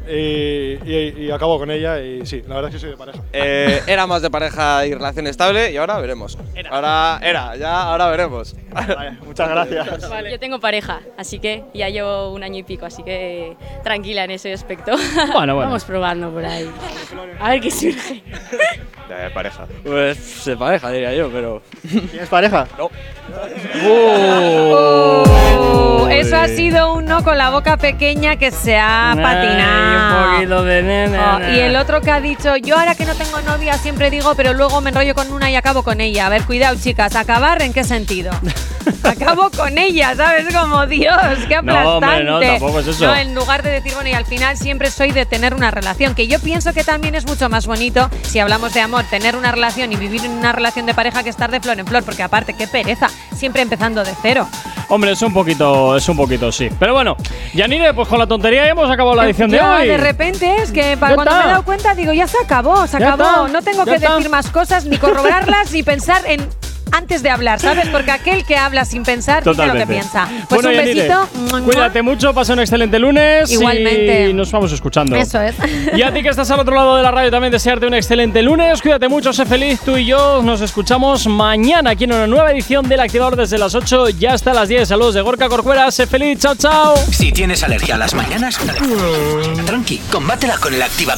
Y, 0.07 0.77
y- 0.86 1.13
y 1.17 1.31
acabo 1.31 1.57
con 1.57 1.71
ella 1.71 1.99
y 1.99 2.25
sí, 2.25 2.43
la 2.47 2.55
verdad 2.55 2.69
es 2.69 2.75
que 2.75 2.79
soy 2.79 2.89
de 2.91 2.97
pareja. 2.97 3.19
Eh, 3.33 3.81
era 3.88 4.05
más 4.05 4.21
de 4.21 4.29
pareja 4.29 4.86
y 4.86 4.93
relación 4.93 5.25
estable 5.27 5.71
y 5.71 5.77
ahora 5.77 5.99
veremos. 5.99 6.38
Ahora 6.69 7.19
era, 7.23 7.55
ya 7.55 7.83
ahora 7.83 8.07
veremos. 8.09 8.55
muchas 9.25 9.49
gracias. 9.49 9.88
Yo 10.31 10.39
tengo 10.39 10.59
pareja, 10.59 11.01
así 11.17 11.39
que 11.39 11.63
ya 11.73 11.89
llevo 11.89 12.31
un 12.33 12.43
año 12.43 12.59
y 12.59 12.63
pico, 12.63 12.86
así 12.86 13.01
que 13.03 13.57
tranquila 13.83 14.25
en 14.25 14.31
ese 14.31 14.53
aspecto. 14.53 14.91
Bueno, 15.33 15.55
bueno. 15.55 15.55
Vamos 15.69 15.83
probando 15.86 16.29
por 16.31 16.45
ahí. 16.45 16.69
A 17.39 17.49
ver 17.51 17.61
qué 17.61 17.71
surge. 17.71 18.21
De 19.09 19.29
pareja. 19.29 19.67
Pues 19.83 20.43
de 20.45 20.57
pareja, 20.57 20.89
diría 20.89 21.13
yo, 21.13 21.29
pero. 21.29 21.61
¿Tienes 22.09 22.27
pareja? 22.27 22.67
No. 22.75 22.89
Sido 23.71 24.44
uno 27.16 27.24
con 27.24 27.38
la 27.38 27.49
boca 27.49 27.78
pequeña 27.78 28.36
que 28.36 28.51
se 28.51 28.76
ha 28.78 29.11
Ay, 29.11 29.20
patinado. 29.20 30.28
un 30.28 30.34
poquito 30.36 30.63
de 30.63 30.84
nena. 30.84 31.38
Oh, 31.38 31.49
y 31.53 31.59
el 31.59 31.76
otro 31.78 32.01
que 32.01 32.11
ha 32.11 32.20
dicho, 32.20 32.57
yo 32.57 32.78
ahora 32.78 32.93
que 32.93 33.05
no 33.05 33.16
tengo 33.16 33.39
novia 33.41 33.78
siempre 33.78 34.09
digo, 34.09 34.36
pero 34.36 34.53
luego 34.53 34.82
me 34.82 34.89
enrollo 34.89 35.16
con 35.16 35.32
una 35.32 35.49
y 35.49 35.55
acabo 35.55 35.84
con 35.84 36.01
ella. 36.01 36.26
A 36.26 36.30
ver, 36.30 36.43
cuidado 36.43 36.76
chicas, 36.78 37.16
¿acabar 37.16 37.61
en 37.61 37.72
qué 37.72 37.86
sentido? 37.86 38.32
acabo 39.03 39.49
con 39.51 39.77
ella, 39.77 40.15
¿sabes? 40.15 40.53
Como 40.53 40.86
Dios, 40.88 41.15
qué 41.47 41.55
No, 41.61 41.71
aplastante. 41.71 41.89
hombre, 41.89 42.23
no, 42.23 42.39
tampoco 42.39 42.79
es 42.79 42.88
eso. 42.88 43.05
No, 43.07 43.15
en 43.15 43.36
lugar 43.36 43.63
de 43.63 43.71
decir, 43.71 43.93
bueno, 43.93 44.09
y 44.09 44.13
al 44.13 44.25
final 44.25 44.57
siempre 44.57 44.89
soy 44.91 45.11
de 45.11 45.25
tener 45.25 45.53
una 45.53 45.71
relación, 45.71 46.15
que 46.15 46.27
yo 46.27 46.39
pienso 46.39 46.73
que 46.73 46.83
también 46.83 47.15
es 47.15 47.25
mucho 47.25 47.49
más 47.49 47.65
bonito, 47.67 48.09
si 48.23 48.39
hablamos 48.39 48.73
de 48.73 48.81
amor, 48.81 49.03
tener 49.09 49.36
una 49.36 49.51
relación 49.51 49.91
y 49.91 49.95
vivir 49.95 50.23
en 50.25 50.31
una 50.31 50.51
relación 50.51 50.86
de 50.86 50.93
pareja 50.93 51.23
que 51.23 51.29
estar 51.29 51.51
de 51.51 51.59
flor 51.59 51.79
en 51.79 51.86
flor, 51.88 52.03
porque 52.03 52.23
aparte, 52.23 52.53
qué 52.53 52.67
pereza, 52.67 53.07
siempre 53.36 53.61
empezando 53.61 54.03
de 54.03 54.11
cero. 54.21 54.47
Hombre, 54.88 55.11
es 55.13 55.21
un 55.23 55.33
poquito, 55.33 55.97
es 55.97 56.07
un 56.09 56.15
poquito, 56.17 56.51
sí. 56.51 56.69
Pero 56.79 56.93
bueno, 56.93 57.17
Yanire, 57.55 57.93
pues 57.95 58.07
con 58.07 58.19
la 58.19 58.27
tontería 58.27 58.65
ya 58.65 58.71
hemos 58.71 58.89
acabado 58.89 59.15
la 59.15 59.25
edición 59.25 59.49
de 59.49 59.59
hoy. 59.59 59.88
de 59.88 59.97
repente 59.97 60.57
es 60.61 60.71
que 60.71 60.95
para 60.95 61.15
cuando 61.15 61.31
está. 61.31 61.43
me 61.43 61.49
he 61.49 61.51
dado 61.53 61.65
cuenta 61.65 61.95
digo, 61.95 62.13
ya 62.13 62.27
se 62.27 62.38
acabó, 62.43 62.86
se 62.86 62.99
Ya 62.99 63.13
acabó. 63.13 63.45
está, 63.47 63.47
No 63.53 63.61
tengo 63.63 63.83
ya 63.83 63.91
que 63.93 63.95
está. 63.97 64.15
decir 64.15 64.29
más 64.29 64.49
cosas, 64.51 64.86
ni 64.86 64.97
corroborarlas, 64.99 65.71
ni 65.71 65.81
pensar 65.81 66.21
en 66.27 66.47
antes 66.95 67.23
de 67.23 67.29
hablar, 67.29 67.59
¿sabes? 67.59 67.87
Porque 67.89 68.11
aquel 68.11 68.45
que 68.45 68.55
habla 68.57 68.85
sin 68.85 69.03
pensar 69.03 69.43
dice 69.43 69.49
lo 69.49 69.55
que 69.55 69.61
Totalmente. 69.61 69.93
piensa. 69.93 70.27
Pues 70.49 70.61
bueno, 70.61 70.69
un 70.69 70.75
Yanire, 70.85 71.07
besito. 71.07 71.29
mua. 71.51 71.61
Cuídate 71.61 72.01
mucho, 72.01 72.33
pasa 72.33 72.53
un 72.53 72.59
excelente 72.59 72.99
lunes. 72.99 73.51
Igualmente. 73.51 74.29
Y 74.29 74.33
nos 74.33 74.51
vamos 74.51 74.71
escuchando. 74.71 75.15
Eso 75.15 75.41
es. 75.41 75.55
Y 75.95 76.01
a 76.01 76.13
ti 76.13 76.21
que 76.23 76.29
estás 76.29 76.49
al 76.51 76.59
otro 76.59 76.75
lado 76.75 76.95
de 76.97 77.03
la 77.03 77.11
radio 77.11 77.31
también 77.31 77.51
desearte 77.51 77.85
un 77.87 77.93
excelente 77.93 78.41
lunes. 78.41 78.81
Cuídate 78.81 79.07
mucho, 79.09 79.33
sé 79.33 79.45
feliz. 79.45 79.79
Tú 79.83 79.97
y 79.97 80.05
yo 80.05 80.41
nos 80.43 80.61
escuchamos 80.61 81.27
mañana 81.27 81.91
aquí 81.91 82.05
en 82.05 82.13
una 82.13 82.27
nueva 82.27 82.51
edición 82.51 82.87
del 82.87 82.99
Activador 82.99 83.35
desde 83.35 83.57
las 83.57 83.75
8 83.75 84.09
ya 84.09 84.33
hasta 84.33 84.53
las 84.53 84.67
10. 84.69 84.87
Saludos 84.87 85.13
de 85.15 85.21
Gorka 85.21 85.49
Corcuera. 85.49 85.89
Sé 85.91 86.07
feliz. 86.07 86.39
Chao, 86.39 86.55
chao. 86.55 86.95
Si 87.11 87.31
tienes 87.31 87.63
alergia 87.63 87.95
a 87.95 87.97
las 87.97 88.13
mañanas, 88.13 88.57
tranqui, 89.65 89.97
combátela 90.11 90.57
con 90.57 90.73
el 90.73 90.81
activador. 90.81 91.15